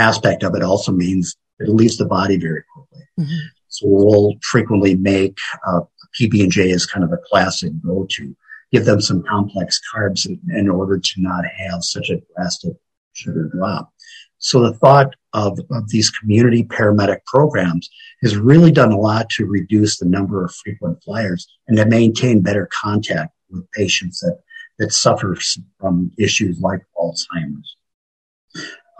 aspect 0.00 0.42
of 0.42 0.54
it 0.54 0.62
also 0.62 0.92
means 0.92 1.36
it 1.58 1.68
leaves 1.68 1.96
the 1.96 2.06
body 2.06 2.38
very 2.38 2.64
quickly. 2.72 3.06
Mm-hmm. 3.18 3.38
So 3.68 3.86
we'll 3.86 4.34
frequently 4.42 4.96
make 4.96 5.38
uh, 5.66 5.80
PB&J 6.18 6.72
as 6.72 6.86
kind 6.86 7.04
of 7.04 7.12
a 7.12 7.18
classic 7.18 7.72
go-to. 7.84 8.34
Give 8.72 8.84
them 8.84 9.00
some 9.00 9.22
complex 9.22 9.80
carbs 9.92 10.26
in, 10.26 10.40
in 10.56 10.68
order 10.68 10.98
to 10.98 11.12
not 11.18 11.44
have 11.44 11.84
such 11.84 12.10
a 12.10 12.20
drastic 12.34 12.74
sugar 13.12 13.50
drop. 13.54 13.92
So 14.38 14.62
the 14.62 14.72
thought 14.72 15.14
of, 15.34 15.58
of 15.70 15.88
these 15.90 16.10
community 16.10 16.64
paramedic 16.64 17.24
programs 17.26 17.88
has 18.22 18.36
really 18.36 18.72
done 18.72 18.90
a 18.90 18.98
lot 18.98 19.28
to 19.30 19.44
reduce 19.44 19.98
the 19.98 20.06
number 20.06 20.44
of 20.44 20.54
frequent 20.54 21.02
flyers 21.02 21.46
and 21.68 21.76
to 21.76 21.84
maintain 21.84 22.40
better 22.40 22.68
contact 22.72 23.32
with 23.50 23.70
patients 23.72 24.20
that, 24.20 24.40
that 24.78 24.92
suffer 24.92 25.36
from 25.78 26.10
issues 26.18 26.58
like 26.60 26.80
Alzheimer's. 26.96 27.76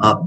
Uh, 0.03 0.25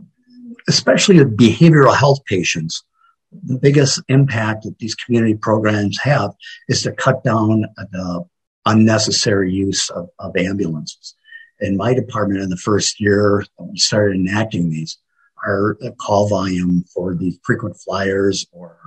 especially 0.68 1.20
with 1.20 1.38
behavioral 1.38 1.96
health 1.96 2.24
patients, 2.26 2.84
the 3.32 3.58
biggest 3.58 4.02
impact 4.10 4.64
that 4.64 4.78
these 4.80 4.96
community 4.96 5.36
programs 5.36 6.00
have 6.02 6.32
is 6.70 6.84
to 6.84 6.92
cut 6.92 7.24
down 7.24 7.66
the 7.78 8.24
unnecessary 8.66 9.52
use 9.52 9.90
of, 9.90 10.10
of 10.20 10.36
ambulances. 10.38 11.16
In 11.60 11.78
my 11.78 11.94
department, 11.94 12.42
in 12.42 12.50
the 12.50 12.58
first 12.58 13.00
year 13.00 13.46
we 13.60 13.78
started 13.78 14.16
enacting 14.16 14.70
these, 14.70 14.98
our 15.46 15.78
call 16.00 16.28
volume 16.28 16.84
for 16.94 17.16
the 17.16 17.38
frequent 17.44 17.78
flyers 17.78 18.46
or 18.52 18.78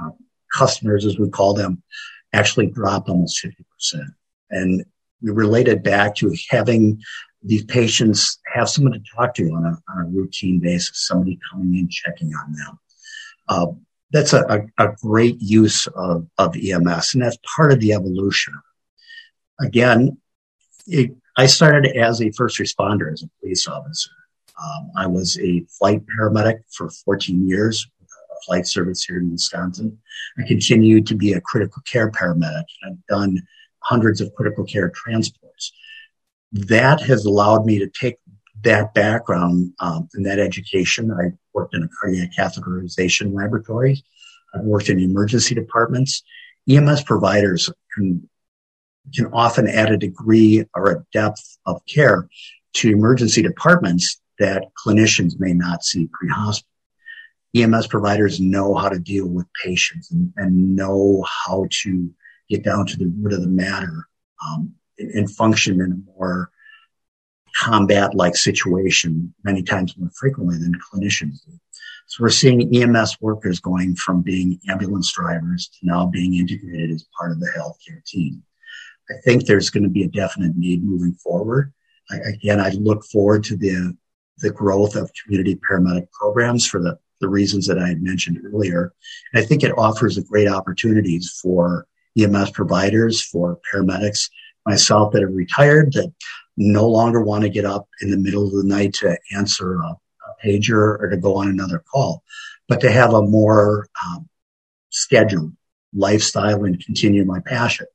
uh, 0.00 0.10
customers, 0.52 1.04
as 1.06 1.18
we 1.18 1.28
call 1.28 1.54
them, 1.54 1.82
actually 2.32 2.66
dropped 2.66 3.08
almost 3.08 3.44
50%. 3.44 4.04
And 4.50 4.84
we 5.22 5.30
related 5.30 5.82
back 5.82 6.14
to 6.16 6.34
having 6.50 7.00
these 7.44 7.64
patients 7.64 8.38
have 8.52 8.68
someone 8.68 8.94
to 8.94 9.02
talk 9.14 9.34
to 9.34 9.44
on 9.50 9.64
a, 9.64 9.92
on 9.92 10.06
a 10.06 10.08
routine 10.08 10.58
basis, 10.58 11.06
somebody 11.06 11.38
coming 11.50 11.78
in 11.78 11.88
checking 11.88 12.32
on 12.34 12.52
them. 12.52 12.78
Uh, 13.48 13.66
that's 14.10 14.32
a, 14.32 14.68
a, 14.78 14.84
a, 14.84 14.94
great 15.02 15.36
use 15.40 15.86
of, 15.88 16.26
of 16.38 16.56
EMS, 16.56 17.14
and 17.14 17.22
that's 17.22 17.36
part 17.56 17.72
of 17.72 17.80
the 17.80 17.92
evolution. 17.92 18.54
Again, 19.60 20.16
it, 20.86 21.10
I 21.36 21.46
started 21.46 21.96
as 21.96 22.22
a 22.22 22.30
first 22.30 22.58
responder, 22.58 23.12
as 23.12 23.22
a 23.22 23.30
police 23.40 23.66
officer. 23.68 24.10
Um, 24.62 24.90
I 24.96 25.06
was 25.06 25.38
a 25.38 25.64
flight 25.78 26.02
paramedic 26.06 26.60
for 26.70 26.88
14 26.88 27.46
years, 27.46 27.86
a 28.00 28.34
flight 28.46 28.66
service 28.66 29.04
here 29.04 29.18
in 29.18 29.32
Wisconsin. 29.32 29.98
I 30.38 30.46
continued 30.46 31.06
to 31.08 31.16
be 31.16 31.32
a 31.32 31.40
critical 31.40 31.82
care 31.82 32.10
paramedic. 32.10 32.64
I've 32.86 33.04
done 33.08 33.42
hundreds 33.80 34.20
of 34.20 34.32
critical 34.34 34.64
care 34.64 34.90
transports. 34.90 35.43
That 36.54 37.00
has 37.02 37.24
allowed 37.24 37.66
me 37.66 37.80
to 37.80 37.88
take 37.88 38.18
that 38.62 38.94
background 38.94 39.72
um, 39.80 40.08
and 40.14 40.24
that 40.24 40.38
education. 40.38 41.10
I 41.10 41.32
worked 41.52 41.74
in 41.74 41.82
a 41.82 41.88
cardiac 42.00 42.30
catheterization 42.36 43.34
laboratory. 43.34 44.02
I've 44.54 44.62
worked 44.62 44.88
in 44.88 45.00
emergency 45.00 45.54
departments. 45.54 46.22
EMS 46.68 47.02
providers 47.02 47.70
can 47.94 48.28
can 49.12 49.26
often 49.34 49.68
add 49.68 49.92
a 49.92 49.98
degree 49.98 50.64
or 50.74 50.90
a 50.90 51.04
depth 51.12 51.58
of 51.66 51.84
care 51.86 52.26
to 52.72 52.90
emergency 52.90 53.42
departments 53.42 54.18
that 54.38 54.64
clinicians 54.74 55.38
may 55.38 55.52
not 55.52 55.84
see 55.84 56.08
pre-hospital. 56.10 56.70
EMS 57.54 57.86
providers 57.86 58.40
know 58.40 58.74
how 58.74 58.88
to 58.88 58.98
deal 58.98 59.28
with 59.28 59.46
patients 59.62 60.10
and, 60.10 60.32
and 60.36 60.74
know 60.74 61.22
how 61.46 61.66
to 61.70 62.10
get 62.48 62.64
down 62.64 62.86
to 62.86 62.96
the 62.96 63.12
root 63.20 63.34
of 63.34 63.42
the 63.42 63.46
matter 63.46 64.08
um, 64.44 64.74
and, 64.98 65.30
function 65.30 65.80
in 65.80 65.92
a 65.92 66.18
more 66.18 66.50
combat-like 67.56 68.36
situation 68.36 69.34
many 69.44 69.62
times 69.62 69.96
more 69.96 70.10
frequently 70.10 70.58
than 70.58 70.74
clinicians 70.74 71.44
do. 71.44 71.52
So 72.06 72.22
we're 72.22 72.30
seeing 72.30 72.74
EMS 72.74 73.16
workers 73.20 73.60
going 73.60 73.96
from 73.96 74.22
being 74.22 74.60
ambulance 74.68 75.12
drivers 75.12 75.68
to 75.68 75.86
now 75.86 76.06
being 76.06 76.34
integrated 76.34 76.90
as 76.90 77.06
part 77.18 77.32
of 77.32 77.40
the 77.40 77.50
healthcare 77.56 78.04
team. 78.04 78.42
I 79.10 79.14
think 79.24 79.46
there's 79.46 79.70
going 79.70 79.84
to 79.84 79.90
be 79.90 80.04
a 80.04 80.08
definite 80.08 80.56
need 80.56 80.84
moving 80.84 81.14
forward. 81.14 81.72
I, 82.10 82.16
again, 82.16 82.60
I 82.60 82.70
look 82.70 83.04
forward 83.04 83.44
to 83.44 83.56
the 83.56 83.96
the 84.38 84.50
growth 84.50 84.96
of 84.96 85.12
community 85.22 85.56
paramedic 85.56 86.10
programs 86.10 86.66
for 86.66 86.82
the, 86.82 86.98
the 87.20 87.28
reasons 87.28 87.66
that 87.66 87.78
I 87.78 87.88
had 87.88 88.02
mentioned 88.02 88.40
earlier. 88.44 88.92
And 89.32 89.42
I 89.42 89.46
think 89.46 89.62
it 89.62 89.76
offers 89.78 90.18
a 90.18 90.24
great 90.24 90.48
opportunities 90.48 91.38
for 91.40 91.86
EMS 92.18 92.50
providers, 92.50 93.22
for 93.22 93.60
paramedics, 93.72 94.28
myself 94.66 95.12
that 95.12 95.22
have 95.22 95.34
retired 95.34 95.92
that 95.92 96.12
no 96.56 96.88
longer 96.88 97.20
want 97.20 97.42
to 97.42 97.50
get 97.50 97.64
up 97.64 97.88
in 98.00 98.10
the 98.10 98.16
middle 98.16 98.46
of 98.46 98.52
the 98.52 98.64
night 98.64 98.94
to 98.94 99.18
answer 99.34 99.76
a, 99.76 99.86
a 99.88 99.98
pager 100.44 100.98
or 101.00 101.08
to 101.10 101.16
go 101.16 101.36
on 101.36 101.48
another 101.48 101.82
call, 101.90 102.22
but 102.68 102.80
to 102.80 102.90
have 102.90 103.12
a 103.12 103.22
more 103.22 103.88
um, 104.06 104.28
scheduled 104.90 105.52
lifestyle 105.92 106.64
and 106.64 106.84
continue 106.84 107.24
my 107.24 107.40
passion. 107.40 107.86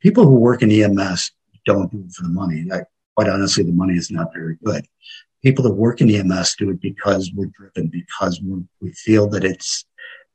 People 0.00 0.24
who 0.24 0.36
work 0.36 0.62
in 0.62 0.70
EMS 0.70 1.32
don't 1.64 1.90
do 1.90 2.04
it 2.06 2.12
for 2.12 2.24
the 2.24 2.28
money. 2.28 2.66
I, 2.72 2.82
quite 3.14 3.28
honestly, 3.28 3.62
the 3.62 3.72
money 3.72 3.94
is 3.94 4.10
not 4.10 4.32
very 4.34 4.56
good 4.64 4.86
people 5.42 5.64
that 5.64 5.74
work 5.74 6.00
in 6.00 6.10
EMS 6.10 6.54
do 6.56 6.70
it 6.70 6.80
because 6.80 7.32
we're 7.34 7.46
driven, 7.46 7.88
because 7.88 8.40
we 8.40 8.62
we 8.80 8.92
feel 8.92 9.28
that 9.30 9.44
it's, 9.44 9.84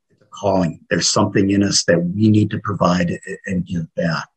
it's 0.10 0.22
a 0.22 0.26
calling. 0.26 0.82
There's 0.90 1.10
something 1.10 1.50
in 1.50 1.64
us 1.64 1.86
that 1.86 2.04
we 2.04 2.30
need 2.30 2.52
to 2.52 2.60
provide 2.60 3.20
and 3.46 3.66
give 3.66 3.94
back. 3.96 4.28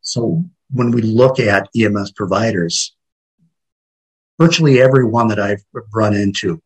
So 0.00 0.44
when 0.72 0.90
we 0.90 1.02
look 1.02 1.38
at 1.38 1.68
EMS 1.76 2.12
providers, 2.12 2.94
virtually 4.40 4.80
everyone 4.80 5.28
that 5.28 5.38
I've 5.38 5.64
run 5.94 6.14
into 6.14 6.62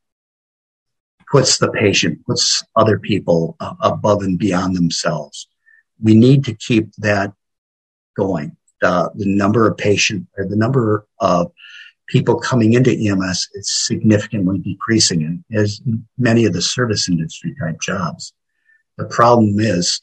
puts 1.31 1.59
the 1.59 1.71
patient, 1.73 2.25
puts 2.25 2.63
other 2.77 2.99
people 2.99 3.57
above 3.81 4.23
and 4.23 4.39
beyond 4.39 4.77
themselves. 4.77 5.49
We 6.01 6.15
need 6.15 6.45
to 6.45 6.55
keep 6.55 6.93
that 6.99 7.33
going. 8.17 8.57
the 8.81 9.11
number 9.15 9.69
of 9.69 9.77
patient 9.77 10.27
or 10.37 10.47
the 10.47 10.57
number 10.57 11.07
of 11.21 11.53
people 12.07 12.37
coming 12.37 12.75
into 12.75 12.93
EMS 12.93 13.49
is 13.55 13.87
significantly 13.87 14.59
decreasing 14.59 15.45
as 15.53 15.81
many 16.17 16.45
of 16.45 16.53
the 16.53 16.63
service 16.63 17.09
industry 17.09 17.55
type 17.61 17.81
jobs. 17.81 18.33
The 18.97 19.07
problem 19.07 19.59
is 19.59 20.01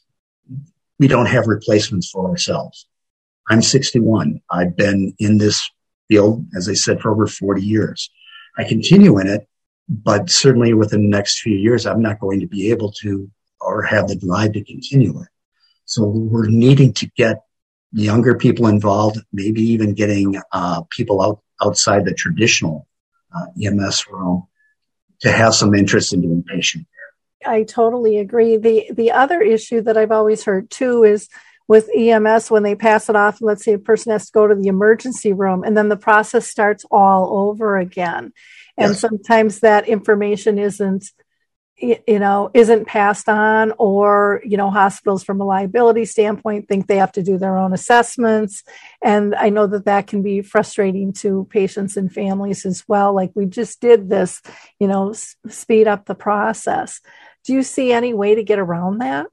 we 0.98 1.08
don't 1.08 1.26
have 1.26 1.46
replacements 1.46 2.10
for 2.10 2.28
ourselves. 2.28 2.86
I'm 3.48 3.62
61. 3.62 4.40
I've 4.50 4.76
been 4.76 5.14
in 5.18 5.38
this 5.38 5.68
field, 6.08 6.46
as 6.56 6.68
I 6.68 6.74
said, 6.74 7.00
for 7.00 7.10
over 7.10 7.26
40 7.26 7.62
years. 7.62 8.10
I 8.56 8.64
continue 8.64 9.18
in 9.18 9.26
it, 9.26 9.48
but 9.88 10.30
certainly 10.30 10.72
within 10.74 11.02
the 11.02 11.16
next 11.16 11.40
few 11.40 11.56
years, 11.56 11.86
I'm 11.86 12.02
not 12.02 12.20
going 12.20 12.40
to 12.40 12.46
be 12.46 12.70
able 12.70 12.92
to 13.02 13.30
or 13.60 13.82
have 13.82 14.08
the 14.08 14.16
drive 14.16 14.52
to 14.52 14.64
continue 14.64 15.20
it. 15.20 15.28
So 15.86 16.04
we're 16.04 16.48
needing 16.48 16.92
to 16.94 17.10
get 17.16 17.44
younger 17.92 18.34
people 18.36 18.66
involved, 18.66 19.18
maybe 19.32 19.62
even 19.62 19.94
getting 19.94 20.40
uh, 20.52 20.82
people 20.90 21.22
out 21.22 21.40
outside 21.62 22.04
the 22.04 22.14
traditional 22.14 22.86
uh, 23.34 23.46
EMS 23.62 24.06
realm 24.10 24.46
to 25.20 25.30
have 25.30 25.54
some 25.54 25.74
interest 25.74 26.12
in 26.12 26.20
doing 26.20 26.42
patient 26.42 26.86
care. 26.86 27.52
I 27.52 27.62
totally 27.62 28.18
agree. 28.18 28.56
The 28.56 28.90
the 28.92 29.12
other 29.12 29.40
issue 29.40 29.82
that 29.82 29.96
I've 29.96 30.12
always 30.12 30.44
heard 30.44 30.70
too 30.70 31.04
is 31.04 31.28
with 31.66 31.88
EMS 31.96 32.50
when 32.50 32.62
they 32.62 32.74
pass 32.74 33.08
it 33.08 33.16
off, 33.16 33.38
let's 33.40 33.64
say 33.64 33.72
a 33.72 33.78
person 33.78 34.12
has 34.12 34.26
to 34.26 34.32
go 34.32 34.46
to 34.46 34.54
the 34.54 34.68
emergency 34.68 35.32
room 35.32 35.64
and 35.64 35.76
then 35.76 35.88
the 35.88 35.96
process 35.96 36.46
starts 36.46 36.84
all 36.90 37.48
over 37.50 37.78
again. 37.78 38.32
And 38.76 38.90
yes. 38.90 39.00
sometimes 39.00 39.60
that 39.60 39.88
information 39.88 40.58
isn't 40.58 41.10
you 41.76 42.20
know 42.20 42.50
isn't 42.54 42.86
passed 42.86 43.28
on 43.28 43.72
or 43.78 44.40
you 44.44 44.56
know 44.56 44.70
hospitals 44.70 45.24
from 45.24 45.40
a 45.40 45.44
liability 45.44 46.04
standpoint 46.04 46.68
think 46.68 46.86
they 46.86 46.98
have 46.98 47.10
to 47.10 47.22
do 47.22 47.36
their 47.36 47.58
own 47.58 47.72
assessments 47.72 48.62
and 49.02 49.34
i 49.34 49.48
know 49.48 49.66
that 49.66 49.84
that 49.84 50.06
can 50.06 50.22
be 50.22 50.40
frustrating 50.40 51.12
to 51.12 51.48
patients 51.50 51.96
and 51.96 52.12
families 52.12 52.64
as 52.64 52.84
well 52.86 53.12
like 53.12 53.32
we 53.34 53.44
just 53.44 53.80
did 53.80 54.08
this 54.08 54.40
you 54.78 54.86
know 54.86 55.10
s- 55.10 55.34
speed 55.48 55.88
up 55.88 56.06
the 56.06 56.14
process 56.14 57.00
do 57.44 57.52
you 57.52 57.62
see 57.64 57.92
any 57.92 58.14
way 58.14 58.36
to 58.36 58.44
get 58.44 58.60
around 58.60 58.98
that 58.98 59.26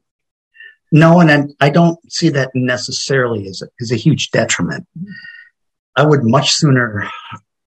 no 0.91 1.19
and 1.19 1.53
i 1.59 1.69
don't 1.69 1.99
see 2.11 2.29
that 2.29 2.49
necessarily 2.53 3.47
as 3.47 3.61
a, 3.61 3.67
as 3.81 3.91
a 3.91 3.95
huge 3.95 4.31
detriment 4.31 4.85
i 5.95 6.05
would 6.05 6.23
much 6.23 6.51
sooner 6.51 7.09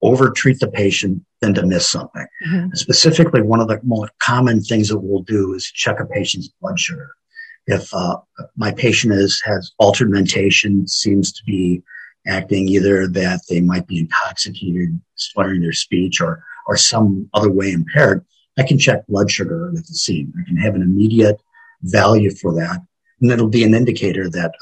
over 0.05 0.31
treat 0.31 0.61
the 0.61 0.69
patient 0.69 1.25
than 1.41 1.55
to 1.55 1.67
miss 1.67 1.89
something. 1.89 2.27
Mm-hmm. 2.47 2.75
Specifically, 2.75 3.41
one 3.41 3.61
of 3.61 3.69
the 3.69 3.81
most 3.83 4.13
common 4.19 4.61
things 4.63 4.89
that 4.89 4.99
we'll 4.99 5.23
do 5.23 5.55
is 5.55 5.65
check 5.65 5.99
a 5.99 6.07
patient's 6.07 6.49
blood 6.61 6.79
sugar. 6.79 7.11
If 7.67 7.93
uh, 7.95 8.19
my 8.57 8.73
patient 8.73 9.15
is 9.15 9.41
has 9.45 9.73
altered 9.79 10.11
mentation, 10.11 10.87
seems 10.87 11.33
to 11.33 11.43
be 11.45 11.83
acting 12.27 12.69
either 12.69 13.09
that 13.09 13.41
they 13.49 13.63
might 13.63 13.87
be 13.87 13.99
intoxicated, 13.99 15.01
slurring 15.15 15.63
their 15.63 15.73
speech, 15.73 16.21
or 16.21 16.45
or 16.67 16.77
some 16.77 17.29
other 17.33 17.51
way 17.51 17.73
impaired, 17.73 18.25
I 18.59 18.63
can 18.63 18.79
check 18.79 19.07
blood 19.07 19.31
sugar 19.31 19.69
at 19.69 19.87
the 19.87 19.95
scene. 19.95 20.33
I 20.39 20.47
can 20.47 20.59
have 20.59 20.75
an 20.75 20.83
immediate 20.83 21.41
value 21.83 22.31
for 22.31 22.55
that, 22.55 22.81
and 23.21 23.31
it'll 23.31 23.49
be 23.49 23.65
an 23.65 23.75
indicator 23.75 24.29
that 24.31 24.55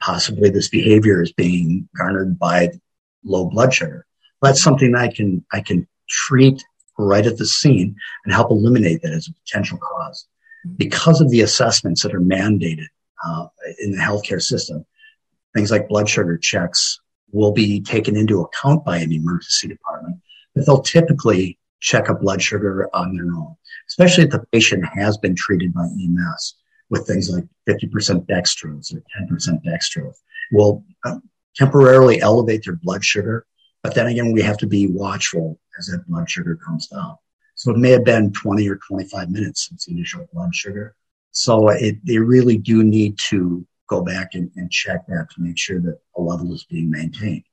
possibly 0.00 0.50
this 0.50 0.68
behavior 0.68 1.22
is 1.22 1.32
being 1.32 1.88
garnered 1.96 2.38
by 2.38 2.70
low 3.24 3.46
blood 3.46 3.72
sugar 3.72 4.06
that's 4.42 4.62
something 4.62 4.94
I 4.94 5.08
can 5.08 5.44
I 5.52 5.60
can 5.60 5.86
treat 6.08 6.62
right 6.98 7.26
at 7.26 7.36
the 7.36 7.46
scene 7.46 7.96
and 8.24 8.34
help 8.34 8.50
eliminate 8.50 9.02
that 9.02 9.12
as 9.12 9.28
a 9.28 9.32
potential 9.32 9.78
cause. 9.78 10.26
Because 10.76 11.20
of 11.20 11.30
the 11.30 11.40
assessments 11.40 12.02
that 12.02 12.14
are 12.14 12.20
mandated 12.20 12.88
uh, 13.24 13.46
in 13.78 13.92
the 13.92 13.98
healthcare 13.98 14.42
system, 14.42 14.84
things 15.54 15.70
like 15.70 15.88
blood 15.88 16.08
sugar 16.08 16.36
checks 16.36 17.00
will 17.30 17.52
be 17.52 17.80
taken 17.80 18.16
into 18.16 18.40
account 18.40 18.84
by 18.84 18.98
an 18.98 19.12
emergency 19.12 19.68
department, 19.68 20.16
but 20.54 20.66
they'll 20.66 20.82
typically 20.82 21.58
check 21.80 22.08
a 22.08 22.14
blood 22.14 22.42
sugar 22.42 22.88
on 22.92 23.14
their 23.14 23.26
own, 23.26 23.54
especially 23.88 24.24
if 24.24 24.30
the 24.30 24.44
patient 24.50 24.84
has 24.94 25.16
been 25.18 25.36
treated 25.36 25.72
by 25.72 25.84
EMS 25.84 26.54
with 26.90 27.06
things 27.06 27.30
like 27.30 27.44
50% 27.68 28.26
dextrose 28.26 28.94
or 28.94 29.02
10% 29.20 29.64
dextrose. 29.64 30.16
Will 30.52 30.84
uh, 31.04 31.18
temporarily 31.54 32.20
elevate 32.20 32.62
their 32.64 32.76
blood 32.76 33.04
sugar 33.04 33.46
but 33.82 33.94
then 33.94 34.06
again, 34.08 34.32
we 34.32 34.42
have 34.42 34.58
to 34.58 34.66
be 34.66 34.86
watchful 34.86 35.58
as 35.78 35.86
that 35.86 36.06
blood 36.08 36.28
sugar 36.28 36.56
comes 36.56 36.88
down. 36.88 37.16
So 37.54 37.72
it 37.72 37.78
may 37.78 37.90
have 37.90 38.04
been 38.04 38.32
20 38.32 38.68
or 38.68 38.76
25 38.76 39.30
minutes 39.30 39.68
since 39.68 39.86
the 39.86 39.92
initial 39.92 40.28
blood 40.32 40.54
sugar. 40.54 40.94
So 41.30 41.68
it, 41.68 41.96
they 42.04 42.18
really 42.18 42.56
do 42.56 42.82
need 42.82 43.18
to 43.30 43.66
go 43.88 44.02
back 44.02 44.34
and, 44.34 44.50
and 44.56 44.70
check 44.70 45.06
that 45.06 45.28
to 45.30 45.40
make 45.40 45.58
sure 45.58 45.80
that 45.80 45.98
a 46.16 46.20
level 46.20 46.52
is 46.52 46.64
being 46.64 46.90
maintained. 46.90 47.44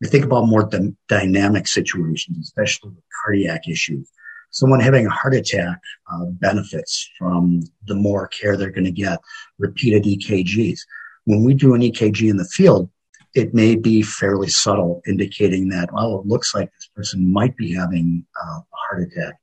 We 0.00 0.08
think 0.08 0.24
about 0.24 0.46
more 0.46 0.68
dynamic 1.08 1.68
situations, 1.68 2.38
especially 2.38 2.90
with 2.90 3.04
cardiac 3.24 3.68
issues. 3.68 4.10
Someone 4.52 4.80
having 4.80 5.06
a 5.06 5.10
heart 5.10 5.34
attack 5.34 5.80
uh, 6.12 6.26
benefits 6.26 7.10
from 7.18 7.62
the 7.86 7.94
more 7.94 8.28
care 8.28 8.56
they're 8.56 8.70
going 8.70 8.84
to 8.84 8.92
get, 8.92 9.18
repeated 9.58 10.04
EKGs. 10.04 10.78
When 11.24 11.42
we 11.42 11.54
do 11.54 11.74
an 11.74 11.80
EKG 11.80 12.28
in 12.28 12.36
the 12.36 12.44
field, 12.44 12.90
it 13.34 13.54
may 13.54 13.76
be 13.76 14.02
fairly 14.02 14.48
subtle, 14.48 15.00
indicating 15.06 15.70
that, 15.70 15.92
well, 15.92 16.20
it 16.20 16.26
looks 16.26 16.54
like 16.54 16.70
this 16.72 16.90
person 16.94 17.32
might 17.32 17.56
be 17.56 17.74
having 17.74 18.26
uh, 18.40 18.58
a 18.60 18.64
heart 18.72 19.02
attack. 19.02 19.34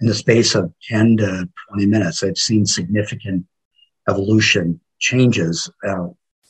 In 0.00 0.06
the 0.06 0.14
space 0.14 0.54
of 0.54 0.72
10 0.88 1.18
to 1.18 1.48
20 1.68 1.86
minutes, 1.86 2.22
I've 2.22 2.38
seen 2.38 2.66
significant 2.66 3.44
evolution 4.08 4.80
changes 5.00 5.70
uh, 5.86 6.08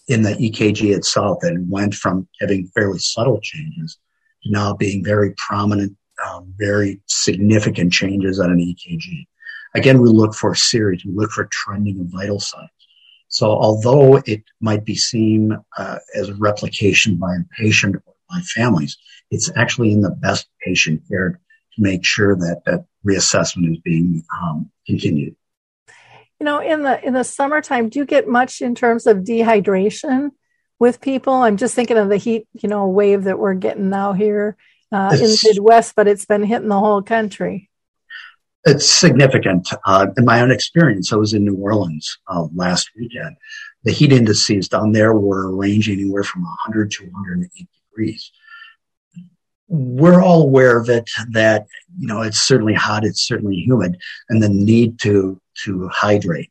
in 0.09 0.23
the 0.23 0.35
EKG 0.35 0.95
itself 0.95 1.39
and 1.43 1.71
went 1.71 1.95
from 1.95 2.29
having 2.41 2.71
fairly 2.75 2.99
subtle 2.99 3.41
changes 3.41 3.99
to 4.43 4.51
now 4.51 4.75
being 4.75 5.05
very 5.05 5.35
prominent, 5.37 5.97
um, 6.25 6.53
very 6.57 7.01
significant 7.07 7.93
changes 7.93 8.41
on 8.41 8.51
an 8.51 8.59
EKG. 8.59 9.27
Again, 9.75 10.01
we 10.01 10.09
look 10.09 10.35
for 10.35 10.55
series, 10.55 11.05
we 11.05 11.13
look 11.13 11.31
for 11.31 11.49
trending 11.51 12.01
of 12.01 12.07
vital 12.07 12.41
signs. 12.41 12.71
So 13.29 13.47
although 13.47 14.17
it 14.27 14.45
might 14.61 14.85
be 14.85 14.95
seen 14.95 15.57
uh, 15.79 15.99
as 16.15 16.29
a 16.29 16.35
replication 16.35 17.17
by 17.17 17.35
a 17.35 17.45
patient 17.59 17.97
or 17.97 18.15
by 18.29 18.41
families, 18.41 18.99
it's 19.31 19.51
actually 19.57 19.93
in 19.93 20.03
the 20.03 20.11
best 20.11 20.47
patient 20.63 21.03
care 21.09 21.41
to 21.75 21.83
make 21.83 22.05
sure 22.05 22.37
that 22.37 22.61
that 22.67 22.85
reassessment 23.07 23.73
is 23.73 23.79
being 23.79 24.23
um, 24.43 24.71
continued. 24.87 25.35
You 26.39 26.45
know, 26.45 26.61
in 26.61 26.83
the 26.83 27.03
in 27.07 27.15
the 27.15 27.25
summertime, 27.25 27.89
do 27.89 28.01
you 28.01 28.05
get 28.05 28.29
much 28.29 28.61
in 28.61 28.75
terms 28.75 29.07
of 29.07 29.19
dehydration 29.19 30.31
with 30.79 31.01
people? 31.01 31.33
I'm 31.33 31.57
just 31.57 31.75
thinking 31.75 31.97
of 31.97 32.11
the 32.11 32.17
heat, 32.19 32.49
you 32.53 32.69
know, 32.69 32.89
wave 32.89 33.25
that 33.25 33.39
we're 33.39 33.55
getting 33.55 33.89
now 33.89 34.13
here 34.13 34.57
uh, 34.93 35.11
in 35.15 35.21
the 35.21 35.49
Midwest, 35.49 35.95
but 35.97 36.07
it's 36.07 36.25
been 36.25 36.45
hitting 36.45 36.69
the 36.69 36.79
whole 36.79 37.03
country. 37.03 37.71
It's 38.65 38.89
significant. 38.89 39.69
Uh, 39.85 40.09
in 40.17 40.25
my 40.25 40.41
own 40.41 40.53
experience, 40.53 41.13
I 41.13 41.17
was 41.17 41.35
in 41.35 41.45
New 41.45 41.57
Orleans 41.57 42.19
uh, 42.29 42.47
last 42.55 42.91
weekend. 42.97 43.37
The 43.85 43.91
heat 43.91 44.13
indices 44.13 44.69
down 44.69 44.93
there 44.93 45.15
were 45.15 45.55
ranging 45.55 45.99
anywhere 45.99 46.23
from 46.23 46.43
100 46.43 46.93
to 46.93 47.05
108 47.07 47.69
degrees. 47.91 48.31
We're 49.67 50.23
all 50.23 50.43
aware 50.43 50.79
of 50.79 50.91
it 50.91 51.11
that, 51.31 51.67
you 51.99 52.07
know, 52.07 52.21
it's 52.23 52.39
certainly 52.39 52.75
hot, 52.75 53.05
it's 53.05 53.27
certainly 53.27 53.57
humid, 53.57 53.97
and 54.29 54.43
the 54.43 54.49
need 54.49 55.01
to 55.01 55.41
to 55.65 55.89
hydrate. 55.89 56.51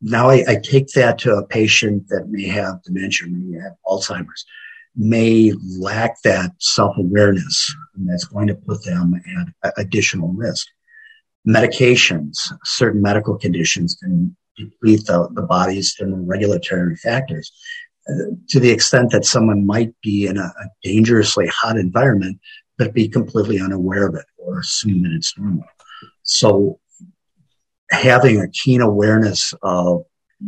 Now 0.00 0.30
I, 0.30 0.44
I, 0.48 0.56
take 0.56 0.88
that 0.88 1.18
to 1.20 1.34
a 1.36 1.46
patient 1.46 2.08
that 2.08 2.28
may 2.28 2.46
have 2.46 2.82
dementia, 2.84 3.28
may 3.28 3.60
have 3.60 3.74
Alzheimer's, 3.86 4.44
may 4.98 5.52
lack 5.78 6.20
that 6.22 6.50
self-awareness, 6.58 7.74
and 7.94 8.08
that's 8.08 8.24
going 8.24 8.48
to 8.48 8.54
put 8.54 8.84
them 8.84 9.14
at 9.64 9.72
additional 9.78 10.32
risk. 10.32 10.66
Medications, 11.46 12.36
certain 12.64 13.00
medical 13.00 13.38
conditions 13.38 13.96
can 14.02 14.36
deplete 14.56 15.06
the, 15.06 15.28
the 15.34 15.42
body's 15.42 15.96
regulatory 16.00 16.96
factors 16.96 17.52
to 18.48 18.58
the 18.58 18.70
extent 18.70 19.12
that 19.12 19.24
someone 19.24 19.64
might 19.64 19.92
be 20.02 20.26
in 20.26 20.36
a, 20.36 20.42
a 20.44 20.66
dangerously 20.82 21.46
hot 21.46 21.76
environment, 21.76 22.40
but 22.76 22.92
be 22.92 23.08
completely 23.08 23.60
unaware 23.60 24.08
of 24.08 24.14
it 24.14 24.24
or 24.36 24.60
assume 24.60 25.02
that 25.02 25.12
it's 25.12 25.36
normal. 25.38 25.64
So 26.22 26.80
having 27.90 28.40
a 28.40 28.48
keen 28.48 28.80
awareness 28.80 29.54
of 29.62 30.04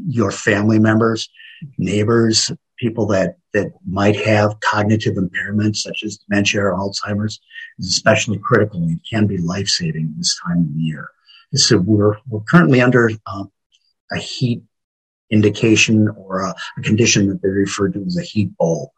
your 0.07 0.31
family 0.31 0.79
members, 0.79 1.29
neighbors, 1.79 2.51
people 2.79 3.07
that, 3.09 3.37
that 3.53 3.73
might 3.87 4.17
have 4.17 4.61
cognitive 4.61 5.15
impairments 5.15 5.77
such 5.77 6.03
as 6.05 6.19
dementia 6.19 6.63
or 6.63 6.73
Alzheimer's 6.73 7.41
is 7.79 7.89
especially 7.89 8.39
critical 8.39 8.83
and 8.83 9.01
can 9.09 9.27
be 9.27 9.39
life 9.39 9.69
saving 9.69 10.15
this 10.17 10.39
time 10.47 10.61
of 10.61 10.77
year. 10.77 11.11
So 11.55 11.79
we're, 11.79 12.17
we're 12.29 12.41
currently 12.41 12.81
under 12.81 13.11
uh, 13.27 13.45
a 14.13 14.19
heat 14.19 14.63
indication 15.31 16.09
or 16.09 16.41
a, 16.41 16.55
a, 16.79 16.83
condition 16.83 17.29
that 17.29 17.43
they 17.43 17.49
refer 17.49 17.89
to 17.89 18.05
as 18.05 18.17
a 18.17 18.23
heat 18.23 18.57
bowl. 18.57 18.93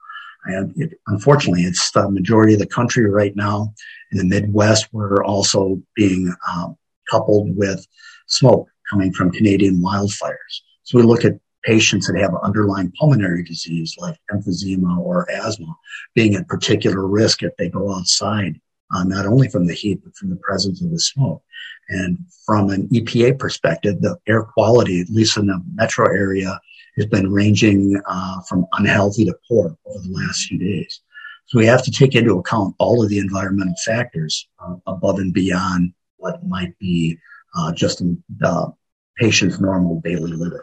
And 0.45 0.73
it, 0.77 0.99
unfortunately, 1.07 1.63
it's 1.63 1.91
the 1.93 2.11
majority 2.11 2.55
of 2.55 2.59
the 2.59 2.67
country 2.67 3.09
right 3.09 3.35
now. 3.37 3.73
In 4.11 4.19
the 4.19 4.25
Midwest, 4.25 4.89
we're 4.93 5.25
also 5.25 5.81
being 5.95 6.35
um, 6.51 6.77
coupled 7.11 7.57
with 7.57 7.87
smoke 8.27 8.69
coming 8.91 9.13
from 9.13 9.31
Canadian 9.31 9.81
wildfires. 9.81 10.61
So 10.83 10.99
we 10.99 11.05
look 11.05 11.25
at 11.25 11.39
patients 11.63 12.07
that 12.07 12.19
have 12.19 12.35
underlying 12.43 12.93
pulmonary 12.99 13.43
disease 13.45 13.95
like 13.99 14.17
emphysema 14.33 14.99
or 14.99 15.31
asthma 15.31 15.75
being 16.15 16.35
at 16.35 16.49
particular 16.49 17.07
risk 17.07 17.43
if 17.43 17.57
they 17.57 17.69
go 17.69 17.95
outside, 17.95 18.61
uh, 18.95 19.05
not 19.05 19.27
only 19.27 19.49
from 19.49 19.67
the 19.67 19.75
heat, 19.75 20.01
but 20.05 20.15
from 20.17 20.31
the 20.31 20.37
presence 20.37 20.83
of 20.83 20.91
the 20.91 20.99
smoke. 20.99 21.43
And 21.89 22.19
from 22.47 22.71
an 22.71 22.89
EPA 22.89 23.39
perspective, 23.39 24.01
the 24.01 24.17
air 24.27 24.45
quality, 24.45 25.01
at 25.01 25.11
least 25.11 25.37
in 25.37 25.47
the 25.47 25.63
metro 25.75 26.07
area, 26.07 26.59
has 26.97 27.07
been 27.07 27.33
ranging 27.33 28.01
uh, 28.07 28.41
from 28.43 28.67
unhealthy 28.73 29.25
to 29.25 29.35
poor 29.49 29.77
over 29.87 29.99
the 30.03 30.13
last 30.13 30.47
few 30.47 30.59
days. 30.59 31.01
So 31.47 31.59
we 31.59 31.67
have 31.67 31.83
to 31.85 31.91
take 31.91 32.15
into 32.15 32.39
account 32.39 32.75
all 32.79 33.03
of 33.03 33.09
the 33.09 33.19
environmental 33.19 33.75
factors 33.85 34.49
uh, 34.59 34.77
above 34.87 35.19
and 35.19 35.35
beyond 35.35 35.93
what 36.17 36.47
might 36.47 36.79
be 36.79 37.19
uh, 37.57 37.73
just 37.73 38.03
the 38.39 38.73
patient's 39.17 39.61
normal 39.61 40.01
daily 40.01 40.33
living. 40.33 40.61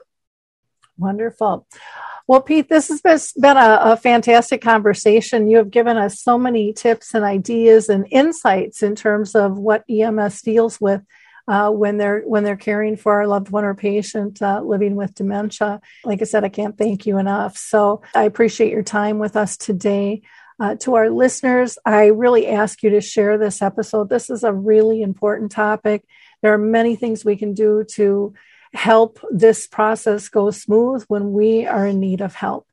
Wonderful. 0.99 1.65
Well, 2.27 2.41
Pete, 2.41 2.69
this 2.69 2.89
has 2.89 3.33
been 3.33 3.57
a, 3.57 3.79
a, 3.81 3.97
fantastic 3.97 4.61
conversation. 4.61 5.49
You 5.49 5.57
have 5.57 5.71
given 5.71 5.97
us 5.97 6.21
so 6.21 6.37
many 6.37 6.73
tips 6.73 7.15
and 7.15 7.25
ideas 7.25 7.89
and 7.89 8.05
insights 8.11 8.83
in 8.83 8.95
terms 8.95 9.33
of 9.33 9.57
what 9.57 9.83
EMS 9.89 10.43
deals 10.43 10.79
with 10.79 11.01
uh, 11.47 11.71
when 11.71 11.97
they're 11.97 12.21
when 12.21 12.43
they're 12.43 12.55
caring 12.55 12.97
for 12.97 13.13
our 13.13 13.25
loved 13.25 13.49
one 13.49 13.65
or 13.65 13.73
patient 13.73 14.39
uh, 14.43 14.61
living 14.61 14.95
with 14.95 15.15
dementia. 15.15 15.81
Like 16.05 16.21
I 16.21 16.25
said, 16.25 16.43
I 16.43 16.49
can't 16.49 16.77
thank 16.77 17.07
you 17.07 17.17
enough. 17.17 17.57
So 17.57 18.03
I 18.13 18.25
appreciate 18.25 18.71
your 18.71 18.83
time 18.83 19.17
with 19.17 19.35
us 19.35 19.57
today. 19.57 20.21
Uh, 20.59 20.75
to 20.75 20.95
our 20.95 21.09
listeners, 21.09 21.79
I 21.83 22.07
really 22.07 22.45
ask 22.45 22.83
you 22.83 22.91
to 22.91 23.01
share 23.01 23.37
this 23.37 23.61
episode. 23.61 24.09
This 24.09 24.29
is 24.29 24.43
a 24.43 24.53
really 24.53 25.01
important 25.01 25.51
topic. 25.51 26.03
There 26.43 26.53
are 26.53 26.59
many 26.59 26.95
things 26.95 27.25
we 27.25 27.37
can 27.37 27.53
do 27.53 27.85
to 27.95 28.33
help 28.73 29.19
this 29.31 29.67
process 29.67 30.29
go 30.29 30.51
smooth 30.51 31.03
when 31.07 31.31
we 31.31 31.65
are 31.65 31.87
in 31.87 31.99
need 31.99 32.21
of 32.21 32.35
help. 32.35 32.67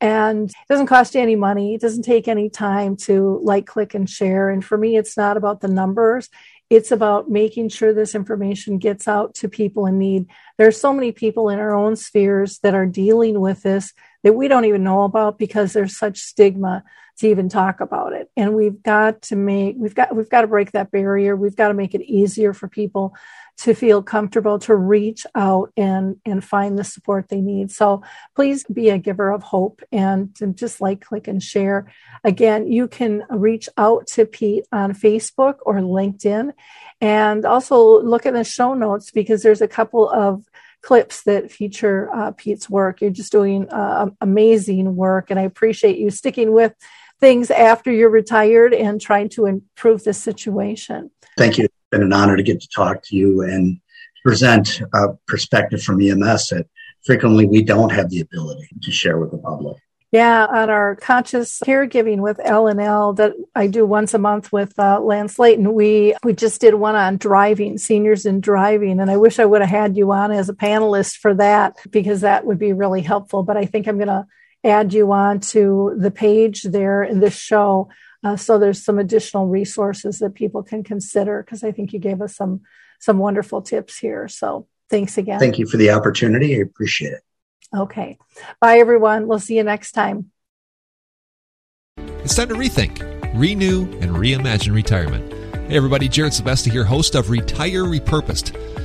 And 0.00 0.48
it 0.48 0.68
doesn't 0.68 0.86
cost 0.86 1.14
you 1.14 1.20
any 1.20 1.36
money. 1.36 1.74
It 1.74 1.80
doesn't 1.80 2.04
take 2.04 2.26
any 2.26 2.48
time 2.48 2.96
to 2.98 3.38
like, 3.42 3.66
click, 3.66 3.94
and 3.94 4.08
share. 4.08 4.48
And 4.48 4.64
for 4.64 4.78
me, 4.78 4.96
it's 4.96 5.16
not 5.16 5.36
about 5.36 5.60
the 5.60 5.68
numbers. 5.68 6.30
It's 6.70 6.92
about 6.92 7.28
making 7.28 7.68
sure 7.68 7.92
this 7.92 8.14
information 8.14 8.78
gets 8.78 9.08
out 9.08 9.34
to 9.36 9.48
people 9.48 9.86
in 9.86 9.98
need. 9.98 10.26
There 10.56 10.68
are 10.68 10.72
so 10.72 10.92
many 10.92 11.12
people 11.12 11.50
in 11.50 11.58
our 11.58 11.74
own 11.74 11.96
spheres 11.96 12.60
that 12.60 12.74
are 12.74 12.86
dealing 12.86 13.40
with 13.40 13.62
this 13.62 13.92
that 14.22 14.34
we 14.34 14.48
don't 14.48 14.64
even 14.64 14.84
know 14.84 15.02
about 15.02 15.36
because 15.36 15.72
there's 15.72 15.98
such 15.98 16.18
stigma 16.18 16.84
to 17.18 17.28
even 17.28 17.48
talk 17.48 17.80
about 17.80 18.12
it. 18.12 18.30
And 18.36 18.54
we've 18.54 18.82
got 18.82 19.22
to 19.22 19.36
make, 19.36 19.76
we've 19.78 19.94
got, 19.94 20.14
we've 20.14 20.30
got 20.30 20.42
to 20.42 20.46
break 20.46 20.72
that 20.72 20.90
barrier. 20.90 21.36
We've 21.36 21.56
got 21.56 21.68
to 21.68 21.74
make 21.74 21.94
it 21.94 22.02
easier 22.02 22.54
for 22.54 22.68
people 22.68 23.14
to 23.60 23.74
feel 23.74 24.02
comfortable 24.02 24.58
to 24.58 24.74
reach 24.74 25.26
out 25.34 25.70
and, 25.76 26.16
and 26.24 26.42
find 26.42 26.78
the 26.78 26.84
support 26.84 27.28
they 27.28 27.40
need. 27.40 27.70
So 27.70 28.02
please 28.34 28.64
be 28.64 28.88
a 28.88 28.98
giver 28.98 29.30
of 29.30 29.42
hope 29.42 29.82
and 29.92 30.34
just 30.54 30.80
like, 30.80 31.02
click, 31.02 31.28
and 31.28 31.42
share. 31.42 31.92
Again, 32.24 32.72
you 32.72 32.88
can 32.88 33.24
reach 33.28 33.68
out 33.76 34.06
to 34.08 34.24
Pete 34.24 34.64
on 34.72 34.94
Facebook 34.94 35.56
or 35.62 35.74
LinkedIn. 35.76 36.52
And 37.02 37.44
also 37.44 38.02
look 38.02 38.24
at 38.24 38.32
the 38.32 38.44
show 38.44 38.72
notes 38.72 39.10
because 39.10 39.42
there's 39.42 39.62
a 39.62 39.68
couple 39.68 40.08
of 40.08 40.44
clips 40.82 41.24
that 41.24 41.52
feature 41.52 42.10
uh, 42.14 42.32
Pete's 42.32 42.70
work. 42.70 43.02
You're 43.02 43.10
just 43.10 43.32
doing 43.32 43.68
uh, 43.68 44.06
amazing 44.20 44.96
work, 44.96 45.30
and 45.30 45.38
I 45.38 45.42
appreciate 45.42 45.98
you 45.98 46.10
sticking 46.10 46.52
with 46.52 46.74
things 47.20 47.50
after 47.50 47.92
you're 47.92 48.08
retired 48.08 48.72
and 48.72 48.98
trying 48.98 49.28
to 49.30 49.44
improve 49.44 50.04
the 50.04 50.14
situation. 50.14 51.10
Thank 51.36 51.58
you. 51.58 51.68
Been 51.90 52.02
an 52.02 52.12
honor 52.12 52.36
to 52.36 52.42
get 52.42 52.60
to 52.60 52.68
talk 52.68 53.02
to 53.04 53.16
you 53.16 53.42
and 53.42 53.80
present 54.22 54.80
a 54.94 55.08
perspective 55.26 55.82
from 55.82 56.00
EMS 56.00 56.48
that 56.48 56.66
frequently 57.04 57.46
we 57.46 57.62
don't 57.62 57.90
have 57.92 58.10
the 58.10 58.20
ability 58.20 58.68
to 58.82 58.90
share 58.90 59.18
with 59.18 59.30
the 59.30 59.38
public. 59.38 59.76
Yeah, 60.12 60.44
on 60.46 60.70
our 60.70 60.96
conscious 60.96 61.60
caregiving 61.60 62.18
with 62.18 62.40
L 62.42 62.66
and 62.66 62.80
L 62.80 63.12
that 63.12 63.34
I 63.54 63.68
do 63.68 63.86
once 63.86 64.12
a 64.12 64.18
month 64.18 64.52
with 64.52 64.76
uh, 64.76 64.98
Lance 64.98 65.38
Layton, 65.38 65.72
we 65.72 66.14
we 66.24 66.32
just 66.32 66.60
did 66.60 66.74
one 66.74 66.96
on 66.96 67.16
driving, 67.16 67.78
seniors 67.78 68.26
in 68.26 68.40
driving, 68.40 68.98
and 68.98 69.08
I 69.08 69.18
wish 69.18 69.38
I 69.38 69.44
would 69.44 69.60
have 69.60 69.70
had 69.70 69.96
you 69.96 70.10
on 70.10 70.32
as 70.32 70.48
a 70.48 70.54
panelist 70.54 71.18
for 71.18 71.34
that 71.34 71.76
because 71.90 72.22
that 72.22 72.44
would 72.44 72.58
be 72.58 72.72
really 72.72 73.02
helpful. 73.02 73.44
But 73.44 73.56
I 73.56 73.66
think 73.66 73.86
I'm 73.86 73.98
going 73.98 74.08
to 74.08 74.26
add 74.64 74.92
you 74.92 75.12
on 75.12 75.40
to 75.40 75.94
the 75.96 76.10
page 76.10 76.64
there 76.64 77.04
in 77.04 77.20
this 77.20 77.36
show, 77.36 77.88
uh, 78.22 78.36
so 78.36 78.58
there's 78.58 78.82
some 78.84 78.98
additional 78.98 79.46
resources 79.46 80.18
that 80.18 80.34
people 80.34 80.62
can 80.62 80.84
consider 80.84 81.42
because 81.42 81.64
I 81.64 81.72
think 81.72 81.92
you 81.92 81.98
gave 81.98 82.20
us 82.20 82.36
some 82.36 82.62
some 82.98 83.18
wonderful 83.18 83.62
tips 83.62 83.98
here. 83.98 84.28
So 84.28 84.66
thanks 84.90 85.16
again. 85.16 85.40
Thank 85.40 85.58
you 85.58 85.66
for 85.66 85.78
the 85.78 85.90
opportunity. 85.90 86.56
I 86.56 86.60
appreciate 86.60 87.14
it. 87.14 87.22
Okay. 87.74 88.18
Bye, 88.60 88.78
everyone. 88.78 89.26
We'll 89.26 89.38
see 89.38 89.56
you 89.56 89.62
next 89.62 89.92
time. 89.92 90.30
It's 91.96 92.34
time 92.34 92.48
to 92.48 92.54
rethink, 92.54 93.00
renew, 93.34 93.82
and 94.00 94.16
reimagine 94.16 94.74
retirement. 94.74 95.32
Hey, 95.70 95.76
everybody. 95.76 96.08
Jared 96.08 96.32
Sebesta 96.32 96.70
here, 96.70 96.84
host 96.84 97.14
of 97.14 97.30
Retire 97.30 97.84
Repurposed. 97.84 98.54